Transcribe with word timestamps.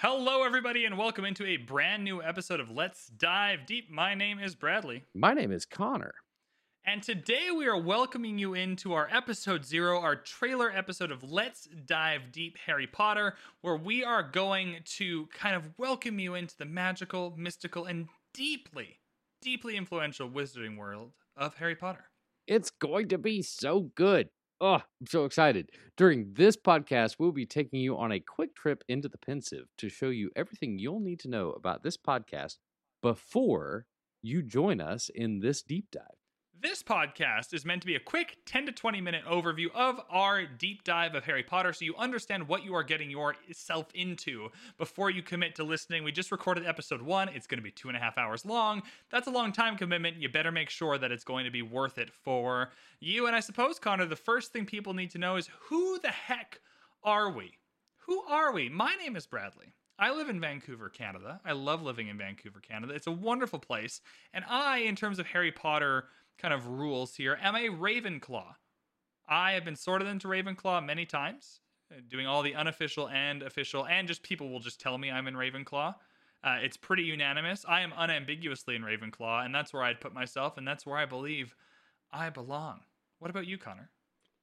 Hello, 0.00 0.42
everybody, 0.42 0.84
and 0.84 0.98
welcome 0.98 1.24
into 1.24 1.46
a 1.46 1.56
brand 1.56 2.02
new 2.04 2.20
episode 2.20 2.58
of 2.60 2.68
Let's 2.68 3.06
Dive 3.06 3.64
Deep. 3.64 3.90
My 3.90 4.14
name 4.14 4.38
is 4.40 4.54
Bradley. 4.54 5.04
My 5.14 5.32
name 5.32 5.52
is 5.52 5.64
Connor. 5.64 6.12
And 6.84 7.02
today 7.02 7.48
we 7.56 7.66
are 7.66 7.80
welcoming 7.80 8.36
you 8.36 8.54
into 8.54 8.92
our 8.92 9.08
episode 9.10 9.64
zero, 9.64 10.00
our 10.00 10.16
trailer 10.16 10.70
episode 10.70 11.10
of 11.10 11.22
Let's 11.22 11.68
Dive 11.86 12.32
Deep 12.32 12.58
Harry 12.66 12.88
Potter, 12.88 13.34
where 13.62 13.76
we 13.76 14.04
are 14.04 14.22
going 14.22 14.78
to 14.96 15.26
kind 15.28 15.54
of 15.54 15.70
welcome 15.78 16.18
you 16.18 16.34
into 16.34 16.56
the 16.58 16.66
magical, 16.66 17.32
mystical, 17.38 17.86
and 17.86 18.08
deeply, 18.34 18.98
deeply 19.40 19.76
influential 19.76 20.28
wizarding 20.28 20.76
world 20.76 21.12
of 21.36 21.54
Harry 21.54 21.76
Potter. 21.76 22.10
It's 22.46 22.70
going 22.70 23.08
to 23.08 23.18
be 23.18 23.42
so 23.42 23.92
good. 23.94 24.28
Oh, 24.66 24.76
I'm 24.76 25.06
so 25.06 25.26
excited. 25.26 25.68
During 25.94 26.32
this 26.32 26.56
podcast, 26.56 27.16
we'll 27.18 27.32
be 27.32 27.44
taking 27.44 27.80
you 27.80 27.98
on 27.98 28.12
a 28.12 28.18
quick 28.18 28.54
trip 28.56 28.82
into 28.88 29.10
the 29.10 29.18
Pensieve 29.18 29.66
to 29.76 29.90
show 29.90 30.08
you 30.08 30.30
everything 30.34 30.78
you'll 30.78 31.00
need 31.00 31.20
to 31.20 31.28
know 31.28 31.50
about 31.50 31.82
this 31.82 31.98
podcast 31.98 32.56
before 33.02 33.84
you 34.22 34.40
join 34.42 34.80
us 34.80 35.10
in 35.14 35.40
this 35.40 35.62
deep 35.62 35.90
dive. 35.92 36.23
This 36.60 36.82
podcast 36.82 37.52
is 37.52 37.64
meant 37.64 37.82
to 37.82 37.86
be 37.86 37.96
a 37.96 38.00
quick 38.00 38.38
10 38.46 38.66
to 38.66 38.72
20 38.72 39.00
minute 39.00 39.24
overview 39.26 39.66
of 39.74 40.00
our 40.08 40.46
deep 40.46 40.84
dive 40.84 41.14
of 41.14 41.24
Harry 41.24 41.42
Potter 41.42 41.72
so 41.72 41.84
you 41.84 41.94
understand 41.96 42.48
what 42.48 42.64
you 42.64 42.74
are 42.74 42.82
getting 42.82 43.10
yourself 43.10 43.88
into 43.92 44.50
before 44.78 45.10
you 45.10 45.22
commit 45.22 45.56
to 45.56 45.64
listening. 45.64 46.04
We 46.04 46.12
just 46.12 46.32
recorded 46.32 46.64
episode 46.64 47.02
one. 47.02 47.28
It's 47.28 47.46
going 47.46 47.58
to 47.58 47.62
be 47.62 47.70
two 47.70 47.88
and 47.88 47.96
a 47.96 48.00
half 48.00 48.16
hours 48.16 48.46
long. 48.46 48.82
That's 49.10 49.26
a 49.26 49.32
long 49.32 49.52
time 49.52 49.76
commitment. 49.76 50.16
You 50.16 50.28
better 50.28 50.52
make 50.52 50.70
sure 50.70 50.96
that 50.96 51.12
it's 51.12 51.24
going 51.24 51.44
to 51.44 51.50
be 51.50 51.62
worth 51.62 51.98
it 51.98 52.10
for 52.10 52.70
you. 53.00 53.26
And 53.26 53.36
I 53.36 53.40
suppose, 53.40 53.78
Connor, 53.78 54.06
the 54.06 54.16
first 54.16 54.52
thing 54.52 54.64
people 54.64 54.94
need 54.94 55.10
to 55.10 55.18
know 55.18 55.36
is 55.36 55.50
who 55.68 55.98
the 55.98 56.08
heck 56.08 56.60
are 57.02 57.30
we? 57.30 57.58
Who 58.06 58.22
are 58.22 58.52
we? 58.52 58.68
My 58.68 58.94
name 58.94 59.16
is 59.16 59.26
Bradley. 59.26 59.74
I 59.98 60.12
live 60.12 60.28
in 60.28 60.40
Vancouver, 60.40 60.88
Canada. 60.88 61.40
I 61.44 61.52
love 61.52 61.82
living 61.82 62.08
in 62.08 62.18
Vancouver, 62.18 62.60
Canada. 62.60 62.94
It's 62.94 63.06
a 63.06 63.12
wonderful 63.12 63.60
place. 63.60 64.00
And 64.32 64.44
I, 64.48 64.78
in 64.78 64.96
terms 64.96 65.20
of 65.20 65.26
Harry 65.26 65.52
Potter, 65.52 66.06
kind 66.38 66.54
of 66.54 66.66
rules 66.66 67.14
here. 67.14 67.38
Am 67.40 67.54
a 67.54 67.68
Ravenclaw. 67.68 68.54
I 69.28 69.52
have 69.52 69.64
been 69.64 69.76
sorted 69.76 70.08
into 70.08 70.28
Ravenclaw 70.28 70.84
many 70.84 71.06
times, 71.06 71.60
uh, 71.90 72.00
doing 72.08 72.26
all 72.26 72.42
the 72.42 72.54
unofficial 72.54 73.08
and 73.08 73.42
official, 73.42 73.86
and 73.86 74.06
just 74.06 74.22
people 74.22 74.50
will 74.50 74.60
just 74.60 74.80
tell 74.80 74.98
me 74.98 75.10
I'm 75.10 75.26
in 75.26 75.34
Ravenclaw. 75.34 75.94
Uh, 76.42 76.58
it's 76.60 76.76
pretty 76.76 77.04
unanimous. 77.04 77.64
I 77.66 77.80
am 77.80 77.94
unambiguously 77.96 78.76
in 78.76 78.82
Ravenclaw, 78.82 79.46
and 79.46 79.54
that's 79.54 79.72
where 79.72 79.82
I'd 79.82 80.00
put 80.00 80.12
myself, 80.12 80.58
and 80.58 80.68
that's 80.68 80.84
where 80.84 80.98
I 80.98 81.06
believe 81.06 81.54
I 82.12 82.28
belong. 82.28 82.80
What 83.18 83.30
about 83.30 83.46
you, 83.46 83.56
Connor? 83.56 83.90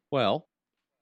Well, 0.10 0.48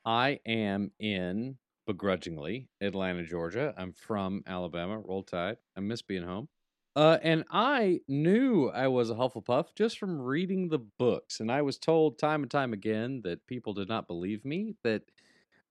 I 0.05 0.39
am 0.45 0.91
in 0.99 1.57
begrudgingly 1.87 2.67
Atlanta, 2.81 3.23
Georgia. 3.23 3.73
I'm 3.77 3.93
from 3.93 4.43
Alabama. 4.45 4.99
Roll 4.99 5.23
Tide. 5.23 5.57
I 5.77 5.79
miss 5.79 6.01
being 6.01 6.23
home. 6.23 6.49
Uh, 6.95 7.17
and 7.21 7.43
I 7.51 8.01
knew 8.07 8.69
I 8.69 8.87
was 8.87 9.09
a 9.09 9.15
Hufflepuff 9.15 9.75
just 9.75 9.99
from 9.99 10.19
reading 10.19 10.69
the 10.69 10.79
books, 10.79 11.39
and 11.39 11.51
I 11.51 11.61
was 11.61 11.77
told 11.77 12.17
time 12.17 12.41
and 12.41 12.51
time 12.51 12.73
again 12.73 13.21
that 13.23 13.45
people 13.47 13.73
did 13.73 13.87
not 13.87 14.07
believe 14.07 14.43
me 14.43 14.75
that 14.83 15.03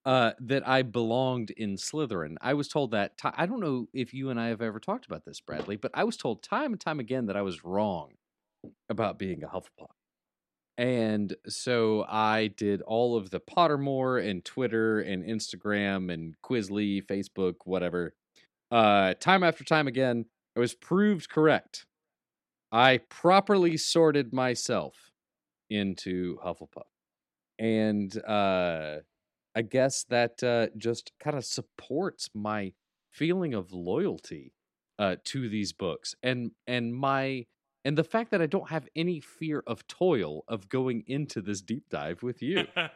uh, 0.05 0.31
that 0.39 0.67
I 0.67 0.81
belonged 0.81 1.51
in 1.51 1.75
Slytherin. 1.75 2.37
I 2.41 2.53
was 2.53 2.67
told 2.67 2.91
that 2.91 3.17
ti- 3.17 3.29
I 3.35 3.45
don't 3.45 3.59
know 3.59 3.87
if 3.93 4.13
you 4.13 4.29
and 4.29 4.39
I 4.39 4.47
have 4.47 4.61
ever 4.61 4.79
talked 4.79 5.05
about 5.05 5.25
this, 5.25 5.41
Bradley, 5.41 5.75
but 5.75 5.91
I 5.93 6.05
was 6.05 6.17
told 6.17 6.41
time 6.41 6.71
and 6.71 6.79
time 6.79 6.99
again 6.99 7.25
that 7.27 7.35
I 7.35 7.41
was 7.41 7.63
wrong 7.63 8.13
about 8.89 9.19
being 9.19 9.43
a 9.43 9.47
Hufflepuff. 9.47 9.91
And 10.77 11.35
so 11.47 12.05
I 12.07 12.47
did 12.47 12.81
all 12.81 13.17
of 13.17 13.29
the 13.31 13.41
Pottermore 13.41 14.25
and 14.25 14.43
Twitter 14.45 15.01
and 15.01 15.25
Instagram 15.25 16.11
and 16.11 16.35
Quizly, 16.41 17.05
Facebook, 17.05 17.55
whatever, 17.65 18.13
uh, 18.71 19.13
time 19.15 19.43
after 19.43 19.65
time 19.65 19.87
again 19.87 20.25
I 20.55 20.59
was 20.59 20.73
proved 20.73 21.29
correct. 21.29 21.85
I 22.71 22.99
properly 23.09 23.77
sorted 23.77 24.33
myself 24.33 25.11
into 25.69 26.37
Hufflepuff. 26.39 26.83
And 27.57 28.15
uh, 28.25 28.99
I 29.55 29.61
guess 29.61 30.03
that 30.05 30.43
uh, 30.43 30.67
just 30.77 31.11
kind 31.19 31.37
of 31.37 31.45
supports 31.45 32.29
my 32.33 32.73
feeling 33.11 33.53
of 33.53 33.71
loyalty 33.73 34.53
uh, 34.97 35.15
to 35.23 35.49
these 35.49 35.73
books 35.73 36.13
and 36.21 36.51
and 36.67 36.93
my 36.93 37.45
and 37.85 37.97
the 37.97 38.03
fact 38.03 38.31
that 38.31 38.41
I 38.41 38.45
don't 38.45 38.69
have 38.69 38.87
any 38.95 39.19
fear 39.19 39.63
of 39.65 39.87
toil 39.87 40.43
of 40.47 40.67
going 40.69 41.03
into 41.07 41.41
this 41.41 41.61
deep 41.61 41.89
dive 41.89 42.21
with 42.23 42.41
you. 42.43 42.65
uh, 42.75 42.87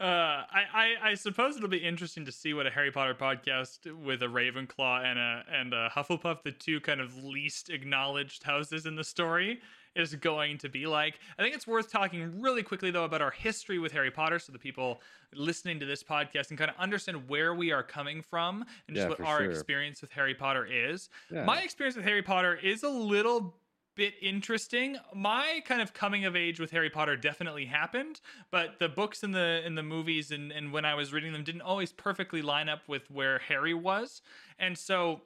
I, 0.00 0.46
I, 0.72 0.94
I 1.10 1.14
suppose 1.14 1.56
it'll 1.56 1.68
be 1.68 1.78
interesting 1.78 2.24
to 2.26 2.32
see 2.32 2.54
what 2.54 2.66
a 2.66 2.70
Harry 2.70 2.90
Potter 2.92 3.14
podcast 3.14 3.92
with 4.04 4.22
a 4.22 4.26
Ravenclaw 4.26 5.04
and 5.04 5.18
a 5.18 5.42
and 5.52 5.74
a 5.74 5.90
Hufflepuff, 5.94 6.42
the 6.42 6.52
two 6.52 6.80
kind 6.80 7.00
of 7.00 7.16
least 7.22 7.70
acknowledged 7.70 8.42
houses 8.42 8.86
in 8.86 8.94
the 8.96 9.04
story, 9.04 9.60
is 9.96 10.14
going 10.14 10.58
to 10.58 10.68
be 10.68 10.86
like. 10.86 11.18
I 11.38 11.42
think 11.42 11.54
it's 11.54 11.66
worth 11.66 11.90
talking 11.90 12.40
really 12.40 12.62
quickly 12.62 12.90
though 12.90 13.04
about 13.04 13.22
our 13.22 13.30
history 13.32 13.78
with 13.78 13.92
Harry 13.92 14.10
Potter, 14.10 14.38
so 14.38 14.52
the 14.52 14.58
people 14.58 15.00
listening 15.34 15.80
to 15.80 15.86
this 15.86 16.02
podcast 16.02 16.48
can 16.48 16.56
kind 16.56 16.70
of 16.70 16.76
understand 16.78 17.28
where 17.28 17.54
we 17.54 17.72
are 17.72 17.82
coming 17.82 18.22
from 18.22 18.64
and 18.86 18.96
just 18.96 19.04
Yeah, 19.04 19.08
what 19.10 19.20
our 19.20 19.38
sure. 19.42 19.50
experience 19.50 20.00
with 20.00 20.10
Harry 20.12 20.34
Potter 20.34 20.66
is. 20.70 21.08
Yeah. 21.30 21.44
My 21.44 21.62
experience 21.62 21.96
with 21.96 22.04
Harry 22.04 22.22
Potter 22.22 22.54
is 22.54 22.82
a 22.82 22.88
little 22.88 23.54
bit 23.98 24.14
interesting. 24.22 24.96
My 25.12 25.60
kind 25.64 25.82
of 25.82 25.92
coming 25.92 26.24
of 26.24 26.36
age 26.36 26.60
with 26.60 26.70
Harry 26.70 26.88
Potter 26.88 27.16
definitely 27.16 27.66
happened, 27.66 28.20
but 28.52 28.78
the 28.78 28.88
books 28.88 29.24
and 29.24 29.34
the 29.34 29.60
in 29.66 29.74
the 29.74 29.82
movies 29.82 30.30
and, 30.30 30.52
and 30.52 30.72
when 30.72 30.84
I 30.84 30.94
was 30.94 31.12
reading 31.12 31.32
them 31.32 31.42
didn't 31.42 31.62
always 31.62 31.90
perfectly 31.90 32.40
line 32.40 32.68
up 32.68 32.82
with 32.86 33.10
where 33.10 33.40
Harry 33.40 33.74
was. 33.74 34.22
And 34.56 34.78
so 34.78 35.22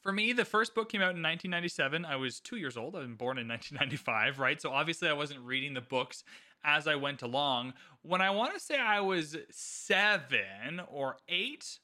for 0.00 0.10
me, 0.10 0.32
the 0.32 0.46
first 0.46 0.74
book 0.74 0.88
came 0.88 1.02
out 1.02 1.14
in 1.14 1.22
1997. 1.22 2.06
I 2.06 2.16
was 2.16 2.40
two 2.40 2.56
years 2.56 2.78
old. 2.78 2.96
I 2.96 3.00
was 3.00 3.08
born 3.08 3.36
in 3.36 3.46
1995, 3.46 4.38
right? 4.38 4.60
So 4.60 4.72
obviously, 4.72 5.08
I 5.08 5.12
wasn't 5.12 5.40
reading 5.40 5.74
the 5.74 5.82
books 5.82 6.24
as 6.64 6.88
I 6.88 6.94
went 6.94 7.20
along. 7.20 7.74
When 8.00 8.22
I 8.22 8.30
want 8.30 8.54
to 8.54 8.60
say 8.60 8.78
I 8.78 9.00
was 9.00 9.36
seven 9.50 10.80
or 10.90 11.18
eight, 11.28 11.78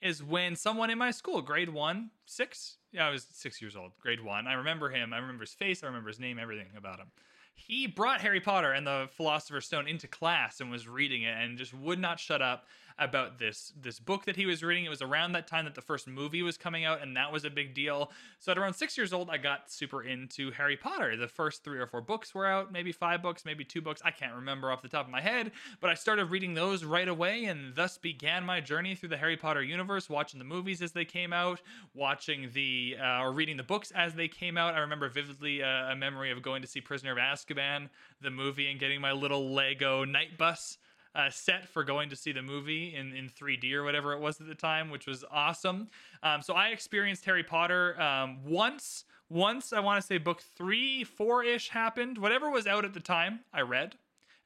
is 0.00 0.22
when 0.22 0.56
someone 0.56 0.90
in 0.90 0.98
my 0.98 1.10
school, 1.10 1.42
grade 1.42 1.70
one, 1.70 2.10
six, 2.26 2.76
yeah, 2.92 3.06
I 3.06 3.10
was 3.10 3.26
six 3.32 3.60
years 3.60 3.76
old, 3.76 3.92
grade 4.00 4.22
one. 4.22 4.46
I 4.46 4.54
remember 4.54 4.90
him. 4.90 5.12
I 5.12 5.18
remember 5.18 5.42
his 5.42 5.54
face. 5.54 5.82
I 5.82 5.86
remember 5.86 6.08
his 6.08 6.20
name, 6.20 6.38
everything 6.38 6.68
about 6.76 6.98
him. 6.98 7.08
He 7.54 7.88
brought 7.88 8.20
Harry 8.20 8.40
Potter 8.40 8.72
and 8.72 8.86
the 8.86 9.08
Philosopher's 9.16 9.66
Stone 9.66 9.88
into 9.88 10.06
class 10.06 10.60
and 10.60 10.70
was 10.70 10.86
reading 10.86 11.22
it 11.22 11.36
and 11.36 11.58
just 11.58 11.74
would 11.74 11.98
not 11.98 12.20
shut 12.20 12.40
up 12.40 12.66
about 12.98 13.38
this 13.38 13.72
this 13.80 14.00
book 14.00 14.24
that 14.24 14.36
he 14.36 14.46
was 14.46 14.62
reading. 14.62 14.84
It 14.84 14.90
was 14.90 15.02
around 15.02 15.32
that 15.32 15.46
time 15.46 15.64
that 15.64 15.74
the 15.74 15.80
first 15.82 16.08
movie 16.08 16.42
was 16.42 16.56
coming 16.56 16.84
out, 16.84 17.02
and 17.02 17.16
that 17.16 17.32
was 17.32 17.44
a 17.44 17.50
big 17.50 17.74
deal. 17.74 18.10
So 18.38 18.52
at 18.52 18.58
around 18.58 18.74
six 18.74 18.96
years 18.96 19.12
old, 19.12 19.30
I 19.30 19.36
got 19.36 19.70
super 19.70 20.02
into 20.02 20.50
Harry 20.50 20.76
Potter. 20.76 21.16
The 21.16 21.28
first 21.28 21.64
three 21.64 21.78
or 21.78 21.86
four 21.86 22.00
books 22.00 22.34
were 22.34 22.46
out, 22.46 22.72
maybe 22.72 22.92
five 22.92 23.22
books, 23.22 23.44
maybe 23.44 23.64
two 23.64 23.80
books. 23.80 24.02
I 24.04 24.10
can't 24.10 24.34
remember 24.34 24.70
off 24.70 24.82
the 24.82 24.88
top 24.88 25.06
of 25.06 25.12
my 25.12 25.20
head, 25.20 25.52
but 25.80 25.90
I 25.90 25.94
started 25.94 26.26
reading 26.26 26.54
those 26.54 26.84
right 26.84 27.08
away, 27.08 27.44
and 27.44 27.74
thus 27.74 27.98
began 27.98 28.44
my 28.44 28.60
journey 28.60 28.94
through 28.94 29.10
the 29.10 29.16
Harry 29.16 29.36
Potter 29.36 29.62
universe, 29.62 30.10
watching 30.10 30.38
the 30.38 30.44
movies 30.44 30.82
as 30.82 30.92
they 30.92 31.04
came 31.04 31.32
out, 31.32 31.60
watching 31.94 32.50
the 32.52 32.96
uh, 33.00 33.22
or 33.22 33.32
reading 33.32 33.56
the 33.56 33.62
books 33.62 33.92
as 33.92 34.14
they 34.14 34.28
came 34.28 34.56
out. 34.56 34.74
I 34.74 34.78
remember 34.78 35.08
vividly 35.08 35.62
uh, 35.62 35.92
a 35.92 35.96
memory 35.96 36.30
of 36.30 36.42
going 36.42 36.62
to 36.62 36.68
see 36.68 36.80
Prisoner 36.80 37.12
of 37.12 37.18
Azkaban, 37.18 37.88
the 38.20 38.30
movie, 38.30 38.70
and 38.70 38.80
getting 38.80 39.00
my 39.00 39.12
little 39.12 39.52
Lego 39.52 40.04
Knight 40.04 40.36
Bus 40.36 40.78
uh, 41.14 41.30
set 41.30 41.68
for 41.68 41.84
going 41.84 42.08
to 42.10 42.16
see 42.16 42.32
the 42.32 42.42
movie 42.42 42.94
in, 42.94 43.12
in 43.14 43.28
3D 43.28 43.72
or 43.72 43.84
whatever 43.84 44.12
it 44.12 44.20
was 44.20 44.40
at 44.40 44.46
the 44.46 44.54
time, 44.54 44.90
which 44.90 45.06
was 45.06 45.24
awesome. 45.30 45.88
Um, 46.22 46.42
so 46.42 46.54
I 46.54 46.68
experienced 46.68 47.24
Harry 47.24 47.42
Potter 47.42 48.00
um, 48.00 48.38
once. 48.44 49.04
Once 49.30 49.72
I 49.72 49.80
want 49.80 50.00
to 50.00 50.06
say 50.06 50.16
book 50.18 50.40
three, 50.40 51.04
four 51.04 51.44
ish 51.44 51.68
happened. 51.68 52.16
Whatever 52.18 52.50
was 52.50 52.66
out 52.66 52.84
at 52.84 52.94
the 52.94 53.00
time, 53.00 53.40
I 53.52 53.60
read. 53.60 53.94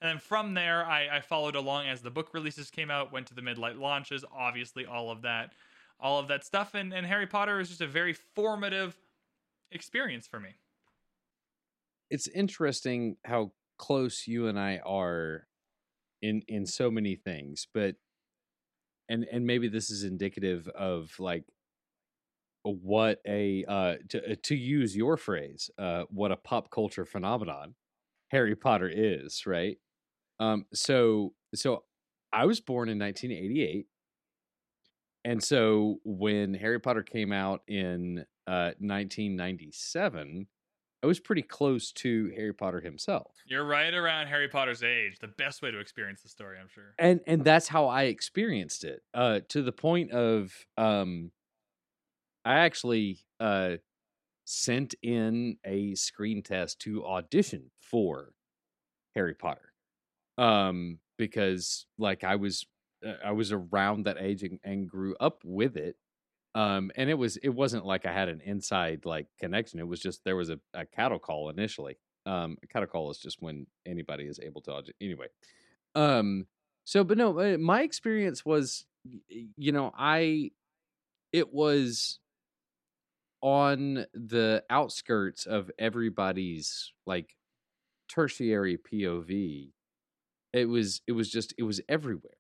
And 0.01 0.11
then 0.11 0.19
from 0.19 0.55
there, 0.55 0.85
I, 0.85 1.19
I 1.19 1.21
followed 1.21 1.55
along 1.55 1.87
as 1.87 2.03
the 2.03 2.11
book 2.11 2.31
releases 2.35 2.71
came 2.71 2.91
out, 2.91 3.13
went 3.13 3.29
to 3.29 3.35
the 3.35 3.43
midlight 3.43 3.79
launches, 3.79 4.25
obviously 4.37 4.85
all 4.85 5.11
of 5.11 5.23
that, 5.23 5.53
all 6.01 6.19
of 6.19 6.27
that 6.29 6.45
stuff. 6.45 6.75
And, 6.75 6.93
and 6.93 7.07
Harry 7.07 7.29
Potter 7.29 7.61
is 7.61 7.69
just 7.69 7.81
a 7.81 7.87
very 7.87 8.13
formative 8.13 8.97
experience 9.71 10.27
for 10.27 10.41
me. 10.41 10.51
it's 12.11 12.27
interesting 12.29 13.17
how 13.25 13.53
close 13.79 14.27
you 14.27 14.47
and 14.49 14.59
I 14.59 14.81
are 14.85 15.47
in 16.23 16.43
in 16.49 16.67
so 16.67 16.91
many 16.91 17.17
things, 17.17 17.67
but 17.75 17.97
and 19.09 19.27
and 19.31 19.47
maybe 19.47 19.69
this 19.69 19.91
is 19.91 20.05
indicative 20.05 20.69
of 20.69 21.13
like 21.19 21.45
what 22.63 23.21
a 23.27 23.65
uh 23.67 23.95
to 24.09 24.37
to 24.37 24.55
use 24.55 24.97
your 24.97 25.17
phrase, 25.17 25.71
uh 25.79 26.05
what 26.11 26.33
a 26.33 26.37
pop 26.37 26.71
culture 26.71 27.05
phenomenon 27.05 27.75
Harry 28.31 28.57
Potter 28.57 28.91
is, 28.93 29.45
right? 29.47 29.79
Um 30.41 30.67
so 30.73 31.35
so 31.55 31.85
I 32.33 32.47
was 32.47 32.61
born 32.61 32.89
in 32.89 32.99
1988 32.99 33.87
and 35.25 35.43
so 35.43 35.99
when 36.05 36.55
Harry 36.55 36.81
Potter 36.81 37.03
came 37.03 37.33
out 37.33 37.63
in 37.69 38.25
uh 38.47 38.73
1997 38.79 40.47
I 41.03 41.07
was 41.07 41.19
pretty 41.19 41.43
close 41.43 41.91
to 41.93 42.33
Harry 42.37 42.55
Potter 42.55 42.81
himself. 42.81 43.35
You're 43.47 43.65
right 43.65 43.93
around 43.93 44.29
Harry 44.29 44.49
Potter's 44.49 44.85
age. 44.85 45.19
The 45.21 45.29
best 45.29 45.61
way 45.61 45.73
to 45.73 45.81
experience 45.81 46.23
the 46.23 46.29
story, 46.29 46.59
I'm 46.61 46.69
sure. 46.69 46.95
And 46.99 47.21
and 47.27 47.45
that's 47.45 47.69
how 47.69 47.87
I 47.87 48.05
experienced 48.05 48.85
it. 48.85 49.03
Uh 49.13 49.41
to 49.49 49.63
the 49.63 49.73
point 49.73 50.13
of 50.13 50.53
um 50.77 51.33
I 52.45 52.61
actually 52.61 53.21
uh 53.41 53.77
sent 54.45 54.95
in 55.03 55.57
a 55.65 55.95
screen 55.95 56.43
test 56.43 56.81
to 56.81 57.05
audition 57.05 57.71
for 57.81 58.33
Harry 59.15 59.35
Potter. 59.35 59.73
Um 60.39 60.99
because 61.19 61.87
like 61.99 62.23
I 62.23 62.37
was 62.37 62.65
uh, 63.05 63.15
I 63.25 63.33
was 63.33 63.51
around 63.51 64.07
that 64.07 64.19
age 64.21 64.43
and, 64.45 64.61
and 64.63 64.89
grew 64.89 65.17
up 65.19 65.43
with 65.45 65.77
it. 65.77 65.97
Um 66.55 66.91
and 66.97 67.09
it 67.09 67.15
was 67.15 67.37
it 67.39 67.49
wasn't 67.49 67.87
like 67.87 68.07
I 68.07 68.13
had 68.13 68.29
an 68.29 68.41
inside 68.45 69.05
like 69.05 69.27
connection. 69.39 69.81
It 69.81 69.89
was 69.89 70.01
just 70.01 70.25
there 70.25 70.37
was 70.37 70.51
a, 70.51 70.59
a 70.75 70.85
cattle 70.87 71.19
call 71.19 71.49
initially. 71.49 71.99
Um 72.27 72.57
a 72.63 72.67
cattle 72.67 72.89
call 72.89 73.11
is 73.11 73.19
just 73.19 73.41
when 73.41 73.67
anybody 73.87 74.25
is 74.25 74.39
able 74.43 74.61
to. 74.63 74.83
Anyway. 75.01 75.27
Um 75.95 76.47
so 76.85 77.05
but 77.05 77.19
no, 77.19 77.39
uh, 77.39 77.59
my 77.59 77.83
experience 77.83 78.45
was 78.45 78.85
you 79.29 79.73
know, 79.73 79.93
I 79.97 80.51
it 81.33 81.53
was 81.53 82.19
on 83.41 84.07
the 84.15 84.63
outskirts 84.71 85.47
of 85.47 85.71
everybody's 85.79 86.93
like 87.07 87.37
tertiary 88.09 88.79
POV. 88.79 89.71
It 90.53 90.67
was 90.67 91.01
it 91.07 91.13
was 91.13 91.31
just 91.31 91.55
it 91.59 91.65
was 91.65 91.81
everywhere. 91.89 92.35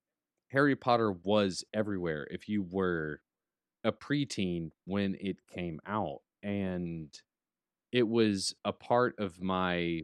Harry 0.50 0.76
Potter 0.76 1.12
was 1.12 1.65
everywhere 1.73 2.26
if 2.31 2.49
you 2.49 2.62
were 2.62 3.20
a 3.84 3.93
preteen 3.93 4.70
when 4.84 5.17
it 5.20 5.37
came 5.52 5.81
out 5.87 6.20
and 6.43 7.20
it 7.90 8.06
was 8.06 8.55
a 8.64 8.73
part 8.73 9.14
of 9.19 9.40
my 9.40 10.02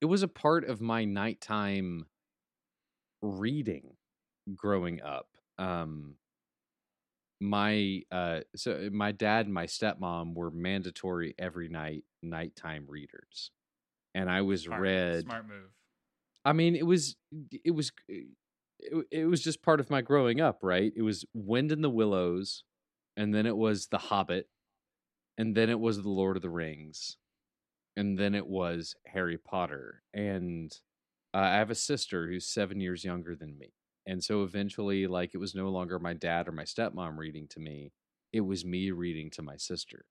it 0.00 0.06
was 0.06 0.22
a 0.22 0.28
part 0.28 0.64
of 0.64 0.80
my 0.80 1.04
nighttime 1.04 2.06
reading 3.22 3.96
growing 4.54 5.02
up 5.02 5.28
um 5.58 6.14
my 7.40 8.02
uh 8.10 8.40
so 8.56 8.88
my 8.92 9.12
dad 9.12 9.46
and 9.46 9.54
my 9.54 9.66
stepmom 9.66 10.34
were 10.34 10.50
mandatory 10.50 11.34
every 11.38 11.68
night 11.68 12.04
nighttime 12.22 12.84
readers 12.88 13.50
and 14.14 14.30
i 14.30 14.40
was 14.42 14.62
Smart, 14.62 14.80
read 14.80 15.22
Smart 15.22 15.46
move. 15.46 15.70
i 16.44 16.52
mean 16.52 16.74
it 16.74 16.86
was 16.86 17.16
it 17.64 17.70
was 17.72 17.92
it, 18.78 19.06
it 19.10 19.24
was 19.26 19.42
just 19.42 19.62
part 19.62 19.80
of 19.80 19.90
my 19.90 20.00
growing 20.00 20.40
up 20.40 20.58
right 20.62 20.92
it 20.96 21.02
was 21.02 21.24
wind 21.34 21.72
in 21.72 21.82
the 21.82 21.90
willows 21.90 22.64
and 23.16 23.34
then 23.34 23.46
it 23.46 23.56
was 23.56 23.88
the 23.88 23.98
hobbit 23.98 24.48
and 25.36 25.54
then 25.56 25.70
it 25.70 25.80
was 25.80 26.02
the 26.02 26.08
lord 26.08 26.36
of 26.36 26.42
the 26.42 26.50
rings 26.50 27.16
and 27.96 28.18
then 28.18 28.34
it 28.34 28.46
was 28.46 28.94
harry 29.06 29.38
potter 29.38 30.02
and 30.14 30.80
uh, 31.34 31.38
i 31.38 31.56
have 31.56 31.70
a 31.70 31.74
sister 31.74 32.28
who's 32.28 32.46
seven 32.46 32.80
years 32.80 33.04
younger 33.04 33.34
than 33.34 33.58
me 33.58 33.72
and 34.08 34.24
so 34.24 34.42
eventually, 34.42 35.06
like, 35.06 35.34
it 35.34 35.38
was 35.38 35.54
no 35.54 35.68
longer 35.68 35.98
my 35.98 36.14
dad 36.14 36.48
or 36.48 36.52
my 36.52 36.62
stepmom 36.64 37.18
reading 37.18 37.46
to 37.48 37.60
me, 37.60 37.92
it 38.32 38.40
was 38.40 38.64
me 38.64 38.90
reading 38.90 39.28
to 39.32 39.42
my 39.42 39.58
sister. 39.58 40.06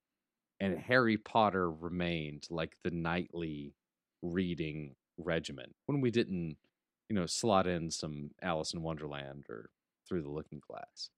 And 0.59 0.77
Harry 0.77 1.17
Potter 1.17 1.71
remained 1.71 2.45
like 2.51 2.77
the 2.83 2.91
nightly 2.91 3.73
reading 4.21 4.95
regimen 5.17 5.73
when 5.87 5.99
we 5.99 6.11
didn't, 6.11 6.57
you 7.09 7.15
know, 7.15 7.25
slot 7.25 7.67
in 7.67 7.91
some 7.91 8.31
Alice 8.41 8.73
in 8.73 8.81
Wonderland 8.81 9.45
or 9.49 9.69
Through 10.07 10.23
the 10.23 10.29
Looking 10.29 10.61
Glass. 10.65 11.09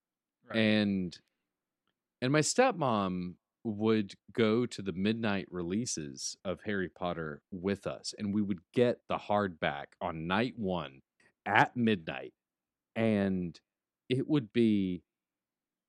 Right. 0.50 0.60
And 0.60 1.18
and 2.22 2.34
my 2.34 2.40
stepmom 2.40 3.36
would 3.64 4.14
go 4.32 4.66
to 4.66 4.82
the 4.82 4.94
midnight 4.94 5.48
releases 5.52 6.38
of 6.46 6.62
Harry 6.66 6.90
Potter 6.90 7.42
with 7.52 7.86
us 7.86 8.14
and 8.18 8.34
we 8.34 8.42
would 8.42 8.60
get 8.74 9.00
the 9.10 9.18
hardback 9.18 9.86
on 10.02 10.28
night 10.28 10.54
1 10.58 11.02
at 11.46 11.76
midnight 11.76 12.34
and 12.96 13.60
it 14.10 14.28
would 14.28 14.54
be 14.54 15.04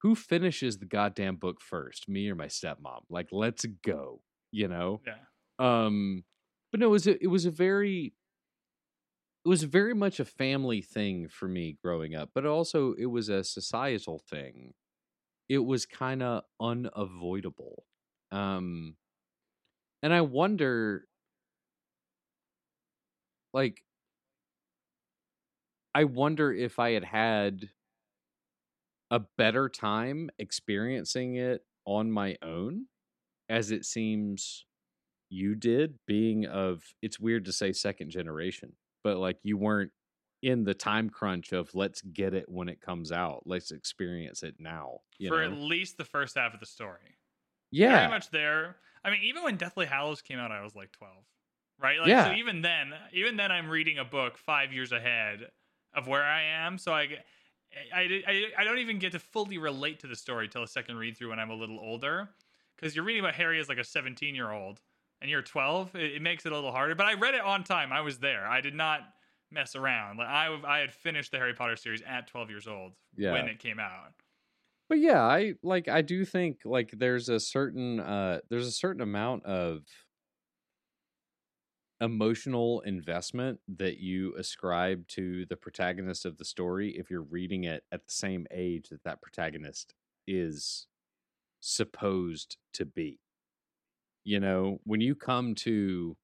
who 0.02 0.14
finishes 0.14 0.78
the 0.78 0.86
goddamn 0.86 1.36
book 1.36 1.60
first 1.60 2.08
me 2.08 2.28
or 2.28 2.34
my 2.34 2.46
stepmom 2.46 3.02
like 3.08 3.28
let's 3.30 3.64
go 3.84 4.20
you 4.50 4.66
know 4.66 5.00
yeah. 5.06 5.14
um 5.84 6.24
but 6.72 6.80
no 6.80 6.86
it 6.86 6.90
was 6.90 7.06
a, 7.06 7.22
it 7.22 7.28
was 7.28 7.46
a 7.46 7.50
very 7.50 8.14
it 9.44 9.48
was 9.48 9.62
very 9.64 9.94
much 9.94 10.20
a 10.20 10.24
family 10.24 10.82
thing 10.82 11.28
for 11.28 11.48
me 11.48 11.76
growing 11.82 12.14
up 12.14 12.30
but 12.34 12.44
also 12.46 12.92
it 12.94 13.06
was 13.06 13.28
a 13.28 13.44
societal 13.44 14.18
thing. 14.18 14.74
It 15.48 15.58
was 15.60 15.86
kind 15.86 16.22
of 16.22 16.44
unavoidable 16.60 17.84
um 18.32 18.96
and 20.02 20.12
i 20.12 20.20
wonder 20.20 21.06
like 23.54 23.82
I 25.94 26.04
wonder 26.04 26.52
if 26.52 26.78
I 26.78 26.90
had 26.92 27.04
had 27.04 27.70
a 29.10 29.20
better 29.36 29.68
time 29.68 30.30
experiencing 30.38 31.34
it 31.36 31.64
on 31.84 32.10
my 32.12 32.36
own, 32.42 32.86
as 33.48 33.70
it 33.70 33.84
seems 33.84 34.66
you 35.30 35.54
did, 35.56 35.98
being 36.06 36.46
of 36.46 36.94
it's 37.02 37.20
weird 37.20 37.44
to 37.46 37.52
say 37.52 37.72
second 37.72 38.10
generation, 38.10 38.76
but 39.02 39.16
like 39.18 39.38
you 39.42 39.56
weren't 39.56 39.92
in 40.42 40.64
the 40.64 40.74
time 40.74 41.10
crunch 41.10 41.52
of 41.52 41.74
let's 41.74 42.00
get 42.00 42.34
it 42.34 42.48
when 42.48 42.68
it 42.68 42.80
comes 42.80 43.12
out. 43.12 43.42
Let's 43.44 43.70
experience 43.70 44.42
it 44.42 44.54
now. 44.58 45.00
For 45.28 45.46
know? 45.46 45.52
at 45.52 45.58
least 45.58 45.98
the 45.98 46.04
first 46.04 46.36
half 46.36 46.54
of 46.54 46.60
the 46.60 46.66
story. 46.66 47.18
Yeah. 47.70 47.98
Very 47.98 48.08
much 48.10 48.30
there. 48.30 48.76
I 49.04 49.10
mean, 49.10 49.20
even 49.24 49.42
when 49.42 49.56
Deathly 49.56 49.86
Hallows 49.86 50.22
came 50.22 50.38
out, 50.38 50.50
I 50.50 50.62
was 50.62 50.74
like 50.74 50.92
12. 50.92 51.14
Right? 51.78 51.98
Like, 51.98 52.08
Yeah. 52.08 52.26
so 52.26 52.32
even 52.32 52.62
then, 52.62 52.92
even 53.12 53.36
then, 53.36 53.50
I'm 53.52 53.68
reading 53.68 53.98
a 53.98 54.04
book 54.04 54.36
five 54.38 54.72
years 54.72 54.92
ahead 54.92 55.50
of 55.94 56.06
where 56.06 56.24
I 56.24 56.42
am. 56.42 56.78
So 56.78 56.92
I, 56.92 57.06
get- 57.06 57.24
I, 57.94 58.22
I, 58.26 58.44
I 58.58 58.64
don't 58.64 58.78
even 58.78 58.98
get 58.98 59.12
to 59.12 59.18
fully 59.18 59.58
relate 59.58 60.00
to 60.00 60.06
the 60.06 60.16
story 60.16 60.48
till 60.48 60.62
a 60.62 60.68
second 60.68 60.96
read 60.96 61.16
through 61.16 61.30
when 61.30 61.38
I'm 61.38 61.50
a 61.50 61.54
little 61.54 61.78
older. 61.78 62.28
Because 62.76 62.96
you're 62.96 63.04
reading 63.04 63.20
about 63.20 63.34
Harry 63.34 63.60
as 63.60 63.68
like 63.68 63.78
a 63.78 63.84
17 63.84 64.34
year 64.34 64.50
old 64.50 64.80
and 65.20 65.30
you're 65.30 65.42
12, 65.42 65.94
it, 65.96 66.12
it 66.16 66.22
makes 66.22 66.46
it 66.46 66.52
a 66.52 66.54
little 66.54 66.72
harder. 66.72 66.94
But 66.94 67.06
I 67.06 67.14
read 67.14 67.34
it 67.34 67.40
on 67.42 67.64
time. 67.64 67.92
I 67.92 68.00
was 68.00 68.18
there. 68.18 68.46
I 68.46 68.60
did 68.60 68.74
not 68.74 69.00
mess 69.50 69.74
around. 69.76 70.16
Like 70.18 70.28
I, 70.28 70.56
I 70.66 70.78
had 70.78 70.92
finished 70.92 71.32
the 71.32 71.38
Harry 71.38 71.54
Potter 71.54 71.76
series 71.76 72.02
at 72.06 72.26
12 72.28 72.50
years 72.50 72.66
old 72.68 72.92
Yeah. 73.16 73.32
when 73.32 73.46
it 73.48 73.58
came 73.58 73.78
out. 73.80 74.12
but 74.88 74.98
yeah 74.98 75.22
i 75.22 75.54
like 75.62 75.86
i 75.88 76.02
do 76.02 76.24
think 76.24 76.60
like 76.64 76.90
there's 76.96 77.28
a 77.28 77.38
certain 77.40 78.00
uh 78.00 78.40
there's 78.48 78.66
a 78.66 78.72
certain 78.72 79.00
amount 79.02 79.44
of 79.44 79.82
emotional 82.00 82.80
investment 82.80 83.60
that 83.68 83.98
you 83.98 84.34
ascribe 84.38 85.06
to 85.06 85.44
the 85.46 85.56
protagonist 85.56 86.24
of 86.24 86.38
the 86.38 86.44
story 86.44 86.96
if 86.98 87.10
you're 87.10 87.22
reading 87.22 87.64
it 87.64 87.84
at 87.92 88.06
the 88.06 88.12
same 88.12 88.46
age 88.50 88.88
that 88.88 89.04
that 89.04 89.20
protagonist 89.20 89.94
is 90.26 90.86
supposed 91.60 92.56
to 92.72 92.86
be 92.86 93.18
you 94.24 94.40
know 94.40 94.78
when 94.84 95.00
you 95.00 95.14
come 95.14 95.54
to 95.54 96.16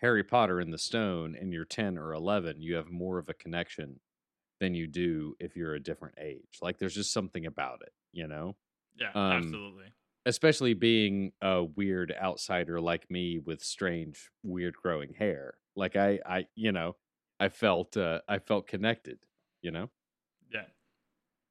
harry 0.00 0.24
potter 0.24 0.60
and 0.60 0.72
the 0.72 0.78
stone 0.78 1.36
and 1.38 1.52
you're 1.52 1.64
10 1.64 1.98
or 1.98 2.12
11 2.12 2.60
you 2.60 2.74
have 2.76 2.90
more 2.90 3.18
of 3.18 3.28
a 3.28 3.34
connection 3.34 4.00
than 4.60 4.74
you 4.74 4.86
do 4.86 5.34
if 5.40 5.56
you're 5.56 5.74
a 5.74 5.80
different 5.82 6.16
age 6.20 6.58
like 6.62 6.78
there's 6.78 6.94
just 6.94 7.12
something 7.12 7.46
about 7.46 7.82
it 7.82 7.92
you 8.12 8.26
know 8.26 8.56
Yeah, 8.96 9.12
Um, 9.14 9.44
absolutely. 9.44 9.92
especially 10.26 10.74
being 10.74 11.32
a 11.42 11.64
weird 11.64 12.14
outsider 12.20 12.80
like 12.80 13.10
me 13.10 13.38
with 13.38 13.62
strange 13.62 14.30
weird 14.42 14.74
growing 14.76 15.14
hair 15.14 15.54
like 15.76 15.96
i 15.96 16.18
i 16.26 16.46
you 16.54 16.72
know 16.72 16.96
i 17.40 17.48
felt 17.48 17.96
uh 17.96 18.20
i 18.28 18.38
felt 18.38 18.66
connected 18.66 19.18
you 19.62 19.70
know 19.70 19.90
Yeah. 20.52 20.64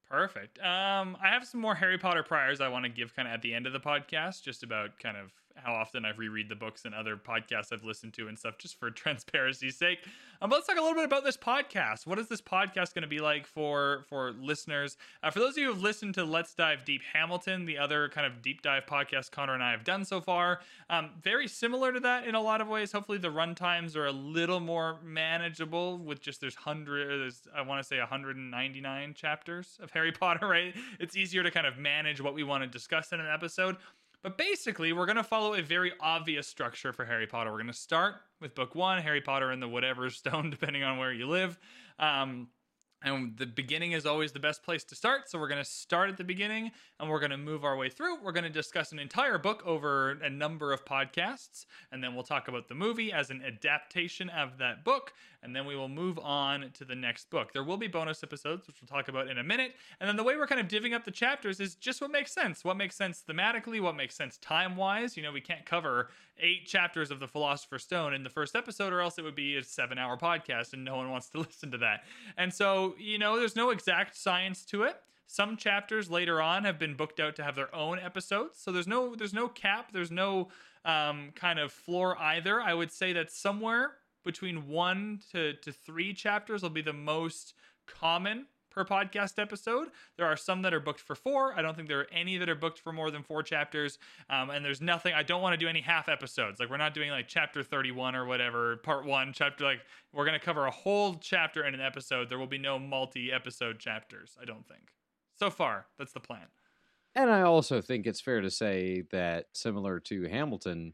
Perfect. 0.10 0.58
Um, 0.60 1.18
I 1.22 1.28
have 1.28 1.46
some 1.46 1.60
more 1.60 1.76
Harry 1.76 1.98
Potter 1.98 2.24
priors 2.24 2.62
I 2.62 2.70
want 2.70 2.86
to 2.86 2.90
give 2.90 3.14
kind 3.16 3.28
of 3.28 3.34
at 3.34 3.42
the 3.42 3.54
end 3.54 3.68
of 3.68 3.74
the 3.74 3.80
podcast, 3.80 4.42
just 4.42 4.64
about 4.64 4.98
kind 5.00 5.18
of 5.18 5.32
how 5.64 5.74
often 5.74 6.06
I've 6.06 6.18
reread 6.18 6.50
the 6.50 6.56
books 6.56 6.86
and 6.86 6.94
other 6.94 7.18
podcasts 7.18 7.74
I've 7.74 7.84
listened 7.84 8.14
to 8.16 8.28
and 8.28 8.38
stuff, 8.38 8.58
just 8.58 8.80
for 8.80 8.90
transparency's 8.92 9.78
sake. 9.78 10.00
Um, 10.42 10.50
but 10.50 10.58
let's 10.58 10.68
talk 10.68 10.78
a 10.78 10.82
little 10.82 10.96
bit 10.96 11.06
about 11.06 11.24
this 11.24 11.38
podcast. 11.38 12.06
What 12.06 12.20
is 12.20 12.28
this 12.28 12.42
podcast 12.42 12.94
going 12.94 13.02
to 13.02 13.08
be 13.08 13.20
like 13.20 13.48
for 13.48 14.06
for 14.08 14.32
listeners? 14.32 14.98
Uh, 15.24 15.32
for 15.32 15.40
those 15.40 15.54
of 15.54 15.58
you 15.58 15.66
who 15.66 15.74
have 15.74 15.82
listened 15.82 16.14
to 16.16 16.24
Let's 16.24 16.54
Dive 16.54 16.86
Deep 16.86 17.02
Hamilton, 17.14 17.66
the 17.66 17.78
other 17.78 18.10
kind 18.10 18.28
of 18.28 18.42
deep 18.42 18.62
dive 18.62 18.86
podcast 18.86 19.32
Connor 19.32 19.56
and 19.56 19.64
I 19.64 19.72
have 19.72 19.84
done 19.84 20.06
so 20.06 20.22
far, 20.22 20.60
um, 20.90 21.10
very 21.22 21.48
similar 21.48 21.92
to 21.92 22.00
that 22.02 22.28
in 22.28 22.36
a 22.36 22.42
lot 22.42 22.62
of 22.62 22.68
ways. 22.68 22.92
Hopefully, 22.92 23.18
the 23.18 23.32
run 23.32 23.56
times 23.56 23.96
are 23.96 24.06
a 24.06 24.12
little 24.12 24.60
more 24.60 24.98
manageable 25.04 25.98
with 25.98 26.22
just 26.22 26.42
there's 26.42 26.56
hundred, 26.56 27.34
I 27.56 27.62
want 27.62 27.82
to 27.82 27.88
say 27.88 27.98
199 27.98 29.14
chapters 29.16 29.78
of 29.82 29.92
Harry 29.92 30.12
Potter. 30.20 30.48
Right, 30.48 30.76
it's 31.00 31.18
easier 31.18 31.42
to 31.44 31.50
kind 31.50 31.66
of 31.66 31.78
manage 31.78 32.22
what 32.22 32.36
we 32.36 32.44
want 32.44 32.64
to 32.64 32.70
discuss 32.70 33.12
in 33.12 33.20
an 33.20 33.28
episode. 33.28 33.78
But 34.24 34.38
basically, 34.38 34.94
we're 34.94 35.06
going 35.06 35.18
to 35.18 35.24
follow 35.24 35.54
a 35.54 35.62
very 35.62 35.94
obvious 36.02 36.48
structure 36.48 36.92
for 36.92 37.06
Harry 37.06 37.28
Potter. 37.28 37.52
We're 37.52 37.58
going 37.58 37.68
to 37.68 37.74
start 37.74 38.16
with 38.42 38.56
book 38.56 38.76
one, 38.76 39.02
Harry 39.02 39.22
Potter 39.22 39.52
and 39.52 39.62
the 39.62 39.68
whatever 39.70 40.10
stone, 40.22 40.50
depending 40.50 40.84
on 40.84 40.98
where 40.98 41.14
you 41.14 41.28
live. 41.28 41.58
Um, 42.00 42.50
And 43.04 43.38
the 43.38 43.46
beginning 43.46 43.92
is 43.92 44.08
always 44.08 44.32
the 44.32 44.40
best 44.40 44.64
place 44.64 44.84
to 44.86 44.96
start. 44.96 45.30
So 45.30 45.38
we're 45.38 45.48
going 45.48 45.64
to 45.64 45.70
start 45.70 46.10
at 46.10 46.18
the 46.18 46.24
beginning 46.24 46.72
and 47.00 47.10
we're 47.10 47.20
going 47.20 47.32
to 47.32 47.38
move 47.38 47.64
our 47.64 47.78
way 47.78 47.90
through. 47.90 48.24
We're 48.24 48.32
going 48.32 48.44
to 48.44 48.50
discuss 48.50 48.92
an 48.92 48.98
entire 48.98 49.38
book 49.38 49.62
over 49.68 50.14
a 50.24 50.30
number 50.32 50.74
of 50.74 50.84
podcasts. 50.84 51.68
And 51.92 52.04
then 52.04 52.16
we'll 52.16 52.24
talk 52.24 52.48
about 52.48 52.68
the 52.68 52.74
movie 52.76 53.14
as 53.14 53.30
an 53.30 53.44
adaptation 53.46 54.30
of 54.30 54.58
that 54.58 54.84
book. 54.84 55.14
And 55.44 55.56
then 55.56 55.66
we 55.66 55.76
will 55.76 55.88
move 55.88 56.18
on 56.20 56.72
to 56.74 56.86
the 56.86 56.96
next 56.96 57.30
book. 57.30 57.54
There 57.54 57.64
will 57.64 57.78
be 57.78 57.88
bonus 57.88 58.24
episodes, 58.24 58.68
which 58.68 58.78
we'll 58.82 58.88
talk 58.88 59.08
about 59.08 59.28
in 59.30 59.38
a 59.38 59.44
minute. 59.44 59.76
And 60.00 60.08
then 60.10 60.18
the 60.18 60.24
way 60.24 60.36
we're 60.36 60.48
kind 60.48 60.60
of 60.60 60.68
divvying 60.68 60.94
up 60.94 61.06
the 61.06 61.12
chapters 61.12 61.60
is 61.60 61.76
just 61.76 62.02
what 62.02 62.12
makes 62.12 62.32
sense. 62.32 62.64
What 62.64 62.76
makes 62.76 62.96
sense 62.96 63.24
thematically, 63.28 63.80
what 63.80 63.96
makes 63.96 64.16
sense 64.16 64.38
time 64.38 64.76
wise. 64.76 65.16
You 65.16 65.24
know, 65.24 65.32
we 65.32 65.42
can't 65.42 65.66
cover 65.66 66.10
eight 66.40 66.66
chapters 66.66 67.12
of 67.12 67.20
The 67.20 67.28
Philosopher's 67.28 67.84
Stone 67.84 68.14
in 68.14 68.24
the 68.24 68.30
first 68.30 68.56
episode, 68.56 68.94
or 68.94 69.02
else 69.02 69.18
it 69.18 69.24
would 69.24 69.36
be 69.36 69.58
a 69.58 69.64
seven 69.64 69.98
hour 69.98 70.18
podcast 70.18 70.74
and 70.74 70.84
no 70.84 70.96
one 70.96 71.12
wants 71.12 71.30
to 71.30 71.38
listen 71.40 71.72
to 71.72 71.78
that. 71.80 72.04
And 72.38 72.54
so, 72.54 72.96
you 72.98 73.20
know, 73.20 73.38
there's 73.38 73.56
no 73.56 73.70
exact 73.70 74.16
science 74.16 74.66
to 74.66 74.84
it. 74.84 75.00
Some 75.28 75.58
chapters 75.58 76.10
later 76.10 76.42
on 76.42 76.64
have 76.64 76.80
been 76.80 76.96
booked 76.96 77.20
out 77.20 77.36
to 77.36 77.44
have 77.44 77.56
their 77.56 77.74
own 77.76 78.00
episodes. 78.00 78.60
So 78.60 78.72
there's 78.72 78.88
no 78.88 79.14
there's 79.14 79.34
no 79.34 79.50
cap, 79.50 79.92
there's 79.92 80.10
no 80.10 80.48
um, 80.86 81.32
kind 81.36 81.60
of 81.60 81.72
floor 81.72 82.18
either. 82.18 82.62
I 82.62 82.74
would 82.74 82.92
say 82.92 83.12
that 83.14 83.30
somewhere 83.30 83.92
between 84.28 84.68
one 84.68 85.22
to, 85.32 85.54
to 85.54 85.72
three 85.72 86.14
chapters 86.14 86.62
will 86.62 86.70
be 86.70 86.82
the 86.82 86.94
most 86.94 87.56
common 87.88 88.46
per 88.70 88.86
podcast 88.86 89.40
episode. 89.40 89.88
There 90.18 90.28
are 90.28 90.38
some 90.38 90.62
that 90.62 90.74
are 90.74 90.80
booked 90.80 91.00
for 91.00 91.16
four. 91.16 91.58
I 91.58 91.64
don't 91.64 91.76
think 91.76 91.88
there 91.88 92.02
are 92.02 92.08
any 92.12 92.38
that 92.38 92.50
are 92.50 92.56
booked 92.56 92.78
for 92.78 92.94
more 92.94 93.10
than 93.10 93.24
four 93.24 93.42
chapters. 93.42 93.98
Um, 94.30 94.50
and 94.52 94.64
there's 94.64 94.82
nothing, 94.82 95.14
I 95.16 95.24
don't 95.24 95.42
want 95.42 95.54
to 95.54 95.58
do 95.58 95.68
any 95.68 95.82
half 95.82 96.10
episodes. 96.10 96.60
Like, 96.60 96.70
we're 96.70 96.78
not 96.78 96.94
doing 96.94 97.10
like 97.10 97.28
chapter 97.28 97.64
31 97.64 98.16
or 98.16 98.26
whatever, 98.26 98.78
part 98.78 99.06
one, 99.06 99.32
chapter, 99.34 99.64
like, 99.64 99.80
we're 100.14 100.26
going 100.26 100.40
to 100.40 100.46
cover 100.46 100.68
a 100.68 100.72
whole 100.72 101.16
chapter 101.16 101.66
in 101.66 101.74
an 101.74 101.82
episode. 101.82 102.30
There 102.30 102.38
will 102.38 102.46
be 102.46 102.60
no 102.60 102.78
multi 102.78 103.32
episode 103.32 103.80
chapters, 103.80 104.38
I 104.40 104.46
don't 104.46 104.68
think. 104.68 104.92
So 105.40 105.50
far, 105.50 105.88
that's 105.98 106.12
the 106.12 106.20
plan. 106.20 106.48
And 107.16 107.32
I 107.32 107.42
also 107.42 107.82
think 107.82 108.06
it's 108.06 108.22
fair 108.22 108.42
to 108.42 108.52
say 108.52 109.06
that 109.12 109.48
similar 109.54 110.00
to 110.02 110.28
Hamilton, 110.28 110.94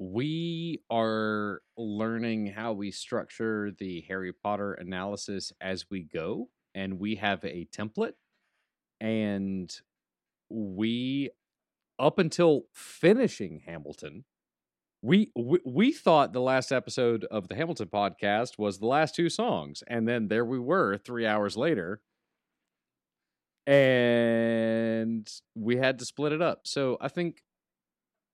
we 0.00 0.82
are 0.88 1.60
learning 1.76 2.46
how 2.46 2.72
we 2.72 2.90
structure 2.90 3.70
the 3.78 4.00
Harry 4.08 4.32
Potter 4.32 4.72
analysis 4.72 5.52
as 5.60 5.90
we 5.90 6.04
go, 6.04 6.48
and 6.74 6.98
we 6.98 7.16
have 7.16 7.44
a 7.44 7.66
template. 7.66 8.14
And 8.98 9.70
we, 10.48 11.30
up 11.98 12.18
until 12.18 12.62
finishing 12.72 13.62
Hamilton, 13.66 14.24
we, 15.02 15.32
we 15.36 15.60
we 15.64 15.92
thought 15.92 16.32
the 16.32 16.40
last 16.40 16.72
episode 16.72 17.24
of 17.26 17.48
the 17.48 17.54
Hamilton 17.54 17.88
podcast 17.88 18.58
was 18.58 18.78
the 18.78 18.86
last 18.86 19.14
two 19.14 19.28
songs, 19.30 19.82
and 19.86 20.08
then 20.08 20.28
there 20.28 20.44
we 20.44 20.58
were 20.58 20.96
three 20.98 21.26
hours 21.26 21.56
later, 21.56 22.00
and 23.66 25.30
we 25.54 25.76
had 25.76 25.98
to 25.98 26.04
split 26.04 26.32
it 26.32 26.42
up. 26.42 26.66
So 26.66 26.96
I 27.00 27.08
think 27.08 27.42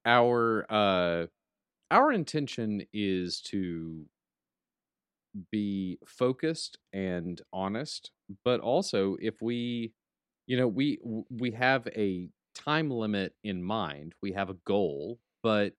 our 0.05 0.67
uh 0.71 1.27
our 1.91 2.13
intention 2.13 2.83
is 2.93 3.41
to 3.41 4.07
be 5.51 5.99
focused 6.07 6.79
and 6.93 7.43
honest 7.53 8.11
but 8.45 8.59
also 8.61 9.17
if 9.21 9.43
we 9.43 9.93
you 10.47 10.57
know 10.57 10.67
we 10.67 10.99
we 11.31 11.51
have 11.51 11.87
a 11.89 12.29
time 12.55 12.91
limit 12.91 13.35
in 13.45 13.63
mind 13.63 14.15
we 14.23 14.33
have 14.33 14.49
a 14.49 14.57
goal 14.65 15.19
but 15.43 15.75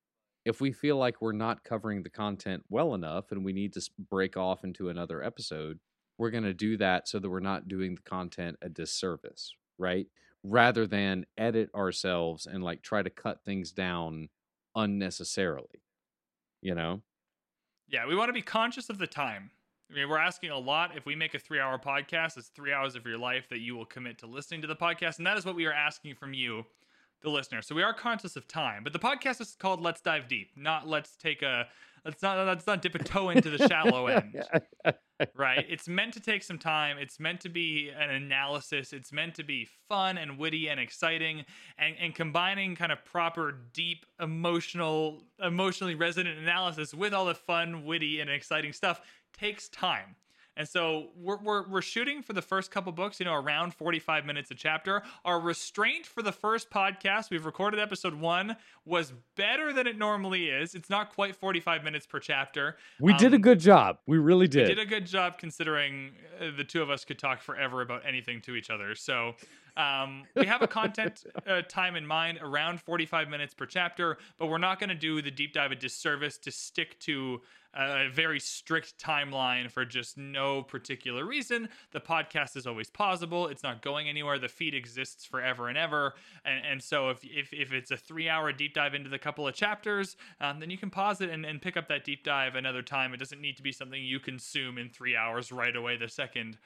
if 0.45 0.61
we 0.61 0.71
feel 0.71 0.95
like 0.97 1.21
we're 1.21 1.31
not 1.31 1.63
covering 1.63 2.03
the 2.03 2.09
content 2.09 2.63
well 2.69 2.93
enough 2.93 3.31
and 3.31 3.43
we 3.43 3.51
need 3.51 3.73
to 3.73 3.81
break 4.09 4.37
off 4.37 4.63
into 4.63 4.89
another 4.89 5.23
episode 5.23 5.79
we're 6.19 6.29
going 6.29 6.43
to 6.43 6.53
do 6.53 6.77
that 6.77 7.07
so 7.07 7.17
that 7.19 7.29
we're 7.29 7.39
not 7.39 7.67
doing 7.67 7.95
the 7.95 8.01
content 8.03 8.55
a 8.61 8.69
disservice 8.69 9.53
right? 9.79 10.07
Rather 10.43 10.87
than 10.87 11.23
edit 11.37 11.69
ourselves 11.75 12.47
and 12.47 12.63
like 12.63 12.81
try 12.81 13.03
to 13.03 13.11
cut 13.11 13.43
things 13.43 13.71
down 13.71 14.27
unnecessarily 14.75 15.83
you 16.67 16.75
know? 16.75 17.01
Yeah, 17.87 18.05
we 18.05 18.15
want 18.15 18.27
to 18.27 18.33
be 18.33 18.41
conscious 18.41 18.89
of 18.89 18.97
the 18.97 19.07
time. 19.07 19.49
I 19.89 19.95
mean, 19.95 20.09
we're 20.09 20.17
asking 20.17 20.49
a 20.49 20.57
lot. 20.57 20.97
If 20.97 21.05
we 21.05 21.15
make 21.15 21.33
a 21.33 21.39
three 21.39 21.61
hour 21.61 21.79
podcast, 21.79 22.37
it's 22.37 22.49
three 22.49 22.73
hours 22.73 22.95
of 22.95 23.05
your 23.05 23.17
life 23.17 23.47
that 23.49 23.59
you 23.59 23.73
will 23.73 23.85
commit 23.85 24.17
to 24.19 24.27
listening 24.27 24.61
to 24.63 24.67
the 24.67 24.75
podcast. 24.75 25.17
And 25.17 25.25
that 25.25 25.37
is 25.37 25.45
what 25.45 25.55
we 25.55 25.65
are 25.65 25.71
asking 25.71 26.15
from 26.15 26.33
you, 26.33 26.65
the 27.21 27.29
listener. 27.29 27.61
So 27.61 27.75
we 27.75 27.83
are 27.83 27.93
conscious 27.93 28.35
of 28.35 28.47
time. 28.47 28.83
But 28.83 28.93
the 28.93 28.99
podcast 28.99 29.41
is 29.41 29.55
called 29.59 29.81
Let's 29.81 30.01
Dive 30.01 30.27
Deep, 30.27 30.51
not 30.55 30.87
Let's 30.87 31.15
Take 31.15 31.41
a 31.41 31.67
let's 32.07 32.21
not 32.21 32.45
let's 32.47 32.65
not 32.65 32.81
dip 32.81 32.95
a 32.95 32.99
toe 32.99 33.29
into 33.29 33.49
the 33.49 33.67
shallow 33.67 34.07
end. 34.07 34.41
right? 35.35 35.65
It's 35.67 35.87
meant 35.87 36.13
to 36.13 36.19
take 36.19 36.43
some 36.43 36.57
time. 36.57 36.97
It's 36.97 37.19
meant 37.19 37.41
to 37.41 37.49
be 37.49 37.89
an 37.89 38.09
analysis. 38.09 38.93
It's 38.93 39.11
meant 39.11 39.35
to 39.35 39.43
be 39.43 39.67
fun 39.89 40.17
and 40.17 40.37
witty 40.37 40.69
and 40.69 40.79
exciting 40.79 41.43
and, 41.77 41.95
and 41.99 42.15
combining 42.15 42.75
kind 42.75 42.91
of 42.91 43.03
proper, 43.03 43.53
deep, 43.73 44.05
emotional, 44.19 45.23
emotionally 45.43 45.95
resonant 45.95 46.39
analysis 46.39 46.93
with 46.93 47.13
all 47.13 47.25
the 47.25 47.35
fun, 47.35 47.83
witty, 47.83 48.19
and 48.21 48.29
exciting 48.29 48.73
stuff 48.73 49.01
takes 49.37 49.69
time. 49.69 50.15
And 50.57 50.67
so 50.67 51.09
we're, 51.15 51.37
we're, 51.37 51.67
we're 51.69 51.81
shooting 51.83 52.23
for 52.23 52.33
the 52.33 52.41
first 52.41 52.71
couple 52.71 52.91
books, 52.91 53.19
you 53.19 53.25
know, 53.25 53.35
around 53.35 53.75
45 53.75 54.25
minutes 54.25 54.49
a 54.49 54.55
chapter. 54.55 55.03
Our 55.23 55.39
restraint 55.39 56.07
for 56.07 56.23
the 56.23 56.31
first 56.31 56.71
podcast, 56.71 57.29
we've 57.29 57.45
recorded 57.45 57.79
episode 57.79 58.15
one, 58.15 58.57
was 58.83 59.13
better 59.35 59.71
than 59.71 59.85
it 59.85 59.97
normally 59.97 60.47
is. 60.47 60.73
It's 60.73 60.89
not 60.89 61.13
quite 61.13 61.35
45 61.35 61.83
minutes 61.83 62.07
per 62.07 62.19
chapter. 62.19 62.77
We 62.99 63.13
um, 63.13 63.19
did 63.19 63.33
a 63.33 63.35
um, 63.35 63.41
good 63.43 63.59
job. 63.59 63.99
We 64.07 64.17
really 64.17 64.47
did. 64.47 64.67
We 64.67 64.75
did 64.75 64.79
a 64.79 64.89
good 64.89 65.05
job 65.05 65.37
considering 65.37 66.13
uh, 66.41 66.47
the 66.57 66.63
two 66.63 66.81
of 66.81 66.89
us 66.89 67.05
could 67.05 67.19
talk 67.19 67.41
forever 67.41 67.83
about 67.83 68.01
anything 68.05 68.41
to 68.41 68.55
each 68.55 68.71
other. 68.71 68.95
So 68.95 69.35
um, 69.77 70.23
we 70.35 70.47
have 70.47 70.61
a 70.63 70.67
content 70.67 71.23
uh, 71.45 71.61
time 71.61 71.95
in 71.95 72.05
mind 72.05 72.39
around 72.41 72.81
45 72.81 73.29
minutes 73.29 73.53
per 73.53 73.65
chapter, 73.65 74.17
but 74.39 74.47
we're 74.47 74.57
not 74.57 74.79
going 74.79 74.89
to 74.89 74.95
do 74.95 75.21
the 75.21 75.31
deep 75.31 75.53
dive 75.53 75.71
a 75.71 75.75
disservice 75.75 76.37
to 76.39 76.51
stick 76.51 76.99
to 77.01 77.41
a 77.77 78.09
very 78.09 78.39
strict 78.39 78.97
timeline 78.97 79.69
for 79.69 79.85
just 79.85 80.17
no 80.17 80.63
particular 80.63 81.25
reason. 81.25 81.69
The 81.91 81.99
podcast 81.99 82.57
is 82.57 82.65
always 82.65 82.89
pausable. 82.89 83.51
It's 83.51 83.61
not 83.61 83.83
going 83.83 84.09
anywhere. 84.09 84.39
The 84.39 84.47
feed 84.47 84.73
exists 84.73 85.25
forever 85.25 85.69
and 85.69 85.77
ever. 85.77 86.15
And, 86.43 86.65
and 86.65 86.81
so 86.81 87.09
if, 87.09 87.23
if, 87.23 87.53
if 87.53 87.71
it's 87.71 87.91
a 87.91 87.97
three 87.97 88.29
hour 88.29 88.51
deep 88.51 88.73
dive 88.73 88.95
into 88.95 89.09
the 89.09 89.19
couple 89.19 89.47
of 89.47 89.53
chapters, 89.53 90.17
um, 90.41 90.59
then 90.59 90.71
you 90.71 90.77
can 90.77 90.89
pause 90.89 91.21
it 91.21 91.29
and, 91.29 91.45
and 91.45 91.61
pick 91.61 91.77
up 91.77 91.87
that 91.89 92.03
deep 92.03 92.23
dive 92.23 92.55
another 92.55 92.81
time. 92.81 93.13
It 93.13 93.17
doesn't 93.17 93.41
need 93.41 93.57
to 93.57 93.63
be 93.63 93.71
something 93.71 94.03
you 94.03 94.19
consume 94.19 94.79
in 94.79 94.89
three 94.89 95.15
hours 95.15 95.51
right 95.51 95.75
away 95.75 95.97
the 95.97 96.09
second 96.09 96.57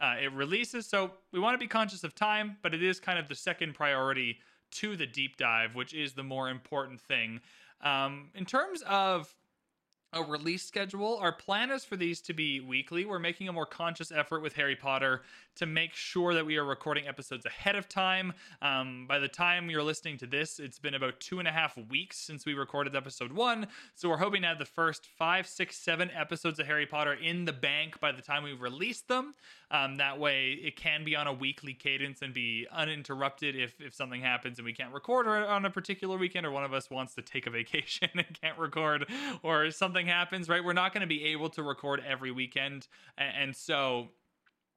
uh, 0.00 0.16
it 0.20 0.32
releases. 0.32 0.86
So 0.86 1.12
we 1.32 1.40
want 1.40 1.54
to 1.54 1.58
be 1.58 1.68
conscious 1.68 2.04
of 2.04 2.14
time, 2.14 2.56
but 2.62 2.74
it 2.74 2.82
is 2.82 3.00
kind 3.00 3.18
of 3.18 3.28
the 3.28 3.34
second 3.34 3.74
priority 3.74 4.38
to 4.72 4.96
the 4.96 5.06
deep 5.06 5.36
dive, 5.36 5.74
which 5.74 5.94
is 5.94 6.14
the 6.14 6.22
more 6.22 6.50
important 6.50 7.00
thing. 7.00 7.40
Um, 7.80 8.30
in 8.34 8.44
terms 8.44 8.82
of 8.82 9.34
a 10.14 10.22
release 10.22 10.64
schedule. 10.64 11.18
Our 11.20 11.32
plan 11.32 11.70
is 11.70 11.84
for 11.84 11.96
these 11.96 12.20
to 12.22 12.32
be 12.32 12.60
weekly. 12.60 13.04
We're 13.04 13.18
making 13.18 13.48
a 13.48 13.52
more 13.52 13.66
conscious 13.66 14.12
effort 14.12 14.40
with 14.40 14.54
Harry 14.54 14.76
Potter 14.76 15.22
to 15.56 15.66
make 15.66 15.94
sure 15.94 16.34
that 16.34 16.46
we 16.46 16.56
are 16.56 16.64
recording 16.64 17.08
episodes 17.08 17.44
ahead 17.44 17.74
of 17.76 17.88
time. 17.88 18.32
Um, 18.62 19.06
by 19.08 19.18
the 19.18 19.28
time 19.28 19.68
you're 19.68 19.82
listening 19.82 20.16
to 20.18 20.26
this, 20.26 20.60
it's 20.60 20.78
been 20.78 20.94
about 20.94 21.20
two 21.20 21.40
and 21.40 21.48
a 21.48 21.50
half 21.50 21.76
weeks 21.90 22.16
since 22.16 22.46
we 22.46 22.54
recorded 22.54 22.94
episode 22.94 23.32
one. 23.32 23.66
So 23.94 24.08
we're 24.08 24.16
hoping 24.16 24.42
to 24.42 24.48
have 24.48 24.58
the 24.58 24.64
first 24.64 25.06
five, 25.18 25.46
six, 25.46 25.76
seven 25.76 26.10
episodes 26.12 26.58
of 26.60 26.66
Harry 26.66 26.86
Potter 26.86 27.14
in 27.14 27.44
the 27.44 27.52
bank 27.52 27.98
by 28.00 28.12
the 28.12 28.22
time 28.22 28.44
we 28.44 28.52
release 28.52 29.00
them. 29.00 29.34
Um, 29.74 29.96
that 29.96 30.20
way, 30.20 30.52
it 30.52 30.76
can 30.76 31.02
be 31.02 31.16
on 31.16 31.26
a 31.26 31.32
weekly 31.32 31.74
cadence 31.74 32.22
and 32.22 32.32
be 32.32 32.64
uninterrupted 32.70 33.56
if, 33.56 33.80
if 33.80 33.92
something 33.92 34.20
happens 34.20 34.60
and 34.60 34.64
we 34.64 34.72
can't 34.72 34.92
record 34.94 35.26
on 35.26 35.64
a 35.64 35.70
particular 35.70 36.16
weekend, 36.16 36.46
or 36.46 36.52
one 36.52 36.62
of 36.62 36.72
us 36.72 36.88
wants 36.90 37.16
to 37.16 37.22
take 37.22 37.48
a 37.48 37.50
vacation 37.64 38.08
and 38.14 38.40
can't 38.40 38.56
record, 38.56 39.10
or 39.42 39.72
something 39.72 40.06
happens, 40.06 40.48
right? 40.48 40.62
We're 40.64 40.74
not 40.74 40.92
going 40.92 41.00
to 41.00 41.08
be 41.08 41.24
able 41.24 41.48
to 41.50 41.64
record 41.64 42.00
every 42.06 42.30
weekend. 42.30 42.86
And, 43.18 43.56
so, 43.56 44.10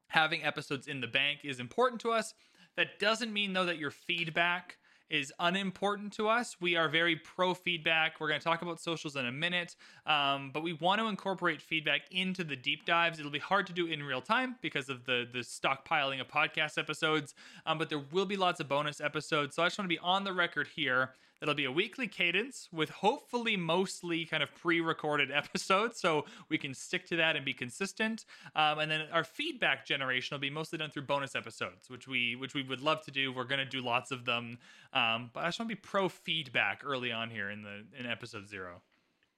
having 0.07 0.43
episodes 0.43 0.87
in 0.87 0.99
the 0.99 1.07
bank 1.07 1.41
is 1.43 1.59
important 1.59 2.01
to 2.01 2.11
us. 2.11 2.33
That 2.75 2.97
doesn't 2.97 3.31
mean, 3.31 3.53
though, 3.53 3.65
that 3.65 3.77
your 3.77 3.91
feedback 3.91 4.77
is 5.09 5.33
unimportant 5.39 6.13
to 6.13 6.27
us. 6.27 6.57
We 6.59 6.75
are 6.75 6.89
very 6.89 7.15
pro 7.15 7.53
feedback. 7.53 8.19
We're 8.19 8.27
going 8.27 8.39
to 8.39 8.43
talk 8.43 8.61
about 8.61 8.79
socials 8.79 9.15
in 9.15 9.25
a 9.25 9.31
minute, 9.31 9.75
um, 10.05 10.51
but 10.53 10.63
we 10.63 10.73
want 10.73 10.99
to 11.01 11.07
incorporate 11.07 11.61
feedback 11.61 12.01
into 12.11 12.43
the 12.43 12.55
deep 12.55 12.85
dives. 12.85 13.19
It'll 13.19 13.31
be 13.31 13.39
hard 13.39 13.67
to 13.67 13.73
do 13.73 13.87
in 13.87 14.03
real 14.03 14.21
time 14.21 14.55
because 14.61 14.89
of 14.89 15.05
the 15.05 15.27
the 15.31 15.39
stockpiling 15.39 16.21
of 16.21 16.27
podcast 16.27 16.77
episodes, 16.77 17.33
um, 17.65 17.77
but 17.77 17.89
there 17.89 18.03
will 18.11 18.25
be 18.25 18.35
lots 18.35 18.59
of 18.59 18.67
bonus 18.67 19.01
episodes. 19.01 19.55
So 19.55 19.63
I 19.63 19.67
just 19.67 19.77
want 19.77 19.89
to 19.89 19.95
be 19.95 19.99
on 19.99 20.23
the 20.23 20.33
record 20.33 20.67
here 20.75 21.11
It'll 21.41 21.53
be 21.53 21.65
a 21.65 21.71
weekly 21.71 22.07
cadence 22.07 22.67
with 22.71 22.89
hopefully 22.89 23.55
mostly 23.55 24.25
kind 24.25 24.41
of 24.41 24.53
pre 24.55 24.81
recorded 24.81 25.31
episodes 25.33 25.99
so 25.99 26.25
we 26.49 26.57
can 26.57 26.73
stick 26.73 27.05
to 27.07 27.15
that 27.17 27.35
and 27.35 27.45
be 27.45 27.53
consistent. 27.53 28.25
Um, 28.55 28.79
and 28.79 28.89
then 28.89 29.01
our 29.11 29.23
feedback 29.23 29.85
generation 29.85 30.35
will 30.35 30.41
be 30.41 30.49
mostly 30.49 30.77
done 30.77 30.89
through 30.89 31.03
bonus 31.03 31.35
episodes, 31.35 31.89
which 31.89 32.07
we 32.07 32.35
which 32.35 32.53
we 32.53 32.63
would 32.63 32.81
love 32.81 33.03
to 33.05 33.11
do. 33.11 33.31
We're 33.31 33.43
going 33.43 33.59
to 33.59 33.65
do 33.65 33.81
lots 33.81 34.11
of 34.11 34.25
them. 34.25 34.57
Um, 34.93 35.29
but 35.33 35.43
I 35.43 35.47
just 35.47 35.59
want 35.59 35.69
to 35.69 35.75
be 35.75 35.81
pro 35.81 36.09
feedback 36.09 36.81
early 36.85 37.11
on 37.11 37.29
here 37.29 37.49
in 37.49 37.61
the 37.61 37.83
in 37.97 38.05
episode 38.05 38.47
zero. 38.47 38.81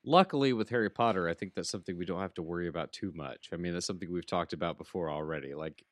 luckily 0.05 0.53
with 0.53 0.69
Harry 0.69 0.89
Potter, 0.89 1.27
I 1.27 1.33
think 1.33 1.53
that's 1.53 1.69
something 1.69 1.97
we 1.97 2.05
don't 2.05 2.21
have 2.21 2.33
to 2.35 2.41
worry 2.41 2.67
about 2.67 2.93
too 2.93 3.11
much. 3.13 3.49
I 3.51 3.57
mean, 3.57 3.73
that's 3.73 3.85
something 3.85 4.11
we've 4.11 4.25
talked 4.25 4.53
about 4.53 4.77
before 4.77 5.09
already. 5.09 5.53
Like 5.53 5.83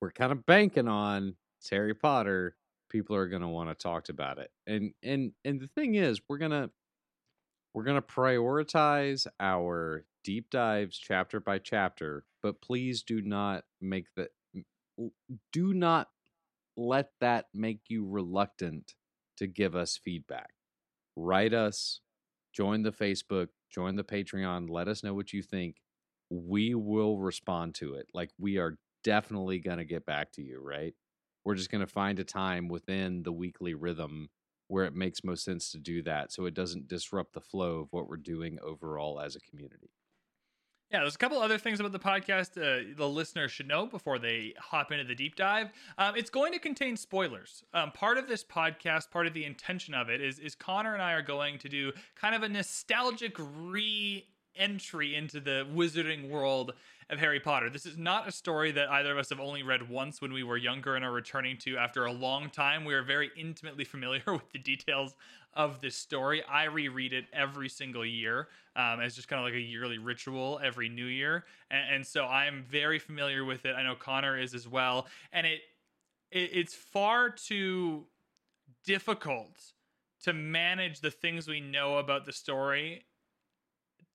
we're 0.00 0.10
kind 0.10 0.32
of 0.32 0.44
banking 0.44 0.88
on 0.88 1.36
it's 1.58 1.70
Harry 1.70 1.94
Potter. 1.94 2.56
People 2.90 3.16
are 3.16 3.28
going 3.28 3.42
to 3.42 3.48
want 3.48 3.68
to 3.68 3.74
talk 3.74 4.08
about 4.08 4.38
it. 4.38 4.50
And 4.66 4.92
and 5.02 5.32
and 5.44 5.60
the 5.60 5.68
thing 5.68 5.94
is, 5.94 6.20
we're 6.28 6.38
going 6.38 6.50
to 6.52 6.70
we're 7.74 7.84
going 7.84 8.00
to 8.00 8.06
prioritize 8.06 9.26
our 9.38 10.04
deep 10.24 10.50
dives 10.50 10.98
chapter 10.98 11.40
by 11.40 11.58
chapter, 11.58 12.24
but 12.42 12.60
please 12.62 13.02
do 13.02 13.20
not 13.20 13.64
make 13.80 14.06
the 14.16 14.28
do 15.52 15.74
not 15.74 16.08
let 16.76 17.10
that 17.20 17.46
make 17.54 17.80
you 17.88 18.06
reluctant 18.06 18.94
to 19.36 19.46
give 19.46 19.76
us 19.76 19.98
feedback. 20.02 20.50
Write 21.16 21.54
us, 21.54 22.00
join 22.54 22.82
the 22.82 22.92
Facebook, 22.92 23.48
join 23.70 23.96
the 23.96 24.04
Patreon, 24.04 24.70
let 24.70 24.88
us 24.88 25.02
know 25.02 25.14
what 25.14 25.32
you 25.32 25.42
think. 25.42 25.76
We 26.30 26.74
will 26.74 27.18
respond 27.18 27.74
to 27.76 27.94
it. 27.94 28.06
Like 28.14 28.30
we 28.38 28.58
are 28.58 28.76
definitely 29.04 29.58
going 29.58 29.78
to 29.78 29.84
get 29.84 30.04
back 30.04 30.32
to 30.32 30.42
you, 30.42 30.60
right? 30.60 30.94
We're 31.46 31.54
just 31.54 31.70
going 31.70 31.80
to 31.80 31.86
find 31.86 32.18
a 32.18 32.24
time 32.24 32.66
within 32.66 33.22
the 33.22 33.30
weekly 33.30 33.72
rhythm 33.72 34.30
where 34.66 34.84
it 34.84 34.96
makes 34.96 35.22
most 35.22 35.44
sense 35.44 35.70
to 35.70 35.78
do 35.78 36.02
that 36.02 36.32
so 36.32 36.44
it 36.44 36.54
doesn't 36.54 36.88
disrupt 36.88 37.34
the 37.34 37.40
flow 37.40 37.78
of 37.78 37.92
what 37.92 38.08
we're 38.08 38.16
doing 38.16 38.58
overall 38.64 39.20
as 39.20 39.36
a 39.36 39.40
community. 39.40 39.92
Yeah, 40.90 41.00
there's 41.00 41.14
a 41.14 41.18
couple 41.18 41.38
other 41.38 41.56
things 41.56 41.78
about 41.78 41.92
the 41.92 42.00
podcast 42.00 42.58
uh, 42.58 42.94
the 42.96 43.08
listener 43.08 43.48
should 43.48 43.68
know 43.68 43.86
before 43.86 44.18
they 44.18 44.54
hop 44.58 44.90
into 44.90 45.04
the 45.04 45.14
deep 45.14 45.36
dive. 45.36 45.68
Um, 45.98 46.16
it's 46.16 46.30
going 46.30 46.52
to 46.52 46.58
contain 46.58 46.96
spoilers. 46.96 47.62
Um, 47.72 47.92
part 47.92 48.18
of 48.18 48.26
this 48.26 48.42
podcast, 48.42 49.12
part 49.12 49.28
of 49.28 49.32
the 49.32 49.44
intention 49.44 49.94
of 49.94 50.08
it 50.08 50.20
is 50.20 50.40
is 50.40 50.56
Connor 50.56 50.94
and 50.94 51.02
I 51.02 51.12
are 51.12 51.22
going 51.22 51.58
to 51.58 51.68
do 51.68 51.92
kind 52.16 52.34
of 52.34 52.42
a 52.42 52.48
nostalgic 52.48 53.36
re 53.38 54.26
entry 54.56 55.14
into 55.14 55.40
the 55.40 55.66
wizarding 55.74 56.28
world 56.28 56.72
of 57.08 57.18
Harry 57.18 57.38
Potter. 57.38 57.70
This 57.70 57.86
is 57.86 57.96
not 57.96 58.26
a 58.26 58.32
story 58.32 58.72
that 58.72 58.90
either 58.90 59.12
of 59.12 59.18
us 59.18 59.28
have 59.30 59.38
only 59.38 59.62
read 59.62 59.88
once 59.88 60.20
when 60.20 60.32
we 60.32 60.42
were 60.42 60.56
younger 60.56 60.96
and 60.96 61.04
are 61.04 61.12
returning 61.12 61.56
to 61.58 61.76
after 61.76 62.04
a 62.04 62.12
long 62.12 62.50
time. 62.50 62.84
We 62.84 62.94
are 62.94 63.02
very 63.02 63.30
intimately 63.36 63.84
familiar 63.84 64.22
with 64.26 64.50
the 64.52 64.58
details 64.58 65.14
of 65.54 65.80
this 65.80 65.94
story. 65.94 66.42
I 66.44 66.64
reread 66.64 67.12
it 67.12 67.26
every 67.32 67.68
single 67.68 68.04
year 68.04 68.48
um, 68.74 69.00
as 69.00 69.14
just 69.14 69.28
kind 69.28 69.40
of 69.40 69.44
like 69.44 69.54
a 69.54 69.60
yearly 69.60 69.98
ritual 69.98 70.60
every 70.62 70.88
new 70.88 71.06
year. 71.06 71.44
And, 71.70 71.94
and, 71.94 72.06
so 72.06 72.24
I'm 72.26 72.64
very 72.68 72.98
familiar 72.98 73.44
with 73.44 73.64
it. 73.64 73.74
I 73.74 73.82
know 73.82 73.94
Connor 73.94 74.38
is 74.38 74.54
as 74.54 74.68
well. 74.68 75.06
And 75.32 75.46
it, 75.46 75.60
it 76.30 76.50
it's 76.52 76.74
far 76.74 77.30
too 77.30 78.06
difficult 78.84 79.72
to 80.24 80.32
manage 80.32 81.00
the 81.00 81.10
things 81.10 81.46
we 81.46 81.60
know 81.60 81.98
about 81.98 82.26
the 82.26 82.32
story 82.32 83.04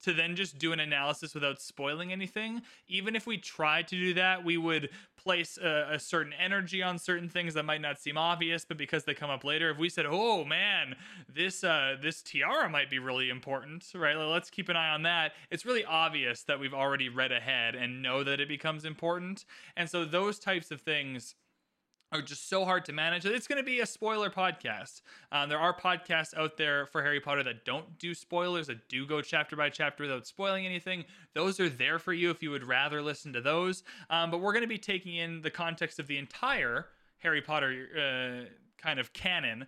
to 0.01 0.13
then 0.13 0.35
just 0.35 0.57
do 0.57 0.73
an 0.73 0.79
analysis 0.79 1.33
without 1.33 1.61
spoiling 1.61 2.11
anything. 2.11 2.61
Even 2.87 3.15
if 3.15 3.25
we 3.25 3.37
tried 3.37 3.87
to 3.89 3.95
do 3.95 4.13
that, 4.15 4.43
we 4.43 4.57
would 4.57 4.89
place 5.15 5.57
a, 5.57 5.89
a, 5.91 5.99
certain 5.99 6.33
energy 6.33 6.81
on 6.81 6.97
certain 6.97 7.29
things 7.29 7.53
that 7.53 7.63
might 7.63 7.81
not 7.81 7.99
seem 7.99 8.17
obvious, 8.17 8.65
but 8.65 8.77
because 8.77 9.03
they 9.03 9.13
come 9.13 9.29
up 9.29 9.43
later, 9.43 9.69
if 9.69 9.77
we 9.77 9.89
said, 9.89 10.05
"Oh 10.07 10.43
man, 10.43 10.95
this 11.33 11.63
uh, 11.63 11.95
this 12.01 12.21
tiara 12.21 12.69
might 12.69 12.89
be 12.89 12.99
really 12.99 13.29
important," 13.29 13.85
right? 13.93 14.15
Let's 14.15 14.49
keep 14.49 14.69
an 14.69 14.75
eye 14.75 14.89
on 14.89 15.03
that. 15.03 15.33
It's 15.49 15.65
really 15.65 15.85
obvious 15.85 16.43
that 16.43 16.59
we've 16.59 16.73
already 16.73 17.09
read 17.09 17.31
ahead 17.31 17.75
and 17.75 18.01
know 18.01 18.23
that 18.23 18.39
it 18.39 18.47
becomes 18.47 18.85
important, 18.85 19.45
and 19.75 19.89
so 19.89 20.05
those 20.05 20.39
types 20.39 20.71
of 20.71 20.81
things 20.81 21.35
are 22.11 22.21
just 22.21 22.49
so 22.49 22.65
hard 22.65 22.85
to 22.85 22.93
manage. 22.93 23.25
It's 23.25 23.47
going 23.47 23.57
to 23.57 23.63
be 23.63 23.79
a 23.79 23.85
spoiler 23.85 24.29
podcast. 24.29 25.01
Um, 25.31 25.49
there 25.49 25.59
are 25.59 25.75
podcasts 25.75 26.35
out 26.37 26.57
there 26.57 26.85
for 26.87 27.01
Harry 27.01 27.21
Potter 27.21 27.43
that 27.43 27.63
don't 27.63 27.97
do 27.97 28.13
spoilers, 28.13 28.67
that 28.67 28.89
do 28.89 29.05
go 29.05 29.21
chapter 29.21 29.55
by 29.55 29.69
chapter 29.69 30.03
without 30.03 30.27
spoiling 30.27 30.65
anything. 30.65 31.05
Those 31.33 31.59
are 31.59 31.69
there 31.69 31.99
for 31.99 32.11
you 32.11 32.29
if 32.29 32.43
you 32.43 32.51
would 32.51 32.65
rather 32.65 33.01
listen 33.01 33.31
to 33.33 33.41
those. 33.41 33.83
Um, 34.09 34.29
but 34.29 34.41
we're 34.41 34.53
going 34.53 34.63
to 34.63 34.67
be 34.67 34.77
taking 34.77 35.15
in 35.15 35.41
the 35.41 35.51
context 35.51 35.99
of 35.99 36.07
the 36.07 36.17
entire 36.17 36.87
Harry 37.19 37.41
Potter 37.41 37.87
uh, 37.95 38.49
kind 38.81 38.99
of 38.99 39.13
canon 39.13 39.67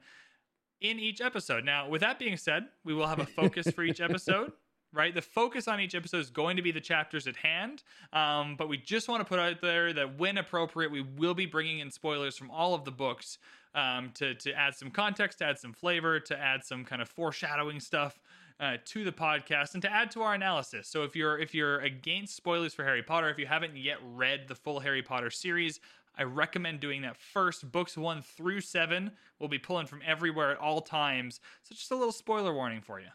in 0.82 1.00
each 1.00 1.22
episode. 1.22 1.64
Now, 1.64 1.88
with 1.88 2.02
that 2.02 2.20
being 2.20 2.36
said, 2.36 2.66
we 2.84 2.94
will 2.94 3.08
have 3.08 3.20
a 3.20 3.26
focus 3.26 3.70
for 3.72 3.84
each 3.84 4.02
episode 4.02 4.52
right? 4.94 5.14
The 5.14 5.22
focus 5.22 5.68
on 5.68 5.80
each 5.80 5.96
episode 5.96 6.20
is 6.20 6.30
going 6.30 6.56
to 6.56 6.62
be 6.62 6.72
the 6.72 6.82
chapters 6.82 7.28
at 7.28 7.36
hand. 7.36 7.84
Um, 8.14 8.56
but 8.56 8.70
we 8.70 8.78
just 8.78 9.10
want 9.10 9.22
to 9.22 9.26
put 9.26 9.40
out 9.40 9.60
there 9.62 9.92
that 9.94 10.20
when 10.20 10.38
appropriate, 10.38 10.92
we 10.92 11.02
will 11.02 11.34
be 11.34 11.46
bringing 11.46 11.80
in 11.80 11.92
spoilers 11.92 12.38
from 12.38 12.52
all 12.52 12.74
of 12.74 12.86
the 12.86 12.92
books 12.92 13.40
um, 13.76 14.12
to, 14.16 14.36
to 14.36 14.54
add 14.54 14.76
some 14.76 14.92
context, 14.92 15.40
to 15.40 15.46
add 15.46 15.58
some 15.58 15.74
flavor, 15.74 16.20
to 16.20 16.38
add 16.40 16.64
some 16.64 16.86
kind 16.86 17.02
of 17.02 17.10
foreshadowing 17.10 17.80
stuff. 17.80 18.20
Uh, 18.60 18.78
to 18.86 19.04
the 19.04 19.12
podcast 19.12 19.74
and 19.74 19.82
to 19.82 19.92
add 19.92 20.12
to 20.12 20.22
our 20.22 20.36
analysis. 20.36 20.88
So 20.88 21.02
if 21.04 21.16
you're 21.16 21.40
if 21.40 21.56
you're 21.56 21.80
against 21.80 22.36
spoilers 22.36 22.74
for 22.74 22.84
Harry 22.84 23.02
Potter, 23.02 23.28
if 23.30 23.40
you 23.40 23.48
haven't 23.48 23.76
yet 23.76 23.98
read 24.04 24.48
the 24.48 24.54
full 24.54 24.80
Harry 24.80 25.02
Potter 25.02 25.32
series, 25.32 25.80
I 26.16 26.24
recommend 26.24 26.80
doing 26.80 27.02
that 27.02 27.18
first. 27.18 27.70
Books 27.72 27.98
one 27.98 28.22
through 28.22 28.62
seven 28.62 29.12
will 29.40 29.48
be 29.48 29.58
pulling 29.58 29.88
from 29.88 30.02
everywhere 30.06 30.52
at 30.52 30.60
all 30.60 30.82
times. 30.82 31.40
So 31.64 31.74
just 31.74 31.92
a 31.92 31.96
little 31.96 32.12
spoiler 32.12 32.54
warning 32.54 32.82
for 32.82 33.00
you. 33.00 33.08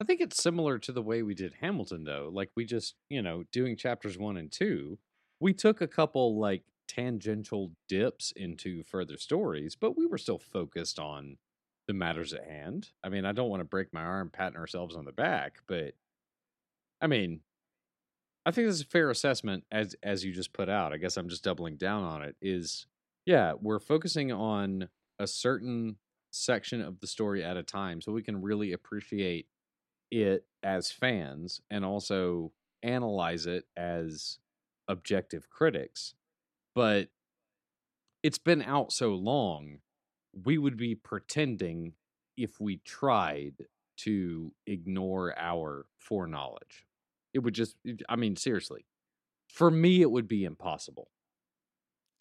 I 0.00 0.04
think 0.04 0.20
it's 0.20 0.42
similar 0.42 0.78
to 0.78 0.92
the 0.92 1.02
way 1.02 1.22
we 1.22 1.34
did 1.34 1.54
Hamilton, 1.60 2.04
though. 2.04 2.30
Like 2.32 2.50
we 2.56 2.64
just, 2.64 2.94
you 3.10 3.20
know, 3.20 3.44
doing 3.52 3.76
chapters 3.76 4.16
one 4.16 4.36
and 4.38 4.50
two, 4.50 4.98
we 5.40 5.52
took 5.52 5.80
a 5.80 5.86
couple 5.86 6.38
like 6.38 6.62
tangential 6.88 7.72
dips 7.88 8.32
into 8.34 8.82
further 8.82 9.18
stories, 9.18 9.76
but 9.76 9.96
we 9.96 10.06
were 10.06 10.18
still 10.18 10.38
focused 10.38 10.98
on 10.98 11.36
the 11.86 11.92
matters 11.92 12.32
at 12.32 12.44
hand. 12.44 12.90
I 13.04 13.10
mean, 13.10 13.24
I 13.24 13.32
don't 13.32 13.50
want 13.50 13.60
to 13.60 13.64
break 13.64 13.92
my 13.92 14.02
arm 14.02 14.30
patting 14.32 14.58
ourselves 14.58 14.96
on 14.96 15.04
the 15.04 15.12
back, 15.12 15.58
but 15.66 15.94
I 17.00 17.06
mean, 17.06 17.40
I 18.46 18.50
think 18.52 18.66
this 18.66 18.76
is 18.76 18.82
a 18.82 18.86
fair 18.86 19.10
assessment 19.10 19.64
as 19.70 19.94
as 20.02 20.24
you 20.24 20.32
just 20.32 20.52
put 20.52 20.68
out. 20.68 20.92
I 20.92 20.96
guess 20.96 21.16
I'm 21.16 21.28
just 21.28 21.44
doubling 21.44 21.76
down 21.76 22.04
on 22.04 22.22
it. 22.22 22.36
Is 22.40 22.86
yeah, 23.26 23.52
we're 23.60 23.78
focusing 23.78 24.32
on 24.32 24.88
a 25.18 25.26
certain 25.26 25.96
section 26.30 26.80
of 26.80 27.00
the 27.00 27.06
story 27.06 27.44
at 27.44 27.56
a 27.56 27.62
time, 27.62 28.00
so 28.00 28.12
we 28.12 28.22
can 28.22 28.40
really 28.40 28.72
appreciate 28.72 29.46
it 30.10 30.44
as 30.62 30.90
fans 30.90 31.60
and 31.70 31.84
also 31.84 32.52
analyze 32.82 33.46
it 33.46 33.64
as 33.76 34.38
objective 34.88 35.48
critics. 35.50 36.14
But 36.74 37.08
it's 38.22 38.38
been 38.38 38.62
out 38.62 38.92
so 38.92 39.14
long, 39.14 39.78
we 40.44 40.58
would 40.58 40.76
be 40.76 40.94
pretending 40.94 41.94
if 42.36 42.60
we 42.60 42.78
tried 42.84 43.54
to 43.98 44.52
ignore 44.66 45.38
our 45.38 45.86
foreknowledge. 45.98 46.86
It 47.34 47.40
would 47.40 47.54
just, 47.54 47.76
I 48.08 48.16
mean, 48.16 48.36
seriously, 48.36 48.86
for 49.48 49.70
me, 49.70 50.00
it 50.00 50.10
would 50.10 50.28
be 50.28 50.44
impossible. 50.44 51.10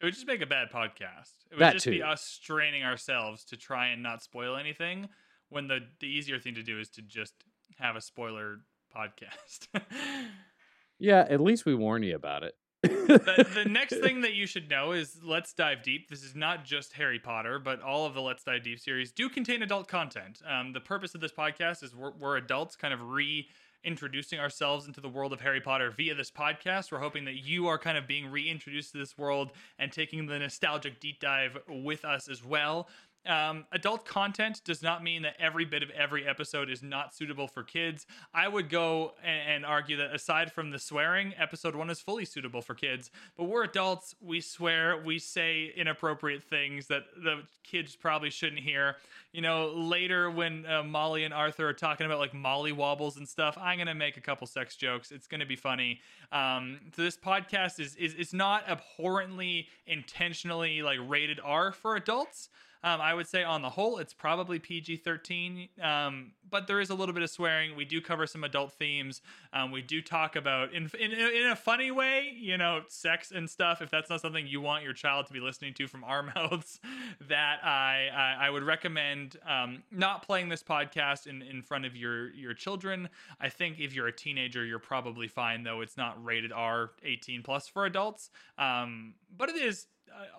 It 0.01 0.05
would 0.05 0.13
just 0.13 0.27
make 0.27 0.41
a 0.41 0.45
bad 0.45 0.69
podcast. 0.71 1.33
It 1.51 1.55
would 1.55 1.59
that 1.59 1.73
just 1.73 1.85
too. 1.85 1.91
be 1.91 2.03
us 2.03 2.21
straining 2.21 2.83
ourselves 2.83 3.43
to 3.45 3.57
try 3.57 3.87
and 3.87 4.01
not 4.01 4.23
spoil 4.23 4.55
anything 4.55 5.09
when 5.49 5.67
the, 5.67 5.79
the 5.99 6.07
easier 6.07 6.39
thing 6.39 6.55
to 6.55 6.63
do 6.63 6.79
is 6.79 6.89
to 6.91 7.01
just 7.01 7.33
have 7.77 7.95
a 7.95 8.01
spoiler 8.01 8.59
podcast. 8.95 9.67
yeah, 10.99 11.25
at 11.29 11.41
least 11.41 11.65
we 11.65 11.75
warn 11.75 12.03
you 12.03 12.15
about 12.15 12.43
it. 12.43 12.55
the, 12.81 13.45
the, 13.53 13.69
next 13.69 13.95
thing 14.01 14.21
that 14.21 14.33
you 14.33 14.45
should 14.45 14.69
know 14.69 14.93
is 14.93 15.19
Let's 15.23 15.53
Dive 15.53 15.83
Deep. 15.83 16.09
This 16.09 16.23
is 16.23 16.35
not 16.35 16.63
just 16.63 16.93
Harry 16.93 17.19
Potter, 17.19 17.59
but 17.59 17.81
all 17.81 18.05
of 18.05 18.13
the 18.13 18.21
Let's 18.21 18.43
Dive 18.43 18.63
Deep 18.63 18.79
series 18.79 19.11
do 19.11 19.27
contain 19.27 19.61
adult 19.63 19.87
content. 19.87 20.41
Um, 20.49 20.71
the 20.71 20.79
purpose 20.79 21.13
of 21.13 21.21
this 21.21 21.33
podcast 21.33 21.83
is 21.83 21.93
we're, 21.93 22.11
we're 22.11 22.37
adults 22.37 22.77
kind 22.77 22.93
of 22.93 23.01
reintroducing 23.01 24.39
ourselves 24.39 24.87
into 24.87 25.01
the 25.01 25.09
world 25.09 25.33
of 25.33 25.41
Harry 25.41 25.59
Potter 25.59 25.91
via 25.91 26.15
this 26.15 26.31
podcast. 26.31 26.89
We're 26.89 26.99
hoping 26.99 27.25
that 27.25 27.45
you 27.45 27.67
are 27.67 27.77
kind 27.77 27.97
of 27.97 28.07
being 28.07 28.31
reintroduced 28.31 28.93
to 28.93 28.97
this 28.97 29.17
world 29.17 29.51
and 29.77 29.91
taking 29.91 30.25
the 30.25 30.39
nostalgic 30.39 31.01
deep 31.01 31.19
dive 31.19 31.57
with 31.67 32.05
us 32.05 32.29
as 32.29 32.45
well. 32.45 32.87
Um, 33.27 33.65
adult 33.73 34.05
content 34.05 34.61
does 34.63 34.81
not 34.81 35.03
mean 35.03 35.23
that 35.23 35.35
every 35.39 35.65
bit 35.65 35.83
of 35.83 35.89
every 35.89 36.25
episode 36.25 36.69
is 36.69 36.81
not 36.81 37.13
suitable 37.13 37.47
for 37.47 37.63
kids. 37.63 38.07
I 38.33 38.47
would 38.47 38.69
go 38.69 39.13
and, 39.23 39.55
and, 39.55 39.65
argue 39.65 39.97
that 39.97 40.15
aside 40.15 40.53
from 40.53 40.71
the 40.71 40.79
swearing, 40.79 41.33
episode 41.37 41.75
one 41.75 41.89
is 41.89 41.99
fully 41.99 42.23
suitable 42.23 42.61
for 42.61 42.73
kids. 42.73 43.11
But 43.37 43.43
we're 43.43 43.65
adults, 43.65 44.15
we 44.21 44.39
swear, 44.39 45.01
we 45.03 45.19
say 45.19 45.71
inappropriate 45.75 46.43
things 46.43 46.87
that 46.87 47.03
the 47.21 47.43
kids 47.63 47.95
probably 47.95 48.29
shouldn't 48.29 48.61
hear. 48.61 48.95
You 49.33 49.41
know, 49.41 49.73
later 49.75 50.31
when 50.31 50.65
uh, 50.65 50.83
Molly 50.83 51.25
and 51.25 51.33
Arthur 51.33 51.67
are 51.67 51.73
talking 51.73 52.05
about 52.05 52.19
like 52.19 52.31
Mollywobbles 52.31 53.17
and 53.17 53.27
stuff, 53.27 53.57
I'm 53.59 53.77
gonna 53.77 53.93
make 53.93 54.15
a 54.15 54.21
couple 54.21 54.47
sex 54.47 54.77
jokes. 54.77 55.11
It's 55.11 55.27
gonna 55.27 55.45
be 55.45 55.57
funny. 55.57 55.99
Um, 56.31 56.79
so 56.95 57.03
this 57.03 57.17
podcast 57.17 57.79
is 57.79 57.95
is 57.97 58.15
it's 58.17 58.33
not 58.33 58.67
abhorrently 58.69 59.67
intentionally 59.85 60.81
like 60.81 60.99
rated 61.05 61.39
R 61.43 61.73
for 61.73 61.95
adults. 61.97 62.49
Um, 62.83 63.01
I 63.01 63.13
would 63.13 63.27
say 63.27 63.43
on 63.43 63.61
the 63.61 63.69
whole, 63.69 63.97
it's 63.97 64.13
probably 64.13 64.57
PG 64.57 64.97
13, 64.97 65.67
um, 65.81 66.31
but 66.49 66.67
there 66.67 66.79
is 66.79 66.89
a 66.89 66.95
little 66.95 67.13
bit 67.13 67.23
of 67.23 67.29
swearing. 67.29 67.75
We 67.75 67.83
do 67.83 67.99
cover 67.99 68.25
some 68.25 68.43
adult 68.43 68.71
themes. 68.73 69.21
Um, 69.51 69.71
we 69.71 69.81
do 69.81 70.01
talk 70.01 70.35
about, 70.35 70.73
in, 70.73 70.89
in, 70.97 71.11
in 71.11 71.47
a 71.47 71.55
funny 71.55 71.91
way, 71.91 72.33
you 72.35 72.57
know, 72.57 72.81
sex 72.87 73.31
and 73.31 73.49
stuff. 73.49 73.81
If 73.81 73.89
that's 73.89 74.09
not 74.09 74.21
something 74.21 74.47
you 74.47 74.61
want 74.61 74.83
your 74.83 74.93
child 74.93 75.27
to 75.27 75.33
be 75.33 75.41
listening 75.41 75.73
to 75.75 75.87
from 75.87 76.03
our 76.05 76.23
mouths, 76.35 76.79
that 77.27 77.59
I, 77.63 78.07
I, 78.15 78.47
I 78.47 78.49
would 78.49 78.63
recommend 78.63 79.37
um, 79.47 79.83
not 79.91 80.23
playing 80.23 80.47
this 80.47 80.63
podcast 80.63 81.27
in, 81.27 81.41
in 81.41 81.61
front 81.61 81.85
of 81.85 81.95
your, 81.95 82.31
your 82.31 82.53
children. 82.53 83.09
I 83.41 83.49
think 83.49 83.79
if 83.79 83.93
you're 83.93 84.07
a 84.07 84.15
teenager, 84.15 84.63
you're 84.63 84.79
probably 84.79 85.27
fine, 85.27 85.63
though 85.63 85.81
it's 85.81 85.97
not 85.97 86.23
rated 86.23 86.53
R 86.53 86.91
18 87.03 87.43
plus 87.43 87.67
for 87.67 87.85
adults. 87.85 88.29
Um, 88.57 89.15
but 89.35 89.49
it 89.49 89.57
is 89.57 89.87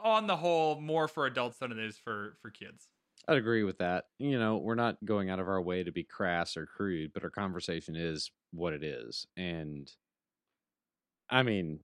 on 0.03 0.27
the 0.27 0.37
whole 0.37 0.81
more 0.81 1.09
for 1.09 1.27
adults 1.27 1.59
than 1.59 1.73
it 1.73 1.79
is 1.79 1.97
for 1.99 2.37
for 2.41 2.51
kids. 2.51 2.89
I'd 3.29 3.37
agree 3.37 3.65
with 3.65 3.79
that. 3.79 4.07
You 4.19 4.39
know, 4.39 4.57
we're 4.57 4.75
not 4.75 5.05
going 5.05 5.31
out 5.31 5.41
of 5.41 5.49
our 5.49 5.61
way 5.61 5.83
to 5.83 5.93
be 5.93 6.03
crass 6.03 6.57
or 6.57 6.67
crude, 6.67 7.13
but 7.13 7.23
our 7.23 7.31
conversation 7.31 7.95
is 7.95 8.31
what 8.53 8.73
it 8.73 8.83
is. 8.83 9.27
And 9.37 9.91
I 11.29 11.43
mean, 11.43 11.81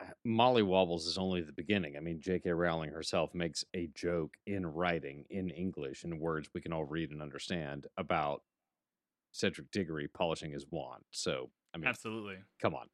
uh, 0.00 0.04
Mollywobbles 0.26 1.06
is 1.06 1.18
only 1.18 1.40
the 1.40 1.52
beginning. 1.52 1.96
I 1.96 2.00
mean, 2.00 2.20
J.K. 2.20 2.50
Rowling 2.50 2.90
herself 2.90 3.34
makes 3.34 3.64
a 3.74 3.88
joke 3.94 4.34
in 4.46 4.66
writing 4.66 5.24
in 5.30 5.50
English 5.50 6.04
in 6.04 6.20
words 6.20 6.50
we 6.54 6.60
can 6.60 6.72
all 6.72 6.84
read 6.84 7.10
and 7.10 7.22
understand 7.22 7.86
about 7.96 8.42
Cedric 9.32 9.70
Diggory 9.70 10.08
polishing 10.08 10.52
his 10.52 10.66
wand. 10.70 11.04
So, 11.10 11.50
I 11.74 11.78
mean, 11.78 11.88
absolutely. 11.88 12.36
Come 12.60 12.74
on. 12.74 12.88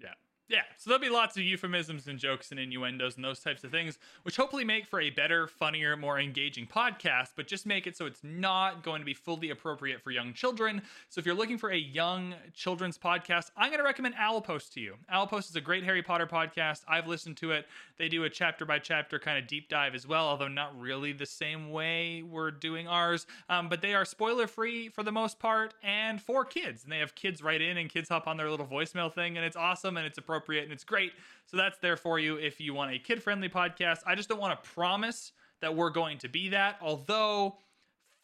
Yeah. 0.00 0.14
Yeah, 0.50 0.62
so 0.78 0.88
there'll 0.88 1.02
be 1.02 1.10
lots 1.10 1.36
of 1.36 1.42
euphemisms 1.42 2.08
and 2.08 2.18
jokes 2.18 2.50
and 2.52 2.58
innuendos 2.58 3.16
and 3.16 3.24
those 3.24 3.40
types 3.40 3.64
of 3.64 3.70
things, 3.70 3.98
which 4.22 4.36
hopefully 4.36 4.64
make 4.64 4.86
for 4.86 4.98
a 4.98 5.10
better, 5.10 5.46
funnier, 5.46 5.94
more 5.94 6.18
engaging 6.18 6.66
podcast, 6.66 7.32
but 7.36 7.46
just 7.46 7.66
make 7.66 7.86
it 7.86 7.98
so 7.98 8.06
it's 8.06 8.24
not 8.24 8.82
going 8.82 9.02
to 9.02 9.04
be 9.04 9.12
fully 9.12 9.50
appropriate 9.50 10.00
for 10.00 10.10
young 10.10 10.32
children. 10.32 10.80
So 11.10 11.18
if 11.18 11.26
you're 11.26 11.34
looking 11.34 11.58
for 11.58 11.68
a 11.68 11.76
young 11.76 12.34
children's 12.54 12.96
podcast, 12.96 13.50
I'm 13.58 13.68
going 13.68 13.78
to 13.80 13.84
recommend 13.84 14.14
Owlpost 14.14 14.72
to 14.72 14.80
you. 14.80 14.94
Owlpost 15.12 15.50
is 15.50 15.56
a 15.56 15.60
great 15.60 15.84
Harry 15.84 16.02
Potter 16.02 16.26
podcast. 16.26 16.80
I've 16.88 17.06
listened 17.06 17.36
to 17.38 17.50
it. 17.50 17.66
They 17.98 18.08
do 18.08 18.24
a 18.24 18.30
chapter 18.30 18.64
by 18.64 18.78
chapter 18.78 19.18
kind 19.18 19.36
of 19.36 19.46
deep 19.46 19.68
dive 19.68 19.94
as 19.94 20.06
well, 20.06 20.26
although 20.28 20.48
not 20.48 20.80
really 20.80 21.12
the 21.12 21.26
same 21.26 21.70
way 21.72 22.22
we're 22.22 22.52
doing 22.52 22.88
ours. 22.88 23.26
Um, 23.50 23.68
but 23.68 23.82
they 23.82 23.92
are 23.92 24.06
spoiler 24.06 24.46
free 24.46 24.88
for 24.88 25.02
the 25.02 25.12
most 25.12 25.38
part 25.38 25.74
and 25.82 26.22
for 26.22 26.46
kids. 26.46 26.84
And 26.84 26.92
they 26.92 27.00
have 27.00 27.14
kids 27.14 27.42
write 27.42 27.60
in 27.60 27.76
and 27.76 27.90
kids 27.90 28.08
hop 28.08 28.26
on 28.26 28.38
their 28.38 28.48
little 28.48 28.66
voicemail 28.66 29.12
thing, 29.12 29.36
and 29.36 29.44
it's 29.44 29.56
awesome 29.56 29.98
and 29.98 30.06
it's 30.06 30.16
appropriate 30.16 30.37
appropriate 30.38 30.64
and 30.64 30.72
it's 30.72 30.84
great. 30.84 31.12
So 31.46 31.56
that's 31.56 31.78
there 31.78 31.96
for 31.96 32.18
you 32.18 32.36
if 32.36 32.60
you 32.60 32.74
want 32.74 32.92
a 32.94 32.98
kid 32.98 33.22
friendly 33.22 33.48
podcast. 33.48 33.98
I 34.06 34.14
just 34.14 34.28
don't 34.28 34.40
want 34.40 34.62
to 34.62 34.70
promise 34.70 35.32
that 35.60 35.74
we're 35.74 35.90
going 35.90 36.18
to 36.18 36.28
be 36.28 36.50
that. 36.50 36.76
Although, 36.80 37.56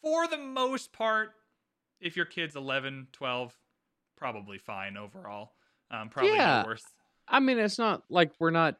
for 0.01 0.27
the 0.27 0.37
most 0.37 0.93
part, 0.93 1.31
if 1.99 2.15
your 2.15 2.25
kid's 2.25 2.55
11, 2.55 3.07
12, 3.11 3.53
probably 4.15 4.57
fine 4.57 4.97
overall. 4.97 5.53
Um, 5.91 6.09
probably 6.09 6.33
yeah. 6.33 6.61
no 6.61 6.69
worse. 6.69 6.83
I 7.27 7.39
mean, 7.39 7.59
it's 7.59 7.77
not 7.77 8.03
like 8.09 8.31
we're 8.39 8.51
not 8.51 8.77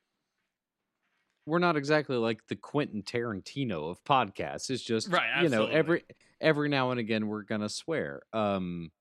we're 1.47 1.59
not 1.59 1.77
exactly 1.77 2.17
like 2.17 2.47
the 2.47 2.55
Quentin 2.55 3.03
Tarantino 3.03 3.89
of 3.89 4.03
podcasts. 4.03 4.69
It's 4.69 4.83
just 4.83 5.09
right, 5.09 5.43
you 5.43 5.49
know 5.49 5.67
every 5.67 6.03
every 6.41 6.69
now 6.69 6.91
and 6.91 6.99
again 6.99 7.27
we're 7.27 7.43
gonna 7.43 7.69
swear. 7.69 8.21
Um, 8.33 8.91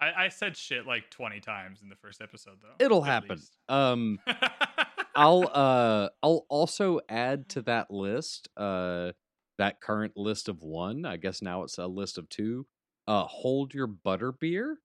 I, 0.00 0.24
I 0.24 0.28
said 0.28 0.56
shit 0.56 0.86
like 0.86 1.10
20 1.10 1.40
times 1.40 1.82
in 1.82 1.88
the 1.88 1.96
first 1.96 2.20
episode 2.20 2.58
though. 2.62 2.84
It'll 2.84 3.02
happen. 3.02 3.36
Least. 3.36 3.56
Um 3.68 4.18
I'll 5.14 5.48
uh 5.52 6.08
I'll 6.22 6.46
also 6.48 7.00
add 7.08 7.48
to 7.50 7.62
that 7.62 7.90
list 7.90 8.48
uh 8.56 9.12
that 9.58 9.80
current 9.80 10.16
list 10.16 10.48
of 10.48 10.62
1. 10.62 11.06
I 11.06 11.16
guess 11.16 11.40
now 11.40 11.62
it's 11.62 11.78
a 11.78 11.86
list 11.86 12.18
of 12.18 12.28
2. 12.28 12.66
Uh 13.06 13.24
Hold 13.24 13.72
Your 13.74 13.86
Butter 13.86 14.32
Beer 14.32 14.78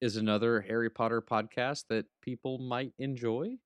is 0.00 0.16
another 0.16 0.60
Harry 0.60 0.90
Potter 0.90 1.20
podcast 1.22 1.84
that 1.88 2.06
people 2.22 2.58
might 2.58 2.92
enjoy. 2.98 3.56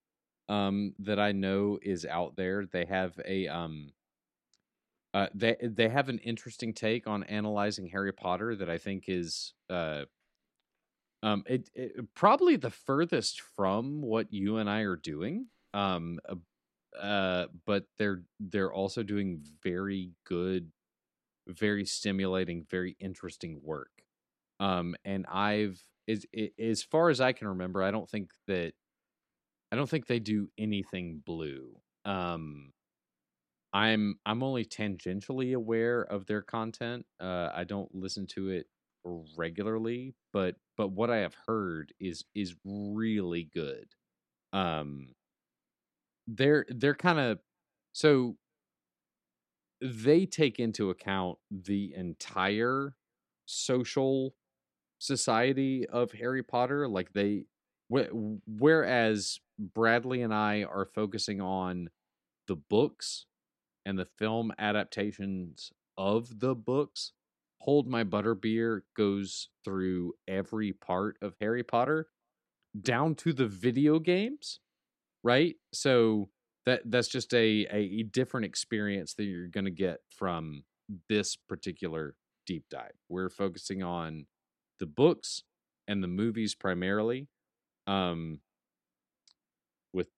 Um 0.48 0.94
that 1.00 1.20
I 1.20 1.32
know 1.32 1.78
is 1.82 2.06
out 2.06 2.36
there. 2.36 2.64
They 2.64 2.86
have 2.86 3.12
a 3.26 3.48
um 3.48 3.92
uh, 5.14 5.26
they 5.34 5.56
they 5.62 5.88
have 5.88 6.10
an 6.10 6.18
interesting 6.18 6.74
take 6.74 7.06
on 7.06 7.22
analyzing 7.24 7.88
Harry 7.88 8.12
Potter 8.12 8.54
that 8.54 8.68
I 8.68 8.76
think 8.76 9.04
is 9.08 9.54
uh, 9.70 10.02
um, 11.22 11.42
it, 11.46 11.68
it 11.74 12.14
probably 12.14 12.56
the 12.56 12.70
furthest 12.70 13.40
from 13.40 14.02
what 14.02 14.32
you 14.32 14.58
and 14.58 14.70
I 14.70 14.80
are 14.80 14.96
doing. 14.96 15.46
Um, 15.74 16.18
uh, 16.98 17.46
but 17.66 17.84
they're 17.98 18.22
they're 18.40 18.72
also 18.72 19.02
doing 19.02 19.42
very 19.62 20.12
good, 20.24 20.70
very 21.46 21.84
stimulating, 21.84 22.66
very 22.70 22.96
interesting 22.98 23.60
work. 23.62 23.90
Um, 24.60 24.96
and 25.04 25.26
I've 25.26 25.80
as 26.08 26.24
as 26.58 26.82
far 26.82 27.10
as 27.10 27.20
I 27.20 27.32
can 27.32 27.48
remember, 27.48 27.82
I 27.82 27.90
don't 27.90 28.08
think 28.08 28.30
that 28.46 28.72
I 29.70 29.76
don't 29.76 29.88
think 29.88 30.06
they 30.06 30.18
do 30.18 30.48
anything 30.56 31.22
blue. 31.24 31.76
Um, 32.04 32.72
I'm 33.72 34.18
I'm 34.24 34.42
only 34.42 34.64
tangentially 34.64 35.54
aware 35.54 36.02
of 36.02 36.26
their 36.26 36.42
content. 36.42 37.06
Uh, 37.20 37.50
I 37.54 37.64
don't 37.64 37.94
listen 37.94 38.26
to 38.28 38.48
it 38.48 38.66
regularly, 39.36 40.14
but 40.32 40.56
but 40.76 40.88
what 40.92 41.10
I 41.10 41.18
have 41.18 41.36
heard 41.46 41.92
is 42.00 42.24
is 42.34 42.54
really 42.64 43.44
good. 43.54 43.88
Um 44.52 45.14
they're 46.26 46.66
they're 46.68 46.94
kind 46.94 47.18
of 47.18 47.38
so 47.92 48.36
they 49.80 50.26
take 50.26 50.58
into 50.58 50.90
account 50.90 51.38
the 51.50 51.94
entire 51.94 52.94
social 53.46 54.34
society 54.98 55.86
of 55.88 56.12
Harry 56.12 56.42
Potter 56.42 56.88
like 56.88 57.12
they 57.12 57.46
wh- 57.92 58.12
whereas 58.46 59.40
Bradley 59.58 60.22
and 60.22 60.34
I 60.34 60.64
are 60.64 60.86
focusing 60.86 61.40
on 61.40 61.90
the 62.48 62.56
books 62.56 63.26
and 63.86 63.98
the 63.98 64.06
film 64.18 64.52
adaptations 64.58 65.72
of 65.98 66.40
the 66.40 66.54
books 66.54 67.12
Hold 67.60 67.88
My 67.88 68.04
Butter 68.04 68.34
Beer 68.34 68.84
goes 68.96 69.48
through 69.64 70.14
every 70.26 70.72
part 70.72 71.16
of 71.22 71.34
Harry 71.40 71.62
Potter 71.62 72.08
down 72.80 73.14
to 73.16 73.32
the 73.32 73.46
video 73.46 73.98
games, 73.98 74.60
right? 75.24 75.56
So 75.72 76.30
that 76.66 76.82
that's 76.86 77.08
just 77.08 77.32
a 77.34 77.66
a 77.70 78.02
different 78.04 78.46
experience 78.46 79.14
that 79.14 79.24
you're 79.24 79.48
going 79.48 79.64
to 79.64 79.70
get 79.70 80.00
from 80.10 80.64
this 81.08 81.36
particular 81.36 82.14
deep 82.46 82.64
dive. 82.70 82.92
We're 83.08 83.30
focusing 83.30 83.82
on 83.82 84.26
the 84.78 84.86
books 84.86 85.42
and 85.86 86.02
the 86.02 86.08
movies 86.08 86.54
primarily 86.54 87.28
um 87.86 88.40
with 89.92 90.08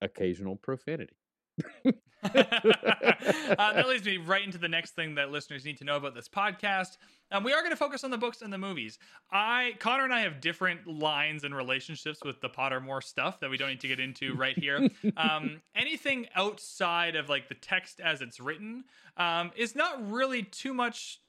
occasional 0.00 0.56
profanity. 0.56 1.16
uh, 2.24 3.72
that 3.72 3.86
leads 3.88 4.04
me 4.04 4.16
right 4.16 4.44
into 4.44 4.58
the 4.58 4.68
next 4.68 4.92
thing 4.92 5.14
that 5.16 5.30
listeners 5.30 5.64
need 5.64 5.76
to 5.78 5.84
know 5.84 5.96
about 5.96 6.14
this 6.14 6.28
podcast. 6.28 6.96
Um, 7.30 7.44
we 7.44 7.52
are 7.52 7.60
going 7.60 7.70
to 7.70 7.76
focus 7.76 8.04
on 8.04 8.10
the 8.10 8.18
books 8.18 8.42
and 8.42 8.52
the 8.52 8.58
movies. 8.58 8.98
I, 9.30 9.72
Connor, 9.78 10.04
and 10.04 10.14
I 10.14 10.20
have 10.20 10.40
different 10.40 10.86
lines 10.86 11.44
and 11.44 11.54
relationships 11.54 12.20
with 12.24 12.40
the 12.40 12.48
Pottermore 12.48 13.02
stuff 13.02 13.40
that 13.40 13.50
we 13.50 13.56
don't 13.56 13.68
need 13.68 13.80
to 13.80 13.88
get 13.88 14.00
into 14.00 14.34
right 14.34 14.58
here. 14.58 14.88
Um, 15.16 15.62
anything 15.76 16.26
outside 16.34 17.14
of 17.14 17.28
like 17.28 17.48
the 17.48 17.54
text 17.54 18.00
as 18.00 18.20
it's 18.20 18.40
written 18.40 18.84
um, 19.16 19.52
is 19.56 19.76
not 19.76 20.10
really 20.10 20.42
too 20.42 20.74
much 20.74 21.20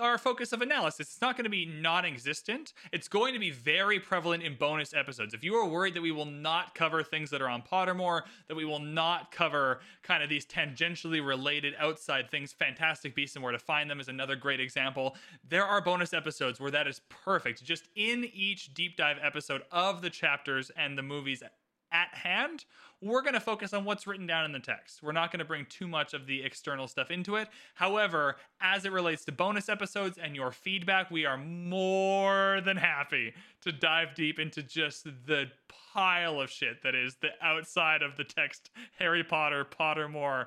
our 0.00 0.18
focus 0.18 0.52
of 0.52 0.62
analysis. 0.62 1.08
It's 1.08 1.20
not 1.20 1.36
going 1.36 1.44
to 1.44 1.50
be 1.50 1.66
non 1.66 2.04
existent. 2.04 2.72
It's 2.92 3.08
going 3.08 3.34
to 3.34 3.40
be 3.40 3.50
very 3.50 3.98
prevalent 3.98 4.42
in 4.42 4.56
bonus 4.56 4.94
episodes. 4.94 5.34
If 5.34 5.44
you 5.44 5.54
are 5.54 5.66
worried 5.66 5.94
that 5.94 6.02
we 6.02 6.12
will 6.12 6.26
not 6.26 6.74
cover 6.74 7.02
things 7.02 7.30
that 7.30 7.42
are 7.42 7.48
on 7.48 7.62
Pottermore, 7.62 8.22
that 8.48 8.54
we 8.54 8.64
will 8.64 8.80
not 8.80 9.32
cover 9.32 9.80
kind 10.02 10.22
of 10.22 10.28
these 10.28 10.46
tangentially 10.46 11.24
related 11.24 11.74
outside 11.78 12.30
things, 12.30 12.52
Fantastic 12.52 13.14
Beasts 13.14 13.36
and 13.36 13.42
Where 13.42 13.52
to 13.52 13.58
Find 13.58 13.90
Them 13.90 14.00
is 14.00 14.08
another 14.08 14.36
great 14.36 14.60
example. 14.60 15.16
There 15.48 15.64
are 15.64 15.80
bonus 15.80 16.12
episodes 16.12 16.60
where 16.60 16.70
that 16.70 16.86
is 16.86 17.00
perfect. 17.08 17.64
Just 17.64 17.88
in 17.94 18.24
each 18.32 18.74
deep 18.74 18.96
dive 18.96 19.18
episode 19.22 19.62
of 19.72 20.02
the 20.02 20.10
chapters 20.10 20.70
and 20.76 20.96
the 20.96 21.02
movies 21.02 21.42
at 21.96 22.14
hand, 22.14 22.64
we're 23.02 23.22
going 23.22 23.34
to 23.34 23.40
focus 23.40 23.72
on 23.72 23.84
what's 23.84 24.06
written 24.06 24.26
down 24.26 24.44
in 24.44 24.52
the 24.52 24.58
text. 24.58 25.02
We're 25.02 25.12
not 25.12 25.30
going 25.30 25.38
to 25.38 25.44
bring 25.44 25.66
too 25.66 25.86
much 25.86 26.14
of 26.14 26.26
the 26.26 26.42
external 26.42 26.88
stuff 26.88 27.10
into 27.10 27.36
it. 27.36 27.48
However, 27.74 28.36
as 28.60 28.84
it 28.84 28.92
relates 28.92 29.24
to 29.26 29.32
bonus 29.32 29.68
episodes 29.68 30.18
and 30.18 30.34
your 30.34 30.50
feedback, 30.50 31.10
we 31.10 31.26
are 31.26 31.36
more 31.36 32.60
than 32.64 32.76
happy 32.76 33.32
to 33.62 33.72
dive 33.72 34.14
deep 34.14 34.38
into 34.38 34.62
just 34.62 35.04
the 35.04 35.46
pile 35.92 36.40
of 36.40 36.50
shit 36.50 36.82
that 36.82 36.94
is 36.94 37.16
the 37.16 37.30
outside 37.42 38.02
of 38.02 38.16
the 38.16 38.24
text 38.24 38.70
Harry 38.98 39.24
Potter, 39.24 39.64
Pottermore 39.64 40.46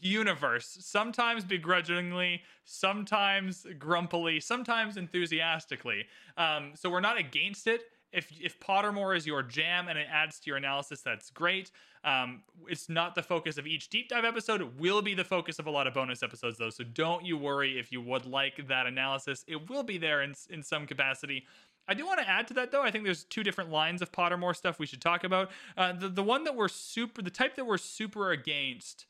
universe, 0.00 0.78
sometimes 0.80 1.44
begrudgingly, 1.44 2.42
sometimes 2.64 3.66
grumpily, 3.78 4.40
sometimes 4.40 4.96
enthusiastically. 4.96 6.06
Um, 6.36 6.72
so 6.74 6.88
we're 6.88 7.00
not 7.00 7.18
against 7.18 7.66
it 7.66 7.82
if 8.12 8.30
if 8.40 8.58
Pottermore 8.60 9.16
is 9.16 9.26
your 9.26 9.42
jam 9.42 9.88
and 9.88 9.98
it 9.98 10.06
adds 10.10 10.38
to 10.40 10.50
your 10.50 10.56
analysis, 10.56 11.00
that's 11.00 11.30
great. 11.30 11.70
Um, 12.04 12.42
it's 12.68 12.88
not 12.88 13.14
the 13.14 13.22
focus 13.22 13.58
of 13.58 13.66
each 13.66 13.88
deep 13.88 14.08
dive 14.08 14.24
episode. 14.24 14.60
It 14.60 14.78
will 14.78 15.02
be 15.02 15.14
the 15.14 15.24
focus 15.24 15.58
of 15.58 15.66
a 15.66 15.70
lot 15.70 15.86
of 15.86 15.94
bonus 15.94 16.22
episodes, 16.22 16.58
though. 16.58 16.70
So 16.70 16.84
don't 16.84 17.24
you 17.24 17.36
worry 17.36 17.78
if 17.78 17.92
you 17.92 18.00
would 18.02 18.26
like 18.26 18.66
that 18.68 18.86
analysis. 18.86 19.44
It 19.46 19.70
will 19.70 19.82
be 19.82 19.98
there 19.98 20.22
in 20.22 20.34
in 20.50 20.62
some 20.62 20.86
capacity. 20.86 21.46
I 21.88 21.94
do 21.94 22.06
want 22.06 22.20
to 22.20 22.28
add 22.28 22.46
to 22.48 22.54
that 22.54 22.70
though. 22.70 22.82
I 22.82 22.90
think 22.90 23.04
there's 23.04 23.24
two 23.24 23.42
different 23.42 23.70
lines 23.70 24.02
of 24.02 24.12
Pottermore 24.12 24.54
stuff 24.54 24.78
we 24.78 24.86
should 24.86 25.00
talk 25.00 25.24
about. 25.24 25.50
Uh, 25.76 25.92
the 25.92 26.08
the 26.08 26.22
one 26.22 26.44
that 26.44 26.54
we're 26.54 26.68
super, 26.68 27.22
the 27.22 27.30
type 27.30 27.56
that 27.56 27.66
we're 27.66 27.78
super 27.78 28.30
against, 28.30 29.06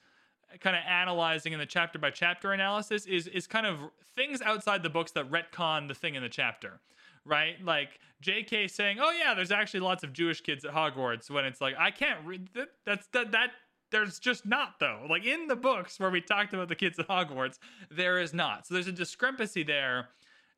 kind 0.60 0.76
of 0.76 0.82
analyzing 0.88 1.52
in 1.52 1.58
the 1.58 1.66
chapter 1.66 1.98
by 1.98 2.10
chapter 2.10 2.52
analysis 2.52 3.06
is 3.06 3.26
is 3.26 3.46
kind 3.46 3.66
of 3.66 3.78
things 4.14 4.42
outside 4.42 4.82
the 4.82 4.90
books 4.90 5.12
that 5.12 5.30
retcon 5.30 5.88
the 5.88 5.94
thing 5.94 6.14
in 6.14 6.22
the 6.22 6.28
chapter 6.28 6.80
right? 7.24 7.62
Like 7.64 8.00
J.K. 8.20 8.68
saying, 8.68 8.98
"Oh 9.00 9.10
yeah, 9.10 9.34
there's 9.34 9.52
actually 9.52 9.80
lots 9.80 10.02
of 10.04 10.12
Jewish 10.12 10.40
kids 10.40 10.64
at 10.64 10.72
Hogwarts," 10.72 11.30
when 11.30 11.44
it's 11.44 11.60
like 11.60 11.74
I 11.78 11.90
can't 11.90 12.24
read 12.24 12.48
that. 12.54 12.68
That's 12.86 13.06
that 13.12 13.32
that. 13.32 13.50
There's 13.90 14.18
just 14.18 14.46
not 14.46 14.80
though. 14.80 15.06
Like 15.08 15.26
in 15.26 15.48
the 15.48 15.56
books 15.56 16.00
where 16.00 16.10
we 16.10 16.22
talked 16.22 16.54
about 16.54 16.68
the 16.68 16.74
kids 16.74 16.98
at 16.98 17.08
Hogwarts, 17.08 17.58
there 17.90 18.18
is 18.18 18.32
not. 18.32 18.66
So 18.66 18.72
there's 18.74 18.86
a 18.86 18.92
discrepancy 18.92 19.62
there 19.62 20.08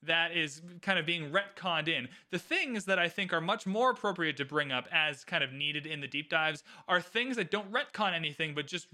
that 0.05 0.37
is 0.37 0.63
kind 0.83 0.99
of 0.99 1.07
being 1.07 1.31
retconned 1.31 1.89
in. 1.89 2.09
The 2.31 2.39
things 2.39 2.85
that 2.85 2.99
I 2.99 3.09
think 3.09 3.33
are 3.33 3.41
much 3.41 3.67
more 3.67 3.91
appropriate 3.91 4.37
to 4.37 4.45
bring 4.45 4.71
up 4.71 4.87
as 4.93 5.25
kind 5.25 5.43
of 5.43 5.53
needed 5.53 5.87
in 5.87 6.01
the 6.01 6.07
deep 6.07 6.31
dives 6.31 6.63
are 6.89 7.01
things 7.01 7.37
that 7.37 7.51
don't 7.51 7.73
retcon 7.73 8.15
anything, 8.15 8.55
but 8.55 8.67
just 8.67 8.87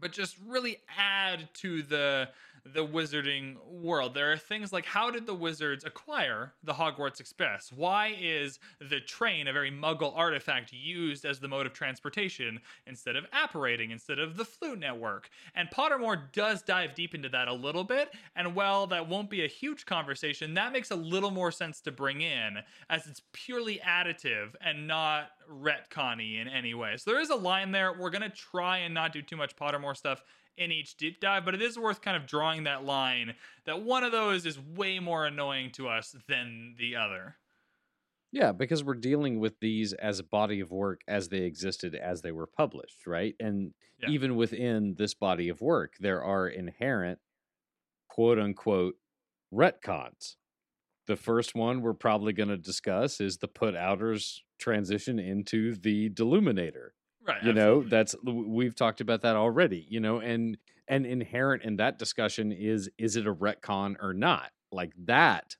but 0.00 0.12
just 0.12 0.36
really 0.46 0.78
add 0.96 1.48
to 1.54 1.82
the 1.82 2.28
the 2.64 2.86
wizarding 2.86 3.56
world. 3.66 4.14
There 4.14 4.32
are 4.32 4.36
things 4.36 4.72
like 4.72 4.84
how 4.84 5.10
did 5.10 5.26
the 5.26 5.34
wizards 5.34 5.84
acquire 5.84 6.52
the 6.62 6.74
Hogwarts 6.74 7.20
Express? 7.20 7.72
Why 7.72 8.16
is 8.20 8.58
the 8.80 9.00
train, 9.00 9.48
a 9.48 9.52
very 9.52 9.70
muggle 9.70 10.16
artifact, 10.16 10.72
used 10.72 11.24
as 11.24 11.40
the 11.40 11.48
mode 11.48 11.66
of 11.66 11.72
transportation 11.72 12.60
instead 12.86 13.16
of 13.16 13.26
apparating, 13.32 13.90
instead 13.90 14.18
of 14.18 14.36
the 14.36 14.44
Floo 14.44 14.78
network? 14.78 15.30
And 15.54 15.70
Pottermore 15.70 16.32
does 16.32 16.62
dive 16.62 16.94
deep 16.94 17.14
into 17.14 17.28
that 17.30 17.48
a 17.48 17.54
little 17.54 17.84
bit, 17.84 18.10
and 18.36 18.54
while 18.54 18.86
that 18.88 19.08
won't 19.08 19.30
be 19.30 19.44
a 19.44 19.48
huge 19.48 19.86
conversation, 19.86 20.54
that 20.54 20.72
makes 20.72 20.90
a 20.90 20.96
little 20.96 21.30
more 21.30 21.52
sense 21.52 21.80
to 21.82 21.92
bring 21.92 22.20
in 22.20 22.58
as 22.88 23.06
it's 23.06 23.22
purely 23.32 23.80
additive 23.86 24.54
and 24.60 24.86
not 24.86 25.30
retconny 25.50 26.40
in 26.40 26.48
any 26.48 26.74
way. 26.74 26.96
So 26.96 27.10
there 27.10 27.20
is 27.20 27.30
a 27.30 27.36
line 27.36 27.72
there. 27.72 27.92
We're 27.92 28.10
gonna 28.10 28.30
try 28.30 28.78
and 28.78 28.94
not 28.94 29.12
do 29.12 29.22
too 29.22 29.36
much 29.36 29.56
Pottermore 29.56 29.96
stuff 29.96 30.22
in 30.60 30.70
each 30.70 30.96
deep 30.96 31.20
dive, 31.20 31.44
but 31.44 31.54
it 31.54 31.62
is 31.62 31.78
worth 31.78 32.02
kind 32.02 32.16
of 32.16 32.26
drawing 32.26 32.64
that 32.64 32.84
line 32.84 33.34
that 33.64 33.82
one 33.82 34.04
of 34.04 34.12
those 34.12 34.44
is 34.44 34.58
way 34.60 35.00
more 35.00 35.26
annoying 35.26 35.70
to 35.72 35.88
us 35.88 36.14
than 36.28 36.76
the 36.78 36.94
other. 36.94 37.36
Yeah, 38.30 38.52
because 38.52 38.84
we're 38.84 38.94
dealing 38.94 39.40
with 39.40 39.58
these 39.58 39.92
as 39.94 40.20
a 40.20 40.24
body 40.24 40.60
of 40.60 40.70
work 40.70 41.00
as 41.08 41.30
they 41.30 41.38
existed 41.38 41.96
as 41.96 42.20
they 42.22 42.30
were 42.30 42.46
published, 42.46 43.06
right? 43.06 43.34
And 43.40 43.72
yeah. 44.00 44.10
even 44.10 44.36
within 44.36 44.94
this 44.96 45.14
body 45.14 45.48
of 45.48 45.60
work, 45.60 45.94
there 45.98 46.22
are 46.22 46.46
inherent 46.46 47.18
quote 48.08 48.38
unquote 48.38 48.94
retcons. 49.52 50.36
The 51.06 51.16
first 51.16 51.56
one 51.56 51.80
we're 51.80 51.94
probably 51.94 52.32
going 52.32 52.50
to 52.50 52.58
discuss 52.58 53.20
is 53.20 53.38
the 53.38 53.48
put 53.48 53.74
outers 53.74 54.44
transition 54.58 55.18
into 55.18 55.74
the 55.74 56.10
deluminator 56.10 56.90
Right. 57.30 57.44
You 57.44 57.52
know, 57.52 57.82
that's 57.82 58.14
we've 58.24 58.74
talked 58.74 59.00
about 59.00 59.22
that 59.22 59.36
already, 59.36 59.86
you 59.88 60.00
know, 60.00 60.20
and 60.20 60.58
and 60.88 61.06
inherent 61.06 61.62
in 61.62 61.76
that 61.76 61.98
discussion 61.98 62.52
is 62.52 62.90
is 62.98 63.16
it 63.16 63.26
a 63.26 63.34
retcon 63.34 63.96
or 64.00 64.12
not? 64.12 64.50
Like 64.72 64.92
that 65.04 65.56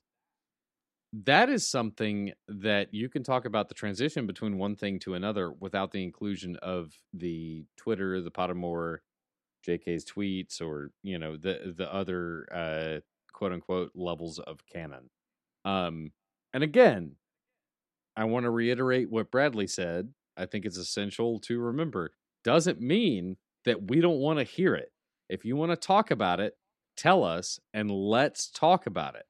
that 1.13 1.49
is 1.49 1.67
something 1.67 2.31
that 2.47 2.93
you 2.93 3.09
can 3.09 3.23
talk 3.23 3.45
about 3.45 3.67
the 3.67 3.75
transition 3.75 4.25
between 4.27 4.57
one 4.57 4.75
thing 4.75 4.97
to 4.99 5.13
another 5.13 5.51
without 5.51 5.91
the 5.91 6.03
inclusion 6.03 6.55
of 6.57 6.93
the 7.13 7.65
Twitter, 7.75 8.21
the 8.21 8.31
Pottermore, 8.31 8.97
JK's 9.67 10.05
tweets, 10.05 10.61
or 10.61 10.91
you 11.03 11.19
know 11.19 11.37
the 11.37 11.73
the 11.75 11.93
other 11.93 12.47
uh, 12.53 12.99
quote 13.33 13.51
unquote 13.51 13.91
levels 13.95 14.39
of 14.39 14.65
canon. 14.65 15.09
Um, 15.65 16.11
and 16.53 16.63
again, 16.63 17.15
I 18.15 18.25
want 18.25 18.45
to 18.45 18.49
reiterate 18.49 19.09
what 19.09 19.31
Bradley 19.31 19.67
said 19.67 20.13
I 20.41 20.47
think 20.47 20.65
it's 20.65 20.77
essential 20.77 21.39
to 21.41 21.59
remember. 21.59 22.13
Doesn't 22.43 22.81
mean 22.81 23.37
that 23.65 23.89
we 23.89 24.01
don't 24.01 24.19
want 24.19 24.39
to 24.39 24.43
hear 24.43 24.73
it. 24.75 24.91
If 25.29 25.45
you 25.45 25.55
want 25.55 25.71
to 25.71 25.75
talk 25.75 26.09
about 26.09 26.39
it, 26.39 26.55
tell 26.97 27.23
us 27.23 27.59
and 27.73 27.91
let's 27.91 28.49
talk 28.49 28.87
about 28.87 29.15
it. 29.15 29.25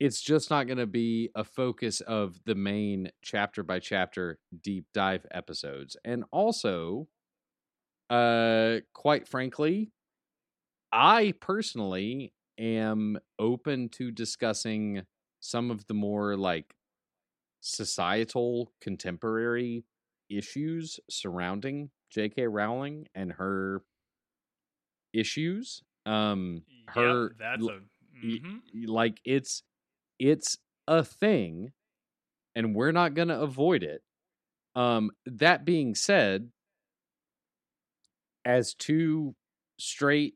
It's 0.00 0.20
just 0.20 0.48
not 0.48 0.66
going 0.66 0.78
to 0.78 0.86
be 0.86 1.30
a 1.34 1.44
focus 1.44 2.00
of 2.00 2.38
the 2.46 2.54
main 2.54 3.10
chapter 3.22 3.62
by 3.62 3.80
chapter 3.80 4.38
deep 4.62 4.86
dive 4.94 5.26
episodes. 5.30 5.96
And 6.04 6.24
also, 6.30 7.08
uh, 8.08 8.78
quite 8.94 9.28
frankly, 9.28 9.90
I 10.92 11.34
personally 11.40 12.32
am 12.58 13.18
open 13.38 13.88
to 13.90 14.10
discussing 14.10 15.02
some 15.40 15.70
of 15.70 15.86
the 15.86 15.94
more 15.94 16.36
like 16.36 16.74
societal 17.60 18.72
contemporary 18.80 19.84
issues 20.30 21.00
surrounding 21.08 21.90
J.K. 22.10 22.46
Rowling 22.46 23.06
and 23.14 23.32
her 23.32 23.82
issues. 25.12 25.82
Um, 26.06 26.62
her 26.88 27.24
yep, 27.24 27.32
that's 27.38 27.62
a 27.62 27.80
mm-hmm. 28.26 28.86
like 28.86 29.20
it's 29.24 29.62
it's 30.18 30.58
a 30.86 31.04
thing, 31.04 31.72
and 32.54 32.74
we're 32.74 32.92
not 32.92 33.14
to 33.28 33.40
avoid 33.40 33.82
it. 33.82 34.02
Um, 34.74 35.10
that 35.26 35.64
being 35.64 35.94
said, 35.94 36.50
as 38.44 38.74
two 38.74 39.34
straight 39.78 40.34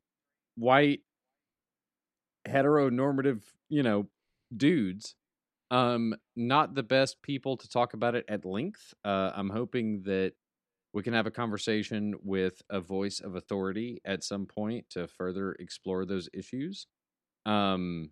white 0.57 1.01
heteronormative, 2.47 3.43
you 3.69 3.83
know, 3.83 4.09
dudes, 4.55 5.15
um, 5.73 6.15
not 6.37 6.75
the 6.75 6.83
best 6.83 7.23
people 7.23 7.57
to 7.57 7.69
talk 7.69 7.95
about 7.95 8.15
it 8.15 8.27
at 8.29 8.45
length. 8.45 8.93
Uh, 9.05 9.33
I'm 9.35 9.49
hoping 9.49 10.03
that 10.03 10.35
we 10.93 11.03
can 11.03 11.15
have 11.15 11.27
a 11.27 11.31
conversation 11.31 12.15
with 12.23 12.61
a 12.69 12.79
voice 12.79 13.21
of 13.21 13.37
authority 13.37 14.03
at 14.05 14.23
some 14.23 14.45
point 14.45 14.85
to 14.91 15.09
further 15.09 15.53
explore 15.53 16.05
those 16.05 16.29
issues. 16.35 16.87
Um, 17.47 18.11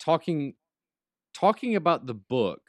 talking 0.00 0.54
talking 1.34 1.76
about 1.76 2.06
the 2.06 2.14
book 2.14 2.62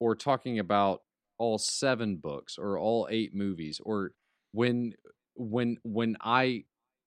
or 0.00 0.16
talking 0.16 0.58
about 0.58 1.02
all 1.36 1.58
seven 1.58 2.16
books 2.16 2.56
or 2.56 2.78
all 2.78 3.06
eight 3.10 3.34
movies 3.34 3.82
or 3.84 4.12
when 4.52 4.94
when 5.34 5.76
when 5.82 6.16
I 6.22 6.64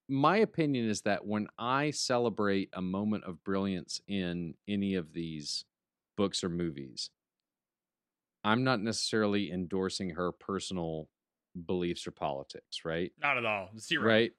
my 0.07 0.37
opinion 0.37 0.89
is 0.89 1.01
that 1.01 1.25
when 1.25 1.47
I 1.57 1.91
celebrate 1.91 2.69
a 2.73 2.81
moment 2.81 3.23
of 3.23 3.43
brilliance 3.43 4.01
in 4.07 4.55
any 4.67 4.95
of 4.95 5.13
these 5.13 5.65
books 6.15 6.43
or 6.43 6.49
movies, 6.49 7.09
I'm 8.43 8.63
not 8.63 8.81
necessarily 8.81 9.51
endorsing 9.51 10.11
her 10.11 10.31
personal 10.31 11.09
beliefs 11.65 12.05
or 12.05 12.11
politics, 12.11 12.85
right? 12.85 13.11
Not 13.21 13.37
at 13.37 13.45
all. 13.45 13.69
Zero. 13.79 14.05
Right. 14.05 14.31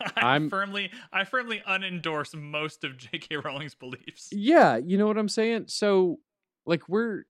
I 0.16 0.34
I'm 0.34 0.48
firmly 0.48 0.92
I 1.12 1.24
firmly 1.24 1.60
unendorse 1.66 2.34
most 2.34 2.84
of 2.84 2.96
J.K. 2.96 3.36
Rowling's 3.38 3.74
beliefs. 3.74 4.28
Yeah, 4.30 4.76
you 4.76 4.96
know 4.96 5.08
what 5.08 5.18
I'm 5.18 5.28
saying? 5.28 5.64
So 5.66 6.20
like 6.66 6.88
we're 6.88 7.24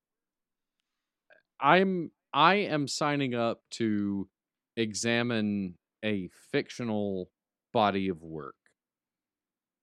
I'm 1.58 2.10
I 2.34 2.56
am 2.56 2.88
signing 2.88 3.34
up 3.34 3.62
to 3.72 4.28
examine 4.76 5.74
a 6.04 6.28
fictional 6.52 7.30
body 7.72 8.08
of 8.08 8.22
work. 8.22 8.54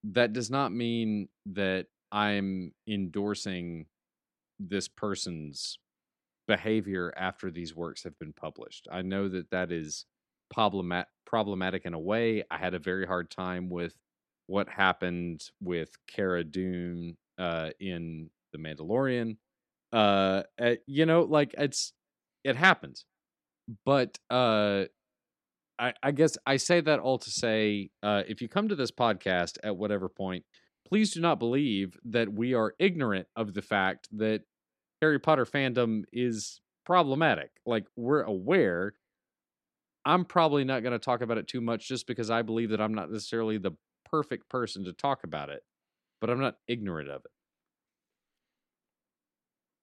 That 0.04 0.34
does 0.34 0.50
not 0.50 0.72
mean 0.72 1.30
that 1.48 1.88
I'm 2.12 2.74
endorsing 2.88 3.88
this 4.60 4.88
person's 4.88 5.80
behavior 6.48 7.14
after 7.18 7.50
these 7.50 7.76
works 7.76 8.04
have 8.04 8.18
been 8.20 8.34
published. 8.34 8.88
I 8.92 9.02
know 9.02 9.28
that 9.30 9.50
that 9.52 9.72
is 9.72 10.06
problemat- 10.56 11.08
problematic 11.26 11.86
in 11.86 11.94
a 11.94 12.00
way. 12.00 12.44
I 12.52 12.58
had 12.58 12.74
a 12.74 12.80
very 12.80 13.06
hard 13.06 13.32
time 13.32 13.70
with 13.70 13.96
what 14.48 14.70
happened 14.70 15.44
with 15.60 15.90
Cara 16.08 16.44
Dune 16.44 17.18
uh, 17.38 17.72
in 17.80 18.30
The 18.54 18.60
Mandalorian. 18.60 19.38
Uh, 19.92 20.44
uh, 20.62 20.76
you 20.86 21.06
know, 21.06 21.24
like 21.24 21.56
it's 21.58 21.94
it 22.44 22.56
happens, 22.56 23.06
but 23.86 24.20
uh, 24.30 24.86
I, 25.78 25.94
I 26.02 26.12
guess 26.12 26.38
I 26.46 26.58
say 26.58 26.82
that 26.82 27.00
all 27.00 27.18
to 27.18 27.30
say, 27.30 27.90
uh, 28.02 28.24
if 28.28 28.42
you 28.42 28.48
come 28.48 28.70
to 28.70 28.76
this 28.76 28.92
podcast 28.92 29.58
at 29.64 29.76
whatever 29.76 30.10
point, 30.10 30.46
please 30.88 31.14
do 31.14 31.20
not 31.20 31.40
believe 31.40 31.98
that 32.06 32.32
we 32.32 32.54
are 32.54 32.74
ignorant 32.80 33.28
of 33.36 33.54
the 33.54 33.62
fact 33.62 34.08
that 34.18 34.42
Harry 35.02 35.20
Potter 35.20 35.46
fandom 35.46 36.04
is 36.14 36.62
problematic. 36.86 37.52
Like 37.66 37.86
we're 37.96 38.22
aware. 38.22 38.94
I'm 40.06 40.24
probably 40.24 40.64
not 40.64 40.84
going 40.84 40.94
to 40.94 41.00
talk 41.00 41.22
about 41.22 41.38
it 41.38 41.48
too 41.48 41.62
much 41.62 41.88
just 41.88 42.06
because 42.08 42.30
I 42.30 42.44
believe 42.44 42.70
that 42.70 42.80
I'm 42.80 42.94
not 42.94 43.12
necessarily 43.12 43.58
the 43.58 43.72
perfect 44.10 44.50
person 44.50 44.86
to 44.86 44.94
talk 44.94 45.24
about 45.24 45.50
it, 45.50 45.64
but 46.22 46.30
I'm 46.30 46.40
not 46.40 46.58
ignorant 46.68 47.10
of 47.10 47.26
it. 47.26 47.32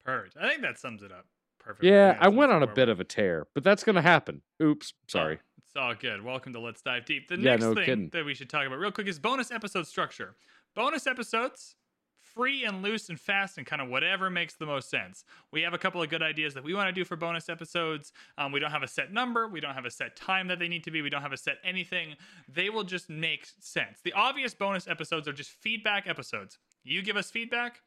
Purge. 0.04 0.32
I 0.40 0.48
think 0.48 0.62
that 0.62 0.78
sums 0.78 1.02
it 1.02 1.12
up 1.12 1.26
perfectly. 1.58 1.90
Yeah, 1.90 2.16
I 2.20 2.28
went 2.28 2.52
on 2.52 2.62
a 2.62 2.66
bit 2.66 2.88
of 2.88 3.00
a 3.00 3.04
tear, 3.04 3.46
but 3.54 3.62
that's 3.64 3.84
gonna 3.84 4.02
happen. 4.02 4.42
Oops, 4.62 4.92
sorry. 5.08 5.38
It's 5.74 5.80
all 5.80 5.94
good. 5.94 6.22
Welcome 6.22 6.52
to 6.52 6.60
Let's 6.60 6.82
Dive 6.82 7.06
Deep. 7.06 7.28
The 7.28 7.36
Yeah, 7.36 7.52
next 7.52 7.62
no 7.62 7.74
thing 7.74 7.84
kidding. 7.84 8.08
that 8.10 8.26
we 8.26 8.34
should 8.34 8.50
talk 8.50 8.66
about 8.66 8.78
real 8.78 8.90
quick 8.92 9.06
is 9.06 9.18
bonus 9.18 9.50
episode 9.50 9.86
structure. 9.86 10.34
Bonus 10.74 11.06
episodes, 11.06 11.76
free 12.20 12.62
and 12.66 12.82
loose 12.82 13.08
and 13.08 13.18
fast 13.18 13.56
and 13.56 13.66
kind 13.66 13.80
of 13.80 13.88
whatever 13.88 14.28
makes 14.28 14.54
the 14.54 14.66
most 14.66 14.90
sense. 14.90 15.24
We 15.50 15.62
have 15.62 15.72
a 15.72 15.78
couple 15.78 16.02
of 16.02 16.10
good 16.10 16.22
ideas 16.22 16.52
that 16.52 16.62
we 16.62 16.74
want 16.74 16.88
to 16.88 16.92
do 16.92 17.06
for 17.06 17.16
bonus 17.16 17.48
episodes. 17.48 18.12
Um, 18.36 18.52
we 18.52 18.60
don't 18.60 18.70
have 18.70 18.82
a 18.82 18.88
set 18.88 19.14
number. 19.14 19.48
We 19.48 19.60
don't 19.60 19.72
have 19.72 19.86
a 19.86 19.90
set 19.90 20.14
time 20.14 20.46
that 20.48 20.58
they 20.58 20.68
need 20.68 20.84
to 20.84 20.90
be. 20.90 21.00
We 21.00 21.08
don't 21.08 21.22
have 21.22 21.32
a 21.32 21.38
set 21.38 21.56
anything. 21.64 22.16
They 22.52 22.68
will 22.68 22.84
just 22.84 23.08
make 23.08 23.46
sense. 23.58 24.00
The 24.04 24.12
obvious 24.12 24.52
bonus 24.52 24.86
episodes 24.86 25.26
are 25.26 25.32
just 25.32 25.52
feedback 25.52 26.06
episodes. 26.06 26.58
You 26.84 27.00
give 27.00 27.16
us 27.16 27.30
feedback, 27.30 27.80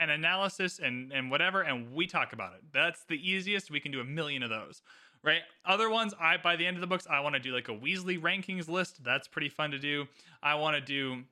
and 0.00 0.10
analysis, 0.12 0.78
and 0.78 1.12
and 1.12 1.30
whatever, 1.30 1.62
and 1.62 1.92
we 1.92 2.06
talk 2.06 2.32
about 2.32 2.54
it. 2.54 2.60
That's 2.72 3.04
the 3.04 3.16
easiest. 3.16 3.70
We 3.70 3.80
can 3.80 3.90
do 3.90 4.00
a 4.00 4.04
million 4.04 4.42
of 4.44 4.50
those 4.50 4.80
right? 5.22 5.42
Other 5.64 5.90
ones, 5.90 6.14
I 6.20 6.36
by 6.36 6.56
the 6.56 6.66
end 6.66 6.76
of 6.76 6.80
the 6.80 6.86
books, 6.86 7.06
I 7.08 7.20
want 7.20 7.34
to 7.34 7.40
do 7.40 7.52
like 7.52 7.68
a 7.68 7.74
Weasley 7.74 8.20
rankings 8.20 8.68
list. 8.68 9.02
That's 9.04 9.28
pretty 9.28 9.48
fun 9.48 9.70
to 9.72 9.78
do. 9.78 10.06
I 10.42 10.54
want 10.56 10.76
to 10.76 10.80
do 10.80 11.24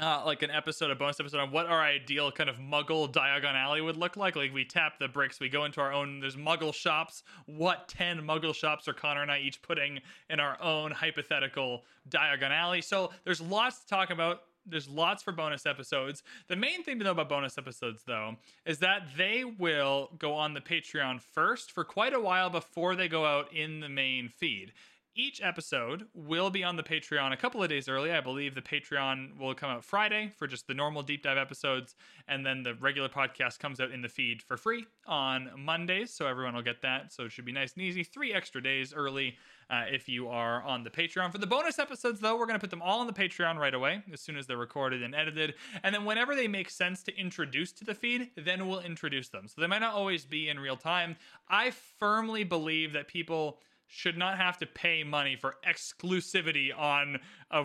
uh, 0.00 0.22
like 0.26 0.42
an 0.42 0.50
episode, 0.50 0.90
a 0.90 0.94
bonus 0.94 1.20
episode 1.20 1.38
on 1.38 1.52
what 1.52 1.66
our 1.66 1.80
ideal 1.80 2.32
kind 2.32 2.50
of 2.50 2.56
Muggle 2.56 3.12
Diagon 3.12 3.54
Alley 3.54 3.80
would 3.80 3.96
look 3.96 4.16
like. 4.16 4.34
Like 4.34 4.52
we 4.52 4.64
tap 4.64 4.98
the 4.98 5.08
bricks, 5.08 5.38
we 5.38 5.48
go 5.48 5.64
into 5.64 5.80
our 5.80 5.92
own. 5.92 6.20
There's 6.20 6.36
Muggle 6.36 6.74
shops. 6.74 7.22
What 7.46 7.88
ten 7.88 8.20
Muggle 8.20 8.54
shops 8.54 8.88
are 8.88 8.92
Connor 8.92 9.22
and 9.22 9.30
I 9.30 9.38
each 9.38 9.62
putting 9.62 10.00
in 10.28 10.40
our 10.40 10.60
own 10.60 10.90
hypothetical 10.90 11.84
Diagon 12.08 12.50
Alley? 12.50 12.82
So 12.82 13.10
there's 13.24 13.40
lots 13.40 13.80
to 13.80 13.86
talk 13.86 14.10
about. 14.10 14.42
There's 14.66 14.88
lots 14.88 15.22
for 15.22 15.32
bonus 15.32 15.66
episodes. 15.66 16.22
The 16.48 16.56
main 16.56 16.82
thing 16.82 16.98
to 16.98 17.04
know 17.04 17.10
about 17.10 17.28
bonus 17.28 17.58
episodes, 17.58 18.02
though, 18.06 18.36
is 18.64 18.78
that 18.78 19.08
they 19.16 19.44
will 19.44 20.10
go 20.18 20.32
on 20.34 20.54
the 20.54 20.60
Patreon 20.60 21.20
first 21.20 21.72
for 21.72 21.84
quite 21.84 22.14
a 22.14 22.20
while 22.20 22.50
before 22.50 22.96
they 22.96 23.08
go 23.08 23.26
out 23.26 23.52
in 23.52 23.80
the 23.80 23.88
main 23.88 24.28
feed. 24.28 24.72
Each 25.16 25.40
episode 25.40 26.06
will 26.12 26.50
be 26.50 26.64
on 26.64 26.74
the 26.74 26.82
Patreon 26.82 27.32
a 27.32 27.36
couple 27.36 27.62
of 27.62 27.68
days 27.68 27.88
early. 27.88 28.10
I 28.10 28.20
believe 28.20 28.56
the 28.56 28.60
Patreon 28.60 29.38
will 29.38 29.54
come 29.54 29.70
out 29.70 29.84
Friday 29.84 30.32
for 30.36 30.48
just 30.48 30.66
the 30.66 30.74
normal 30.74 31.04
deep 31.04 31.22
dive 31.22 31.38
episodes, 31.38 31.94
and 32.26 32.44
then 32.44 32.64
the 32.64 32.74
regular 32.74 33.08
podcast 33.08 33.60
comes 33.60 33.78
out 33.78 33.92
in 33.92 34.02
the 34.02 34.08
feed 34.08 34.42
for 34.42 34.56
free 34.56 34.86
on 35.06 35.50
Mondays. 35.56 36.12
So 36.12 36.26
everyone 36.26 36.56
will 36.56 36.62
get 36.62 36.82
that. 36.82 37.12
So 37.12 37.26
it 37.26 37.32
should 37.32 37.44
be 37.44 37.52
nice 37.52 37.74
and 37.74 37.84
easy. 37.84 38.02
Three 38.02 38.34
extra 38.34 38.60
days 38.60 38.92
early 38.92 39.36
uh, 39.70 39.84
if 39.88 40.08
you 40.08 40.26
are 40.26 40.64
on 40.64 40.82
the 40.82 40.90
Patreon. 40.90 41.30
For 41.30 41.38
the 41.38 41.46
bonus 41.46 41.78
episodes, 41.78 42.18
though, 42.18 42.36
we're 42.36 42.46
going 42.46 42.58
to 42.58 42.60
put 42.60 42.70
them 42.70 42.82
all 42.82 42.98
on 42.98 43.06
the 43.06 43.12
Patreon 43.12 43.56
right 43.56 43.72
away 43.72 44.02
as 44.12 44.20
soon 44.20 44.36
as 44.36 44.48
they're 44.48 44.56
recorded 44.56 45.00
and 45.00 45.14
edited. 45.14 45.54
And 45.84 45.94
then 45.94 46.04
whenever 46.04 46.34
they 46.34 46.48
make 46.48 46.70
sense 46.70 47.04
to 47.04 47.16
introduce 47.16 47.70
to 47.74 47.84
the 47.84 47.94
feed, 47.94 48.30
then 48.36 48.66
we'll 48.66 48.80
introduce 48.80 49.28
them. 49.28 49.46
So 49.46 49.60
they 49.60 49.68
might 49.68 49.78
not 49.78 49.94
always 49.94 50.24
be 50.24 50.48
in 50.48 50.58
real 50.58 50.76
time. 50.76 51.14
I 51.48 51.70
firmly 51.70 52.42
believe 52.42 52.94
that 52.94 53.06
people 53.06 53.60
should 53.94 54.18
not 54.18 54.36
have 54.38 54.58
to 54.58 54.66
pay 54.66 55.04
money 55.04 55.36
for 55.36 55.54
exclusivity 55.64 56.76
on 56.76 57.16
a 57.52 57.64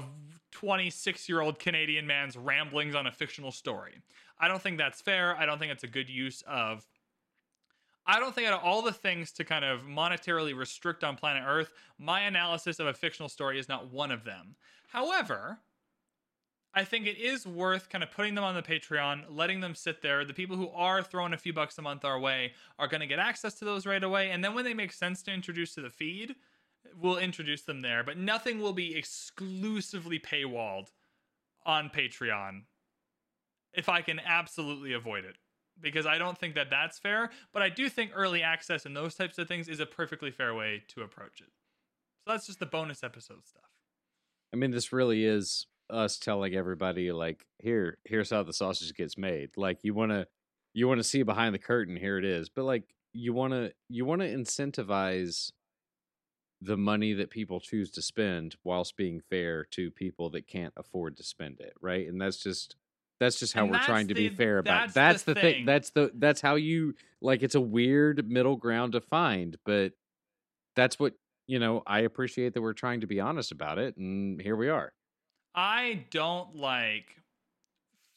26 0.51 1.27
year 1.27 1.41
old 1.41 1.57
Canadian 1.57 2.05
man's 2.05 2.37
ramblings 2.37 2.93
on 2.93 3.07
a 3.07 3.11
fictional 3.11 3.51
story. 3.51 3.97
I 4.39 4.47
don't 4.47 4.61
think 4.61 4.77
that's 4.77 5.01
fair. 5.01 5.35
I 5.35 5.47
don't 5.47 5.57
think 5.57 5.71
it's 5.71 5.83
a 5.83 5.87
good 5.87 6.07
use 6.07 6.43
of. 6.47 6.85
I 8.05 8.19
don't 8.19 8.33
think 8.33 8.47
out 8.47 8.53
of 8.53 8.63
all 8.63 8.83
the 8.83 8.91
things 8.91 9.31
to 9.33 9.43
kind 9.43 9.65
of 9.65 9.81
monetarily 9.81 10.55
restrict 10.55 11.03
on 11.03 11.15
planet 11.15 11.43
Earth, 11.45 11.71
my 11.97 12.21
analysis 12.21 12.79
of 12.79 12.85
a 12.85 12.93
fictional 12.93 13.29
story 13.29 13.59
is 13.59 13.67
not 13.67 13.91
one 13.91 14.11
of 14.11 14.23
them. 14.23 14.55
However, 14.87 15.59
I 16.73 16.83
think 16.83 17.07
it 17.07 17.17
is 17.17 17.47
worth 17.47 17.89
kind 17.89 18.03
of 18.03 18.11
putting 18.11 18.35
them 18.35 18.43
on 18.43 18.53
the 18.53 18.61
Patreon, 18.61 19.23
letting 19.29 19.59
them 19.59 19.73
sit 19.73 20.01
there. 20.01 20.23
The 20.23 20.35
people 20.35 20.55
who 20.55 20.69
are 20.69 21.01
throwing 21.01 21.33
a 21.33 21.37
few 21.37 21.51
bucks 21.51 21.77
a 21.77 21.81
month 21.81 22.05
our 22.05 22.19
way 22.19 22.53
are 22.77 22.87
going 22.87 23.01
to 23.01 23.07
get 23.07 23.17
access 23.17 23.55
to 23.55 23.65
those 23.65 23.87
right 23.87 24.03
away. 24.03 24.29
And 24.29 24.43
then 24.43 24.53
when 24.53 24.65
they 24.65 24.75
make 24.75 24.93
sense 24.93 25.23
to 25.23 25.31
introduce 25.31 25.73
to 25.75 25.81
the 25.81 25.89
feed, 25.89 26.35
we'll 26.95 27.17
introduce 27.17 27.63
them 27.63 27.81
there. 27.81 28.03
But 28.03 28.17
nothing 28.17 28.59
will 28.59 28.73
be 28.73 28.95
exclusively 28.95 30.19
paywalled 30.19 30.91
on 31.65 31.89
Patreon 31.89 32.61
if 33.73 33.89
I 33.89 34.01
can 34.01 34.19
absolutely 34.19 34.93
avoid 34.93 35.25
it. 35.25 35.37
Because 35.81 36.05
I 36.05 36.17
don't 36.17 36.37
think 36.37 36.55
that 36.55 36.69
that's 36.69 36.99
fair. 36.99 37.31
But 37.51 37.63
I 37.63 37.69
do 37.69 37.89
think 37.89 38.11
early 38.13 38.43
access 38.43 38.85
and 38.85 38.95
those 38.95 39.15
types 39.15 39.39
of 39.39 39.47
things 39.47 39.67
is 39.67 39.79
a 39.79 39.85
perfectly 39.87 40.29
fair 40.29 40.53
way 40.53 40.83
to 40.89 41.01
approach 41.01 41.41
it. 41.41 41.51
So 42.25 42.31
that's 42.31 42.45
just 42.45 42.59
the 42.59 42.65
bonus 42.67 43.03
episode 43.03 43.47
stuff. 43.47 43.63
I 44.53 44.57
mean, 44.57 44.71
this 44.71 44.91
really 44.91 45.23
is 45.25 45.65
us 45.89 46.17
telling 46.17 46.55
everybody 46.55 47.11
like, 47.11 47.45
here, 47.59 47.97
here's 48.05 48.29
how 48.29 48.43
the 48.43 48.53
sausage 48.53 48.93
gets 48.93 49.17
made. 49.17 49.51
Like 49.57 49.79
you 49.83 49.93
wanna 49.93 50.27
you 50.73 50.87
wanna 50.87 51.03
see 51.03 51.23
behind 51.23 51.53
the 51.55 51.59
curtain, 51.59 51.95
here 51.95 52.17
it 52.17 52.25
is. 52.25 52.49
But 52.49 52.65
like 52.65 52.83
you 53.13 53.33
wanna 53.33 53.71
you 53.89 54.05
wanna 54.05 54.25
incentivize 54.25 55.51
the 56.61 56.77
money 56.77 57.13
that 57.13 57.29
people 57.29 57.59
choose 57.59 57.89
to 57.91 58.01
spend 58.01 58.55
whilst 58.63 58.97
being 58.97 59.21
fair 59.29 59.63
to 59.71 59.89
people 59.91 60.29
that 60.31 60.45
can't 60.47 60.73
afford 60.75 61.15
to 61.17 61.23
spend 61.23 61.59
it, 61.61 61.73
right? 61.81 62.07
And 62.07 62.19
that's 62.21 62.37
just 62.37 62.75
that's 63.19 63.39
just 63.39 63.53
how 63.53 63.63
And 63.63 63.71
we're 63.71 63.79
trying 63.79 64.07
to 64.09 64.13
be 64.13 64.29
fair 64.29 64.59
about. 64.59 64.89
it. 64.89 64.93
that's 64.93 64.93
That's 64.93 65.23
the 65.23 65.33
the 65.33 65.41
thing. 65.41 65.53
thing. 65.55 65.65
That's 65.65 65.89
the 65.91 66.11
that's 66.15 66.41
how 66.41 66.55
you 66.55 66.95
like. 67.21 67.43
It's 67.43 67.55
a 67.55 67.61
weird 67.61 68.29
middle 68.29 68.55
ground 68.55 68.93
to 68.93 69.01
find, 69.01 69.57
but 69.65 69.93
that's 70.75 70.99
what 70.99 71.13
you 71.47 71.59
know. 71.59 71.83
I 71.85 71.99
appreciate 72.01 72.53
that 72.53 72.61
we're 72.61 72.73
trying 72.73 73.01
to 73.01 73.07
be 73.07 73.19
honest 73.19 73.51
about 73.51 73.77
it, 73.77 73.97
and 73.97 74.41
here 74.41 74.55
we 74.55 74.69
are. 74.69 74.93
I 75.55 76.05
don't 76.11 76.55
like 76.55 77.17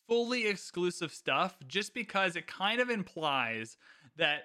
fully 0.08 0.46
exclusive 0.46 1.12
stuff 1.12 1.56
just 1.66 1.94
because 1.94 2.36
it 2.36 2.46
kind 2.46 2.80
of 2.80 2.90
implies 2.90 3.76
that 4.16 4.44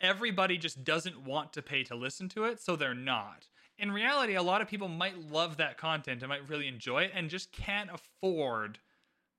everybody 0.00 0.58
just 0.58 0.84
doesn't 0.84 1.24
want 1.24 1.52
to 1.54 1.62
pay 1.62 1.82
to 1.84 1.94
listen 1.94 2.28
to 2.30 2.44
it, 2.44 2.60
so 2.60 2.76
they're 2.76 2.94
not. 2.94 3.46
In 3.78 3.90
reality, 3.90 4.34
a 4.34 4.42
lot 4.42 4.60
of 4.60 4.68
people 4.68 4.88
might 4.88 5.18
love 5.18 5.56
that 5.56 5.78
content 5.78 6.22
and 6.22 6.28
might 6.28 6.48
really 6.48 6.68
enjoy 6.68 7.04
it 7.04 7.12
and 7.14 7.30
just 7.30 7.52
can't 7.52 7.90
afford 7.90 8.78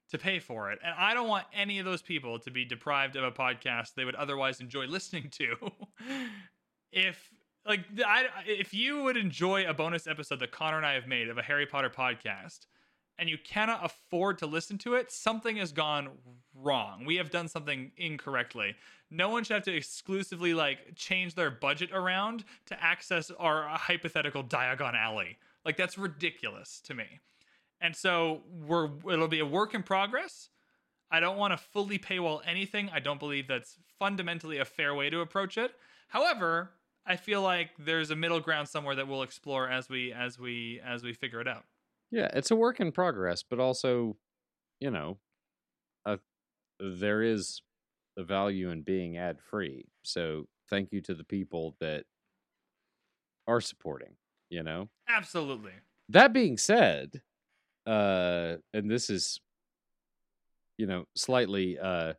to 0.10 0.18
pay 0.18 0.40
for 0.40 0.72
it. 0.72 0.80
And 0.84 0.94
I 0.98 1.14
don't 1.14 1.28
want 1.28 1.46
any 1.54 1.80
of 1.80 1.86
those 1.86 2.02
people 2.02 2.40
to 2.40 2.52
be 2.52 2.66
deprived 2.66 3.16
of 3.16 3.24
a 3.24 3.32
podcast 3.32 3.94
they 3.96 4.06
would 4.06 4.16
otherwise 4.16 4.60
enjoy 4.60 4.86
listening 4.88 5.30
to. 5.32 5.56
if 6.92 7.32
like 7.66 7.82
I, 8.06 8.26
if 8.46 8.74
you 8.74 9.04
would 9.04 9.18
enjoy 9.18 9.66
a 9.66 9.74
bonus 9.74 10.08
episode 10.08 10.40
that 10.40 10.52
Connor 10.52 10.78
and 10.78 10.86
I 10.86 10.94
have 10.94 11.08
made 11.08 11.30
of 11.30 11.38
a 11.38 11.42
Harry 11.42 11.66
Potter 11.66 11.90
podcast 11.90 12.68
and 13.18 13.30
you 13.30 13.38
cannot 13.38 13.86
afford 13.86 14.40
to 14.40 14.46
listen 14.46 14.78
to 14.80 14.96
it, 14.96 15.12
something 15.12 15.58
has 15.58 15.72
gone 15.72 16.10
wrong. 16.56 17.06
We 17.06 17.16
have 17.18 17.30
done 17.30 17.48
something 17.48 17.92
incorrectly. 17.96 18.76
No 19.12 19.30
one 19.30 19.44
should 19.44 19.54
have 19.54 19.64
to 19.64 19.76
exclusively 19.76 20.54
like 20.54 20.96
change 20.96 21.36
their 21.36 21.52
budget 21.52 21.92
around 21.92 22.44
to 22.66 22.84
access 22.84 23.32
our 23.32 23.68
hypothetical 23.70 24.44
Diagon 24.44 24.96
Alley. 24.96 25.38
Like 25.64 25.78
that's 25.78 25.98
ridiculous 25.98 26.82
to 26.86 26.94
me. 26.94 27.20
And 27.80 27.96
so 27.96 28.42
we're 28.50 28.90
it'll 29.10 29.28
be 29.28 29.40
a 29.40 29.46
work 29.46 29.74
in 29.74 29.84
progress. 29.84 30.50
I 31.12 31.20
don't 31.20 31.38
want 31.38 31.54
to 31.54 31.58
fully 31.58 32.00
paywall 32.00 32.42
anything. 32.46 32.90
I 32.92 33.00
don't 33.00 33.20
believe 33.20 33.48
that's 33.48 33.78
fundamentally 34.00 34.58
a 34.58 34.66
fair 34.66 34.96
way 34.96 35.12
to 35.12 35.22
approach 35.22 35.58
it. 35.58 35.72
However, 36.08 36.72
I 37.06 37.18
feel 37.18 37.42
like 37.42 37.72
there's 37.78 38.12
a 38.12 38.16
middle 38.16 38.40
ground 38.40 38.68
somewhere 38.70 38.96
that 38.96 39.08
we'll 39.08 39.24
explore 39.24 39.70
as 39.70 39.90
we 39.90 40.14
as 40.14 40.40
we 40.40 40.82
as 40.86 41.04
we 41.04 41.14
figure 41.14 41.42
it 41.42 41.48
out. 41.48 41.64
Yeah, 42.12 42.30
it's 42.34 42.52
a 42.52 42.56
work 42.56 42.80
in 42.80 42.92
progress, 42.92 43.44
but 43.44 43.60
also, 43.60 44.18
you 44.80 44.92
know, 44.92 45.18
uh, 46.06 46.18
there 46.80 47.22
is 47.22 47.62
the 48.16 48.24
value 48.24 48.70
in 48.70 48.84
being 48.84 49.18
ad 49.18 49.42
free. 49.42 49.86
So 50.04 50.46
thank 50.70 50.92
you 50.92 51.02
to 51.02 51.14
the 51.14 51.24
people 51.24 51.76
that 51.80 52.06
are 53.48 53.62
supporting. 53.62 54.16
You 54.50 54.64
know. 54.64 54.90
Absolutely. 55.10 55.74
That 56.10 56.32
being 56.32 56.58
said, 56.58 57.22
uh, 57.88 58.58
and 58.74 58.90
this 58.90 59.10
is, 59.10 59.42
you 60.78 60.86
know, 60.86 61.06
slightly 61.16 61.80
uh, 61.80 62.14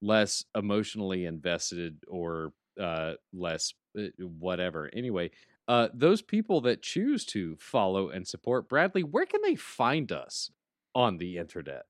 less 0.00 0.44
emotionally 0.54 1.26
invested 1.26 1.98
or 2.08 2.52
uh, 2.80 3.14
less 3.32 3.74
uh, 3.98 4.04
whatever. 4.18 4.90
Anyway, 4.92 5.30
uh, 5.68 5.88
those 5.92 6.22
people 6.22 6.60
that 6.62 6.82
choose 6.82 7.24
to 7.26 7.56
follow 7.56 8.08
and 8.08 8.26
support 8.26 8.68
Bradley, 8.68 9.02
where 9.02 9.26
can 9.26 9.42
they 9.42 9.56
find 9.56 10.12
us 10.12 10.50
on 10.94 11.18
the 11.18 11.38
internet? 11.38 11.86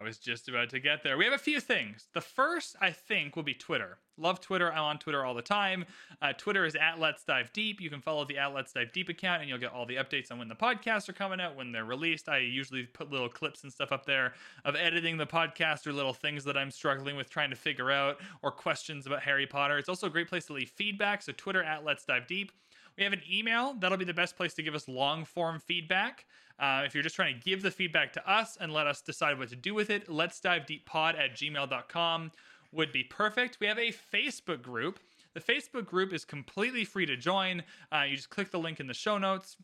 I 0.00 0.04
was 0.04 0.18
just 0.18 0.48
about 0.48 0.70
to 0.70 0.80
get 0.80 1.02
there. 1.02 1.16
We 1.18 1.24
have 1.24 1.34
a 1.34 1.38
few 1.38 1.60
things. 1.60 2.08
The 2.14 2.20
first, 2.20 2.76
I 2.80 2.90
think, 2.90 3.34
will 3.34 3.42
be 3.42 3.54
Twitter. 3.54 3.98
Love 4.16 4.40
Twitter. 4.40 4.72
I'm 4.72 4.82
on 4.82 4.98
Twitter 4.98 5.24
all 5.24 5.34
the 5.34 5.42
time. 5.42 5.84
Uh, 6.20 6.32
Twitter 6.32 6.64
is 6.64 6.74
at 6.74 6.98
Let's 6.98 7.24
Dive 7.24 7.52
Deep. 7.52 7.80
You 7.80 7.90
can 7.90 8.00
follow 8.00 8.24
the 8.24 8.38
at 8.38 8.54
Let's 8.54 8.72
Dive 8.72 8.92
Deep 8.92 9.08
account, 9.08 9.40
and 9.40 9.48
you'll 9.48 9.58
get 9.58 9.72
all 9.72 9.86
the 9.86 9.96
updates 9.96 10.30
on 10.30 10.38
when 10.38 10.48
the 10.48 10.54
podcasts 10.54 11.08
are 11.08 11.12
coming 11.12 11.40
out, 11.40 11.56
when 11.56 11.72
they're 11.72 11.84
released. 11.84 12.28
I 12.28 12.38
usually 12.38 12.84
put 12.84 13.10
little 13.10 13.28
clips 13.28 13.62
and 13.62 13.72
stuff 13.72 13.92
up 13.92 14.06
there 14.06 14.34
of 14.64 14.76
editing 14.76 15.16
the 15.16 15.26
podcast 15.26 15.86
or 15.86 15.92
little 15.92 16.14
things 16.14 16.44
that 16.44 16.56
I'm 16.56 16.70
struggling 16.70 17.16
with 17.16 17.30
trying 17.30 17.50
to 17.50 17.56
figure 17.56 17.90
out 17.90 18.20
or 18.42 18.50
questions 18.50 19.06
about 19.06 19.22
Harry 19.22 19.46
Potter. 19.46 19.78
It's 19.78 19.88
also 19.88 20.06
a 20.06 20.10
great 20.10 20.28
place 20.28 20.46
to 20.46 20.52
leave 20.52 20.70
feedback. 20.70 21.22
So 21.22 21.32
Twitter 21.36 21.62
at 21.62 21.84
Let's 21.84 22.04
Dive 22.04 22.26
Deep. 22.26 22.52
We 22.98 23.04
have 23.04 23.12
an 23.12 23.22
email. 23.30 23.74
That'll 23.78 23.96
be 23.96 24.04
the 24.04 24.12
best 24.12 24.36
place 24.36 24.54
to 24.54 24.62
give 24.62 24.74
us 24.74 24.88
long 24.88 25.24
form 25.24 25.60
feedback. 25.60 26.26
Uh, 26.58 26.82
if 26.84 26.94
you're 26.94 27.04
just 27.04 27.14
trying 27.14 27.34
to 27.34 27.40
give 27.40 27.62
the 27.62 27.70
feedback 27.70 28.12
to 28.14 28.30
us 28.30 28.58
and 28.60 28.72
let 28.72 28.88
us 28.88 29.00
decide 29.00 29.38
what 29.38 29.48
to 29.50 29.56
do 29.56 29.72
with 29.72 29.88
it, 29.88 30.10
let's 30.10 30.40
dive 30.40 30.66
deep 30.66 30.84
pod 30.84 31.14
at 31.14 31.36
gmail.com. 31.36 32.32
would 32.72 32.90
be 32.90 33.04
perfect. 33.04 33.58
We 33.60 33.68
have 33.68 33.78
a 33.78 33.92
Facebook 34.12 34.62
group. 34.62 34.98
The 35.34 35.40
Facebook 35.40 35.86
group 35.86 36.12
is 36.12 36.24
completely 36.24 36.84
free 36.84 37.06
to 37.06 37.16
join. 37.16 37.62
Uh, 37.92 38.02
you 38.02 38.16
just 38.16 38.30
click 38.30 38.50
the 38.50 38.58
link 38.58 38.80
in 38.80 38.88
the 38.88 38.94
show 38.94 39.16
notes 39.16 39.56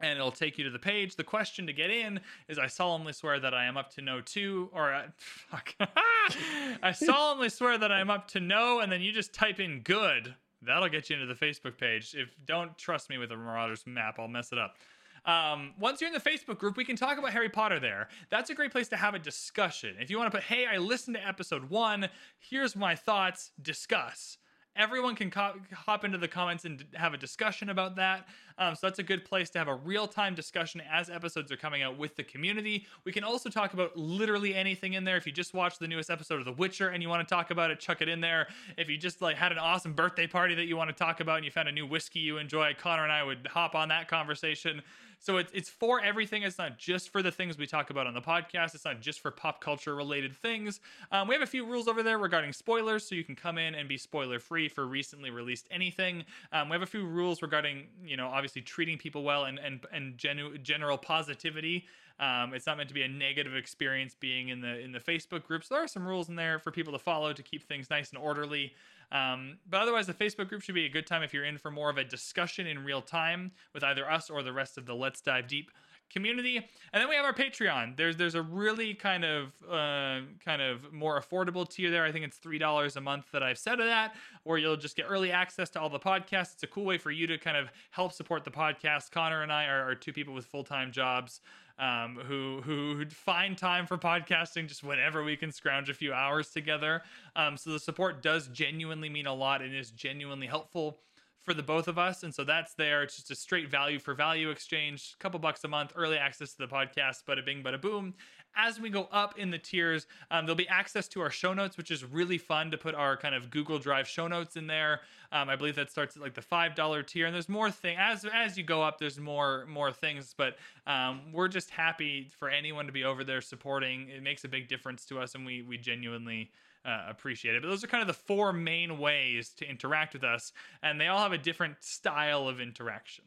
and 0.00 0.16
it'll 0.16 0.30
take 0.30 0.56
you 0.56 0.64
to 0.64 0.70
the 0.70 0.78
page. 0.78 1.16
The 1.16 1.24
question 1.24 1.66
to 1.66 1.72
get 1.72 1.90
in 1.90 2.20
is 2.48 2.58
I 2.58 2.68
solemnly 2.68 3.12
swear 3.12 3.40
that 3.40 3.52
I 3.52 3.64
am 3.64 3.76
up 3.76 3.90
to 3.94 4.00
no 4.00 4.20
two, 4.20 4.70
or 4.72 4.94
uh, 4.94 5.08
fuck. 5.18 5.74
I 6.82 6.92
solemnly 6.92 7.48
swear 7.48 7.76
that 7.76 7.92
I 7.92 8.00
am 8.00 8.10
up 8.10 8.28
to 8.28 8.40
no, 8.40 8.78
and 8.78 8.90
then 8.90 9.00
you 9.02 9.12
just 9.12 9.34
type 9.34 9.60
in 9.60 9.80
good. 9.80 10.36
That'll 10.62 10.88
get 10.88 11.10
you 11.10 11.16
into 11.16 11.26
the 11.26 11.34
Facebook 11.34 11.78
page. 11.78 12.14
If 12.16 12.28
don't 12.44 12.76
trust 12.76 13.08
me 13.10 13.18
with 13.18 13.32
a 13.32 13.36
Marauders 13.36 13.84
map, 13.86 14.16
I'll 14.18 14.28
mess 14.28 14.52
it 14.52 14.58
up. 14.58 14.76
Um, 15.24 15.74
once 15.78 16.00
you're 16.00 16.08
in 16.08 16.14
the 16.14 16.20
Facebook 16.20 16.58
group, 16.58 16.76
we 16.76 16.84
can 16.84 16.96
talk 16.96 17.18
about 17.18 17.32
Harry 17.32 17.48
Potter 17.48 17.78
there. 17.78 18.08
That's 18.30 18.50
a 18.50 18.54
great 18.54 18.72
place 18.72 18.88
to 18.88 18.96
have 18.96 19.14
a 19.14 19.18
discussion. 19.18 19.96
If 20.00 20.10
you 20.10 20.18
want 20.18 20.32
to 20.32 20.38
put, 20.38 20.44
hey, 20.44 20.66
I 20.66 20.78
listened 20.78 21.16
to 21.16 21.26
episode 21.26 21.68
one, 21.68 22.08
here's 22.38 22.74
my 22.74 22.94
thoughts, 22.94 23.52
discuss 23.60 24.38
everyone 24.80 25.14
can 25.14 25.30
co- 25.30 25.54
hop 25.72 26.04
into 26.04 26.16
the 26.16 26.28
comments 26.28 26.64
and 26.64 26.84
have 26.94 27.12
a 27.12 27.18
discussion 27.18 27.68
about 27.68 27.96
that. 27.96 28.26
Um, 28.58 28.74
so 28.74 28.86
that's 28.86 28.98
a 28.98 29.02
good 29.02 29.24
place 29.24 29.50
to 29.50 29.58
have 29.58 29.68
a 29.68 29.74
real 29.74 30.06
time 30.06 30.34
discussion 30.34 30.82
as 30.90 31.10
episodes 31.10 31.52
are 31.52 31.56
coming 31.56 31.82
out 31.82 31.98
with 31.98 32.16
the 32.16 32.22
community. 32.22 32.86
We 33.04 33.12
can 33.12 33.24
also 33.24 33.50
talk 33.50 33.74
about 33.74 33.96
literally 33.96 34.54
anything 34.54 34.94
in 34.94 35.04
there. 35.04 35.16
If 35.16 35.26
you 35.26 35.32
just 35.32 35.54
watched 35.54 35.80
the 35.80 35.88
newest 35.88 36.10
episode 36.10 36.38
of 36.38 36.44
The 36.44 36.52
Witcher 36.52 36.88
and 36.88 37.02
you 37.02 37.08
want 37.08 37.26
to 37.26 37.34
talk 37.34 37.50
about 37.50 37.70
it, 37.70 37.78
chuck 37.80 38.00
it 38.00 38.08
in 38.08 38.20
there. 38.20 38.48
If 38.76 38.88
you 38.88 38.96
just 38.96 39.22
like 39.22 39.36
had 39.36 39.52
an 39.52 39.58
awesome 39.58 39.92
birthday 39.92 40.26
party 40.26 40.54
that 40.54 40.64
you 40.64 40.76
want 40.76 40.88
to 40.88 40.96
talk 40.96 41.20
about 41.20 41.36
and 41.36 41.44
you 41.44 41.50
found 41.50 41.68
a 41.68 41.72
new 41.72 41.86
whiskey 41.86 42.20
you 42.20 42.38
enjoy, 42.38 42.74
Connor 42.78 43.02
and 43.02 43.12
I 43.12 43.22
would 43.22 43.46
hop 43.50 43.74
on 43.74 43.88
that 43.88 44.08
conversation. 44.08 44.82
So 45.20 45.36
it's 45.36 45.52
it's 45.54 45.68
for 45.68 46.02
everything. 46.02 46.42
It's 46.42 46.58
not 46.58 46.78
just 46.78 47.10
for 47.10 47.22
the 47.22 47.30
things 47.30 47.58
we 47.58 47.66
talk 47.66 47.90
about 47.90 48.06
on 48.06 48.14
the 48.14 48.22
podcast. 48.22 48.74
It's 48.74 48.86
not 48.86 49.00
just 49.00 49.20
for 49.20 49.30
pop 49.30 49.60
culture 49.60 49.94
related 49.94 50.34
things. 50.34 50.80
Um, 51.12 51.28
we 51.28 51.34
have 51.34 51.42
a 51.42 51.46
few 51.46 51.66
rules 51.66 51.88
over 51.88 52.02
there 52.02 52.18
regarding 52.18 52.52
spoilers, 52.54 53.06
so 53.06 53.14
you 53.14 53.22
can 53.22 53.36
come 53.36 53.58
in 53.58 53.74
and 53.74 53.88
be 53.88 53.98
spoiler 53.98 54.38
free 54.38 54.68
for 54.68 54.86
recently 54.86 55.30
released 55.30 55.68
anything. 55.70 56.24
Um, 56.52 56.70
we 56.70 56.74
have 56.74 56.82
a 56.82 56.86
few 56.86 57.04
rules 57.04 57.42
regarding 57.42 57.86
you 58.02 58.16
know 58.16 58.28
obviously 58.28 58.62
treating 58.62 58.96
people 58.96 59.22
well 59.22 59.44
and 59.44 59.58
and 59.58 59.84
and 59.92 60.16
genu- 60.16 60.56
general 60.58 60.96
positivity. 60.96 61.86
Um, 62.18 62.52
it's 62.52 62.66
not 62.66 62.76
meant 62.76 62.88
to 62.90 62.94
be 62.94 63.02
a 63.02 63.08
negative 63.08 63.56
experience 63.56 64.14
being 64.18 64.48
in 64.48 64.60
the 64.60 64.78
in 64.78 64.92
the 64.92 65.00
Facebook 65.00 65.44
group. 65.44 65.64
So 65.64 65.74
there 65.74 65.84
are 65.84 65.88
some 65.88 66.06
rules 66.06 66.28
in 66.28 66.36
there 66.36 66.58
for 66.58 66.70
people 66.70 66.92
to 66.94 66.98
follow 66.98 67.32
to 67.32 67.42
keep 67.42 67.62
things 67.66 67.88
nice 67.90 68.10
and 68.10 68.18
orderly. 68.18 68.74
Um, 69.12 69.58
but 69.68 69.80
otherwise, 69.80 70.06
the 70.06 70.14
Facebook 70.14 70.48
group 70.48 70.62
should 70.62 70.74
be 70.74 70.86
a 70.86 70.90
good 70.90 71.06
time 71.06 71.22
if 71.22 71.34
you're 71.34 71.44
in 71.44 71.58
for 71.58 71.70
more 71.70 71.90
of 71.90 71.98
a 71.98 72.04
discussion 72.04 72.66
in 72.66 72.84
real 72.84 73.02
time 73.02 73.52
with 73.74 73.82
either 73.82 74.08
us 74.10 74.30
or 74.30 74.42
the 74.42 74.52
rest 74.52 74.78
of 74.78 74.86
the 74.86 74.94
Let's 74.94 75.20
Dive 75.20 75.48
Deep 75.48 75.70
community. 76.10 76.56
And 76.56 77.00
then 77.00 77.08
we 77.08 77.14
have 77.14 77.24
our 77.24 77.32
Patreon. 77.32 77.96
There's 77.96 78.16
there's 78.16 78.34
a 78.34 78.42
really 78.42 78.94
kind 78.94 79.24
of 79.24 79.52
uh, 79.68 80.20
kind 80.44 80.60
of 80.60 80.92
more 80.92 81.20
affordable 81.20 81.68
tier 81.68 81.90
there. 81.90 82.04
I 82.04 82.12
think 82.12 82.24
it's 82.24 82.36
three 82.36 82.58
dollars 82.58 82.96
a 82.96 83.00
month 83.00 83.26
that 83.32 83.42
I've 83.42 83.58
said 83.58 83.80
of 83.80 83.86
that, 83.86 84.14
or 84.44 84.58
you'll 84.58 84.76
just 84.76 84.96
get 84.96 85.06
early 85.08 85.32
access 85.32 85.70
to 85.70 85.80
all 85.80 85.88
the 85.88 86.00
podcasts. 86.00 86.54
It's 86.54 86.62
a 86.62 86.66
cool 86.66 86.84
way 86.84 86.98
for 86.98 87.10
you 87.10 87.26
to 87.28 87.38
kind 87.38 87.56
of 87.56 87.68
help 87.92 88.12
support 88.12 88.44
the 88.44 88.50
podcast. 88.50 89.10
Connor 89.10 89.42
and 89.42 89.52
I 89.52 89.66
are, 89.66 89.88
are 89.88 89.94
two 89.94 90.12
people 90.12 90.34
with 90.34 90.46
full 90.46 90.64
time 90.64 90.92
jobs 90.92 91.40
um, 91.80 92.18
who 92.26 92.60
who 92.62 93.04
find 93.06 93.56
time 93.56 93.86
for 93.86 93.98
podcasting 93.98 94.68
just 94.68 94.84
whenever 94.84 95.24
we 95.24 95.36
can 95.36 95.50
scrounge 95.50 95.88
a 95.88 95.94
few 95.94 96.12
hours 96.12 96.50
together. 96.50 97.02
Um, 97.34 97.56
so 97.56 97.70
the 97.70 97.80
support 97.80 98.22
does 98.22 98.48
genuinely 98.48 99.08
mean 99.08 99.26
a 99.26 99.34
lot 99.34 99.62
and 99.62 99.74
is 99.74 99.90
genuinely 99.90 100.46
helpful 100.46 100.98
for 101.42 101.54
the 101.54 101.62
both 101.62 101.88
of 101.88 101.98
us. 101.98 102.22
And 102.22 102.34
so 102.34 102.44
that's 102.44 102.74
there. 102.74 103.02
It's 103.02 103.16
just 103.16 103.30
a 103.30 103.34
straight 103.34 103.70
value 103.70 103.98
for 103.98 104.14
value 104.14 104.50
exchange, 104.50 105.14
a 105.18 105.22
couple 105.22 105.40
bucks 105.40 105.64
a 105.64 105.68
month, 105.68 105.92
early 105.96 106.18
access 106.18 106.52
to 106.52 106.58
the 106.58 106.68
podcast, 106.68 107.22
but 107.26 107.38
bada 107.38 107.46
bing, 107.46 107.62
bada 107.62 107.80
boom 107.80 108.14
as 108.56 108.80
we 108.80 108.90
go 108.90 109.08
up 109.12 109.38
in 109.38 109.50
the 109.50 109.58
tiers, 109.58 110.06
um, 110.30 110.44
there'll 110.44 110.56
be 110.56 110.68
access 110.68 111.08
to 111.08 111.20
our 111.20 111.30
show 111.30 111.54
notes, 111.54 111.76
which 111.76 111.90
is 111.90 112.04
really 112.04 112.38
fun 112.38 112.70
to 112.70 112.78
put 112.78 112.94
our 112.94 113.16
kind 113.16 113.34
of 113.34 113.50
Google 113.50 113.78
Drive 113.78 114.08
show 114.08 114.26
notes 114.28 114.56
in 114.56 114.66
there. 114.66 115.00
Um, 115.32 115.48
I 115.48 115.56
believe 115.56 115.76
that 115.76 115.90
starts 115.90 116.16
at 116.16 116.22
like 116.22 116.34
the 116.34 116.42
five 116.42 116.74
dollar 116.74 117.02
tier, 117.02 117.26
and 117.26 117.34
there's 117.34 117.48
more 117.48 117.70
thing 117.70 117.96
as 117.98 118.24
as 118.32 118.58
you 118.58 118.64
go 118.64 118.82
up. 118.82 118.98
There's 118.98 119.18
more 119.18 119.66
more 119.66 119.92
things, 119.92 120.34
but 120.36 120.56
um, 120.86 121.32
we're 121.32 121.48
just 121.48 121.70
happy 121.70 122.28
for 122.38 122.48
anyone 122.48 122.86
to 122.86 122.92
be 122.92 123.04
over 123.04 123.24
there 123.24 123.40
supporting. 123.40 124.08
It 124.08 124.22
makes 124.22 124.44
a 124.44 124.48
big 124.48 124.68
difference 124.68 125.04
to 125.06 125.20
us, 125.20 125.34
and 125.34 125.46
we 125.46 125.62
we 125.62 125.78
genuinely. 125.78 126.50
Uh, 126.82 127.04
appreciate 127.10 127.54
it. 127.54 127.60
But 127.60 127.68
those 127.68 127.84
are 127.84 127.88
kind 127.88 128.00
of 128.00 128.06
the 128.06 128.14
four 128.14 128.54
main 128.54 128.98
ways 128.98 129.50
to 129.58 129.68
interact 129.68 130.14
with 130.14 130.24
us, 130.24 130.50
and 130.82 130.98
they 130.98 131.08
all 131.08 131.18
have 131.18 131.32
a 131.32 131.36
different 131.36 131.76
style 131.80 132.48
of 132.48 132.58
interaction. 132.58 133.26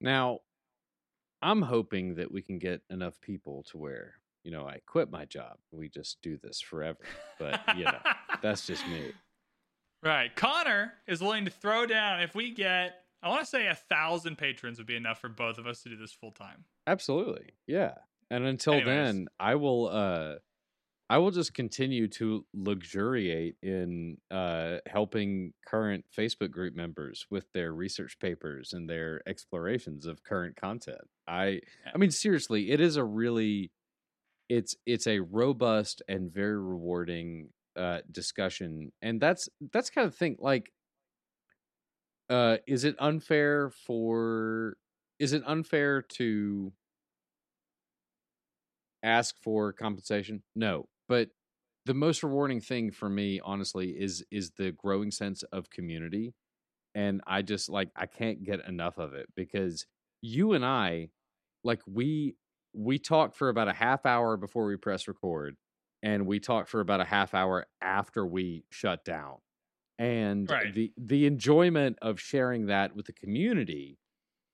Now, 0.00 0.38
I'm 1.42 1.62
hoping 1.62 2.14
that 2.14 2.30
we 2.30 2.42
can 2.42 2.60
get 2.60 2.82
enough 2.90 3.20
people 3.20 3.64
to 3.64 3.76
where 3.76 4.14
you 4.44 4.50
know, 4.50 4.66
I 4.66 4.78
quit 4.86 5.10
my 5.10 5.24
job. 5.24 5.56
We 5.70 5.88
just 5.88 6.18
do 6.22 6.38
this 6.42 6.60
forever. 6.60 6.98
But, 7.38 7.60
you 7.76 7.84
know, 7.84 7.98
that's 8.42 8.66
just 8.66 8.86
me. 8.86 9.12
Right. 10.02 10.34
Connor 10.34 10.94
is 11.06 11.20
willing 11.20 11.44
to 11.44 11.50
throw 11.50 11.86
down 11.86 12.20
if 12.20 12.34
we 12.34 12.50
get, 12.52 12.94
I 13.22 13.28
want 13.28 13.40
to 13.40 13.46
say 13.46 13.68
a 13.68 13.74
thousand 13.74 14.36
patrons 14.36 14.78
would 14.78 14.86
be 14.86 14.96
enough 14.96 15.20
for 15.20 15.28
both 15.28 15.58
of 15.58 15.66
us 15.66 15.82
to 15.82 15.90
do 15.90 15.96
this 15.96 16.12
full 16.12 16.32
time. 16.32 16.64
Absolutely. 16.86 17.50
Yeah. 17.66 17.94
And 18.30 18.44
until 18.44 18.74
Anyways. 18.74 18.86
then, 18.86 19.28
I 19.38 19.54
will, 19.54 19.88
uh, 19.88 20.34
I 21.08 21.18
will 21.18 21.30
just 21.30 21.52
continue 21.52 22.08
to 22.08 22.46
luxuriate 22.54 23.56
in 23.62 24.16
uh, 24.30 24.78
helping 24.86 25.52
current 25.66 26.06
Facebook 26.16 26.50
group 26.50 26.74
members 26.74 27.26
with 27.30 27.44
their 27.52 27.74
research 27.74 28.18
papers 28.18 28.72
and 28.72 28.88
their 28.88 29.20
explorations 29.28 30.06
of 30.06 30.24
current 30.24 30.56
content. 30.56 31.02
I, 31.28 31.60
I 31.94 31.98
mean, 31.98 32.10
seriously, 32.10 32.70
it 32.70 32.80
is 32.80 32.96
a 32.96 33.04
really 33.04 33.70
it's 34.48 34.76
it's 34.86 35.06
a 35.06 35.20
robust 35.20 36.02
and 36.08 36.32
very 36.32 36.58
rewarding 36.60 37.48
uh 37.76 38.00
discussion 38.10 38.92
and 39.02 39.20
that's 39.20 39.48
that's 39.72 39.90
kind 39.90 40.06
of 40.06 40.14
thing 40.14 40.36
like 40.38 40.72
uh 42.30 42.56
is 42.66 42.84
it 42.84 42.94
unfair 42.98 43.70
for 43.70 44.76
is 45.18 45.32
it 45.32 45.42
unfair 45.46 46.02
to 46.02 46.72
ask 49.02 49.36
for 49.42 49.72
compensation? 49.72 50.42
No 50.54 50.88
but 51.08 51.30
the 51.84 51.94
most 51.94 52.22
rewarding 52.22 52.60
thing 52.60 52.90
for 52.92 53.08
me 53.08 53.40
honestly 53.44 53.90
is 53.90 54.24
is 54.30 54.52
the 54.52 54.70
growing 54.72 55.10
sense 55.10 55.42
of 55.52 55.68
community 55.68 56.32
and 56.94 57.20
i 57.26 57.42
just 57.42 57.68
like 57.70 57.90
i 57.96 58.06
can't 58.06 58.44
get 58.44 58.66
enough 58.68 58.98
of 58.98 59.14
it 59.14 59.26
because 59.36 59.86
you 60.22 60.52
and 60.52 60.64
i 60.64 61.08
like 61.64 61.80
we 61.86 62.36
we 62.74 62.98
talk 62.98 63.34
for 63.34 63.48
about 63.48 63.68
a 63.68 63.72
half 63.72 64.06
hour 64.06 64.36
before 64.36 64.66
we 64.66 64.76
press 64.76 65.08
record 65.08 65.56
and 66.02 66.26
we 66.26 66.40
talk 66.40 66.68
for 66.68 66.80
about 66.80 67.00
a 67.00 67.04
half 67.04 67.34
hour 67.34 67.66
after 67.80 68.26
we 68.26 68.64
shut 68.70 69.04
down 69.04 69.36
and 69.98 70.50
right. 70.50 70.74
the 70.74 70.92
the 70.96 71.26
enjoyment 71.26 71.98
of 72.02 72.18
sharing 72.18 72.66
that 72.66 72.96
with 72.96 73.06
the 73.06 73.12
community 73.12 73.98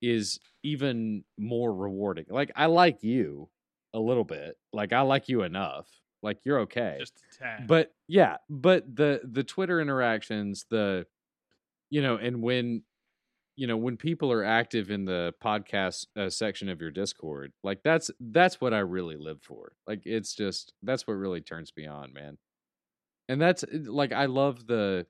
is 0.02 0.38
even 0.62 1.24
more 1.38 1.72
rewarding 1.72 2.26
like 2.28 2.50
i 2.56 2.66
like 2.66 3.02
you 3.02 3.48
a 3.94 3.98
little 3.98 4.24
bit 4.24 4.56
like 4.72 4.92
i 4.92 5.00
like 5.00 5.28
you 5.28 5.42
enough 5.42 5.88
like 6.22 6.38
you're 6.44 6.60
okay 6.60 6.96
just 6.98 7.14
a 7.32 7.38
tad. 7.38 7.66
but 7.66 7.92
yeah 8.06 8.36
but 8.48 8.84
the 8.94 9.20
the 9.24 9.44
twitter 9.44 9.80
interactions 9.80 10.66
the 10.70 11.06
you 11.90 12.02
know 12.02 12.16
and 12.16 12.42
when 12.42 12.82
you 13.58 13.66
know 13.66 13.76
when 13.76 13.96
people 13.96 14.30
are 14.30 14.44
active 14.44 14.88
in 14.88 15.04
the 15.04 15.34
podcast 15.42 16.06
uh, 16.16 16.30
section 16.30 16.68
of 16.68 16.80
your 16.80 16.92
discord 16.92 17.52
like 17.64 17.80
that's 17.82 18.08
that's 18.30 18.60
what 18.60 18.72
i 18.72 18.78
really 18.78 19.16
live 19.16 19.42
for. 19.42 19.72
Like 19.86 20.02
it's 20.04 20.32
just 20.34 20.72
that's 20.82 21.06
what 21.08 21.14
really 21.14 21.40
turns 21.40 21.72
me 21.76 21.86
on 21.86 22.12
man. 22.12 22.38
And 23.28 23.40
that's 23.42 23.64
eh, 23.64 23.78
like 23.84 24.12
i 24.12 24.26
love 24.26 24.66
the 24.66 25.06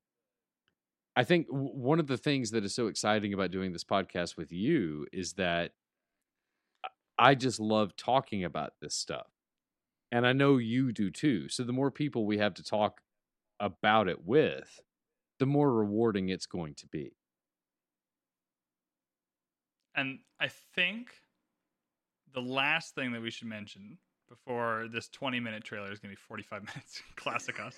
i 1.14 1.24
think 1.24 1.46
one 1.50 2.00
of 2.00 2.06
the 2.06 2.16
things 2.16 2.50
that 2.52 2.64
is 2.64 2.74
so 2.74 2.86
exciting 2.86 3.34
about 3.34 3.50
doing 3.50 3.72
this 3.72 3.84
podcast 3.84 4.38
with 4.38 4.50
you 4.50 5.06
is 5.12 5.34
that 5.34 5.72
i 7.18 7.34
just 7.34 7.60
love 7.60 7.96
talking 7.96 8.44
about 8.44 8.72
this 8.80 8.94
stuff. 8.94 9.26
And 10.10 10.26
i 10.26 10.32
know 10.32 10.56
you 10.56 10.90
do 10.92 11.10
too. 11.10 11.48
So 11.50 11.64
the 11.64 11.72
more 11.74 11.90
people 11.90 12.24
we 12.24 12.38
have 12.38 12.54
to 12.54 12.62
talk 12.62 13.02
about 13.60 14.08
it 14.08 14.24
with 14.24 14.80
the 15.38 15.46
more 15.46 15.72
rewarding 15.72 16.30
it's 16.30 16.46
going 16.46 16.74
to 16.76 16.86
be 16.86 17.12
and 19.98 20.18
I 20.40 20.48
think 20.74 21.08
the 22.32 22.40
last 22.40 22.94
thing 22.94 23.12
that 23.12 23.22
we 23.22 23.30
should 23.30 23.48
mention 23.48 23.98
before 24.28 24.86
this 24.92 25.08
20 25.08 25.40
minute 25.40 25.64
trailer 25.64 25.90
is 25.90 25.98
going 25.98 26.14
to 26.14 26.16
be 26.16 26.20
45 26.28 26.60
minutes. 26.74 27.02
Classic 27.16 27.56
us. 27.60 27.76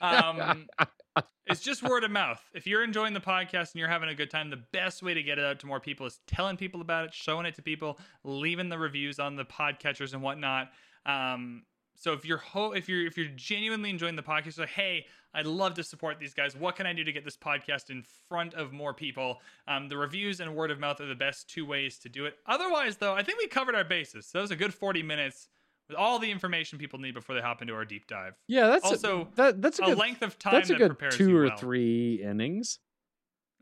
Um, 0.00 0.66
it's 1.46 1.60
just 1.60 1.82
word 1.82 2.04
of 2.04 2.10
mouth. 2.10 2.42
If 2.54 2.66
you're 2.66 2.84
enjoying 2.84 3.14
the 3.14 3.20
podcast 3.20 3.72
and 3.72 3.76
you're 3.76 3.88
having 3.88 4.08
a 4.08 4.14
good 4.14 4.30
time, 4.30 4.50
the 4.50 4.62
best 4.72 5.02
way 5.02 5.14
to 5.14 5.22
get 5.22 5.38
it 5.38 5.44
out 5.44 5.60
to 5.60 5.66
more 5.66 5.80
people 5.80 6.06
is 6.06 6.20
telling 6.26 6.56
people 6.56 6.80
about 6.80 7.06
it, 7.06 7.14
showing 7.14 7.46
it 7.46 7.54
to 7.54 7.62
people, 7.62 7.98
leaving 8.24 8.68
the 8.68 8.78
reviews 8.78 9.18
on 9.18 9.36
the 9.36 9.44
podcatchers 9.44 10.12
and 10.12 10.22
whatnot. 10.22 10.68
Um, 11.06 11.62
so 11.94 12.12
if 12.12 12.24
you're 12.24 12.38
ho- 12.38 12.72
if 12.72 12.88
you're 12.88 13.06
if 13.06 13.16
you're 13.16 13.28
genuinely 13.36 13.90
enjoying 13.90 14.16
the 14.16 14.22
podcast, 14.22 14.58
like 14.58 14.68
hey, 14.70 15.06
I'd 15.34 15.46
love 15.46 15.74
to 15.74 15.84
support 15.84 16.18
these 16.18 16.34
guys. 16.34 16.54
What 16.56 16.76
can 16.76 16.86
I 16.86 16.92
do 16.92 17.04
to 17.04 17.12
get 17.12 17.24
this 17.24 17.36
podcast 17.36 17.88
in 17.90 18.04
front 18.28 18.54
of 18.54 18.72
more 18.72 18.92
people? 18.92 19.40
Um, 19.66 19.88
the 19.88 19.96
reviews 19.96 20.40
and 20.40 20.54
word 20.54 20.70
of 20.70 20.78
mouth 20.78 21.00
are 21.00 21.06
the 21.06 21.14
best 21.14 21.48
two 21.48 21.64
ways 21.64 21.98
to 22.00 22.08
do 22.08 22.26
it. 22.26 22.34
Otherwise, 22.46 22.96
though, 22.98 23.14
I 23.14 23.22
think 23.22 23.38
we 23.38 23.46
covered 23.46 23.74
our 23.74 23.84
bases. 23.84 24.26
So 24.26 24.38
that 24.38 24.42
was 24.42 24.50
a 24.50 24.56
good 24.56 24.74
40 24.74 25.02
minutes 25.02 25.48
with 25.88 25.96
all 25.96 26.18
the 26.18 26.30
information 26.30 26.78
people 26.78 26.98
need 26.98 27.14
before 27.14 27.34
they 27.34 27.40
hop 27.40 27.62
into 27.62 27.72
our 27.74 27.84
deep 27.86 28.06
dive. 28.06 28.34
Yeah, 28.46 28.68
that's 28.68 28.84
Also, 28.84 29.22
a, 29.32 29.36
that, 29.36 29.62
that's 29.62 29.78
a 29.78 29.84
A 29.84 29.86
good 29.86 29.98
length 29.98 30.22
of 30.22 30.38
time 30.38 30.52
that's 30.54 30.68
a 30.70 30.74
that 30.74 30.78
good 30.78 30.88
prepares 30.90 31.16
two 31.16 31.34
or 31.36 31.46
well. 31.46 31.56
three 31.56 32.22
innings. 32.22 32.78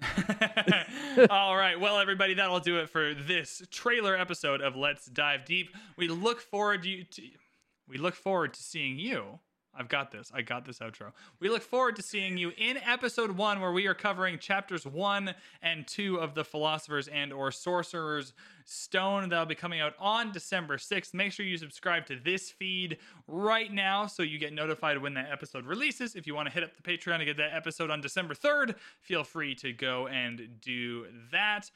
All 1.30 1.56
right. 1.56 1.78
Well, 1.78 1.98
everybody, 1.98 2.34
that'll 2.34 2.60
do 2.60 2.78
it 2.78 2.88
for 2.88 3.14
this 3.14 3.62
trailer 3.70 4.16
episode 4.16 4.60
of 4.60 4.76
Let's 4.76 5.06
Dive 5.06 5.44
Deep. 5.44 5.74
We 5.96 6.08
look 6.08 6.40
forward 6.40 6.82
to, 6.84 6.88
you 6.88 7.04
to 7.04 7.22
we 7.90 7.98
look 7.98 8.14
forward 8.14 8.54
to 8.54 8.62
seeing 8.62 8.98
you. 8.98 9.40
I've 9.72 9.88
got 9.88 10.10
this. 10.10 10.32
I 10.34 10.42
got 10.42 10.64
this 10.64 10.80
outro. 10.80 11.12
We 11.38 11.48
look 11.48 11.62
forward 11.62 11.94
to 11.96 12.02
seeing 12.02 12.36
you 12.36 12.52
in 12.58 12.76
episode 12.78 13.30
1 13.30 13.60
where 13.60 13.70
we 13.70 13.86
are 13.86 13.94
covering 13.94 14.38
chapters 14.38 14.84
1 14.84 15.32
and 15.62 15.86
2 15.86 16.16
of 16.16 16.34
the 16.34 16.44
Philosopher's 16.44 17.06
and 17.06 17.32
or 17.32 17.52
Sorcerer's 17.52 18.32
Stone 18.64 19.28
that'll 19.28 19.46
be 19.46 19.54
coming 19.54 19.80
out 19.80 19.94
on 19.98 20.32
December 20.32 20.76
6th. 20.76 21.14
Make 21.14 21.32
sure 21.32 21.46
you 21.46 21.56
subscribe 21.56 22.06
to 22.06 22.16
this 22.16 22.50
feed 22.50 22.98
right 23.28 23.72
now 23.72 24.06
so 24.06 24.24
you 24.24 24.38
get 24.38 24.52
notified 24.52 24.98
when 24.98 25.14
that 25.14 25.30
episode 25.30 25.66
releases. 25.66 26.16
If 26.16 26.26
you 26.26 26.34
want 26.34 26.48
to 26.48 26.54
hit 26.54 26.64
up 26.64 26.72
the 26.74 26.82
Patreon 26.82 27.18
to 27.18 27.24
get 27.24 27.36
that 27.36 27.54
episode 27.54 27.90
on 27.90 28.00
December 28.00 28.34
3rd, 28.34 28.74
feel 29.00 29.22
free 29.22 29.54
to 29.56 29.72
go 29.72 30.08
and 30.08 30.60
do 30.60 31.06
that. 31.30 31.70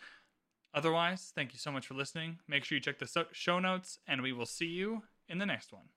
Otherwise, 0.75 1.33
thank 1.33 1.53
you 1.53 1.61
so 1.61 1.71
much 1.71 1.87
for 1.87 1.95
listening. 1.95 2.41
Make 2.49 2.65
sure 2.65 2.75
you 2.75 2.83
check 2.83 2.99
the 2.99 3.27
show 3.31 3.61
notes, 3.61 4.01
and 4.09 4.21
we 4.21 4.33
will 4.33 4.47
see 4.47 4.67
you 4.67 5.05
in 5.29 5.39
the 5.39 5.47
next 5.47 5.73
one. 5.73 5.93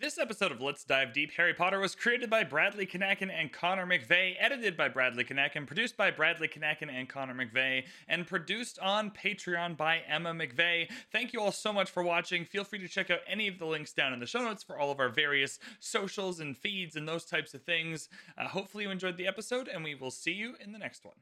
This 0.00 0.18
episode 0.18 0.50
of 0.50 0.60
Let's 0.60 0.82
Dive 0.82 1.12
Deep 1.12 1.30
Harry 1.36 1.54
Potter 1.54 1.78
was 1.78 1.94
created 1.94 2.28
by 2.28 2.42
Bradley 2.42 2.84
Kanakin 2.84 3.30
and 3.30 3.52
Connor 3.52 3.86
McVeigh, 3.86 4.34
edited 4.40 4.76
by 4.76 4.88
Bradley 4.88 5.24
Kanakin, 5.24 5.68
produced 5.68 5.96
by 5.96 6.10
Bradley 6.10 6.48
Kanakin 6.48 6.90
and 6.90 7.08
Connor 7.08 7.32
McVeigh, 7.32 7.84
and 8.08 8.26
produced 8.26 8.78
on 8.80 9.12
Patreon 9.12 9.76
by 9.76 10.00
Emma 10.08 10.32
McVeigh. 10.32 10.90
Thank 11.12 11.32
you 11.32 11.40
all 11.40 11.52
so 11.52 11.72
much 11.72 11.90
for 11.90 12.02
watching. 12.02 12.44
Feel 12.44 12.64
free 12.64 12.80
to 12.80 12.88
check 12.88 13.08
out 13.08 13.20
any 13.28 13.46
of 13.46 13.60
the 13.60 13.66
links 13.66 13.92
down 13.92 14.12
in 14.12 14.18
the 14.18 14.26
show 14.26 14.42
notes 14.42 14.64
for 14.64 14.76
all 14.76 14.90
of 14.90 14.98
our 14.98 15.08
various 15.08 15.60
socials 15.78 16.40
and 16.40 16.58
feeds 16.58 16.96
and 16.96 17.08
those 17.08 17.24
types 17.24 17.54
of 17.54 17.62
things. 17.62 18.08
Uh, 18.36 18.48
hopefully, 18.48 18.84
you 18.84 18.90
enjoyed 18.90 19.16
the 19.16 19.28
episode, 19.28 19.68
and 19.68 19.84
we 19.84 19.94
will 19.94 20.10
see 20.10 20.32
you 20.32 20.54
in 20.60 20.72
the 20.72 20.78
next 20.78 21.04
one. 21.04 21.16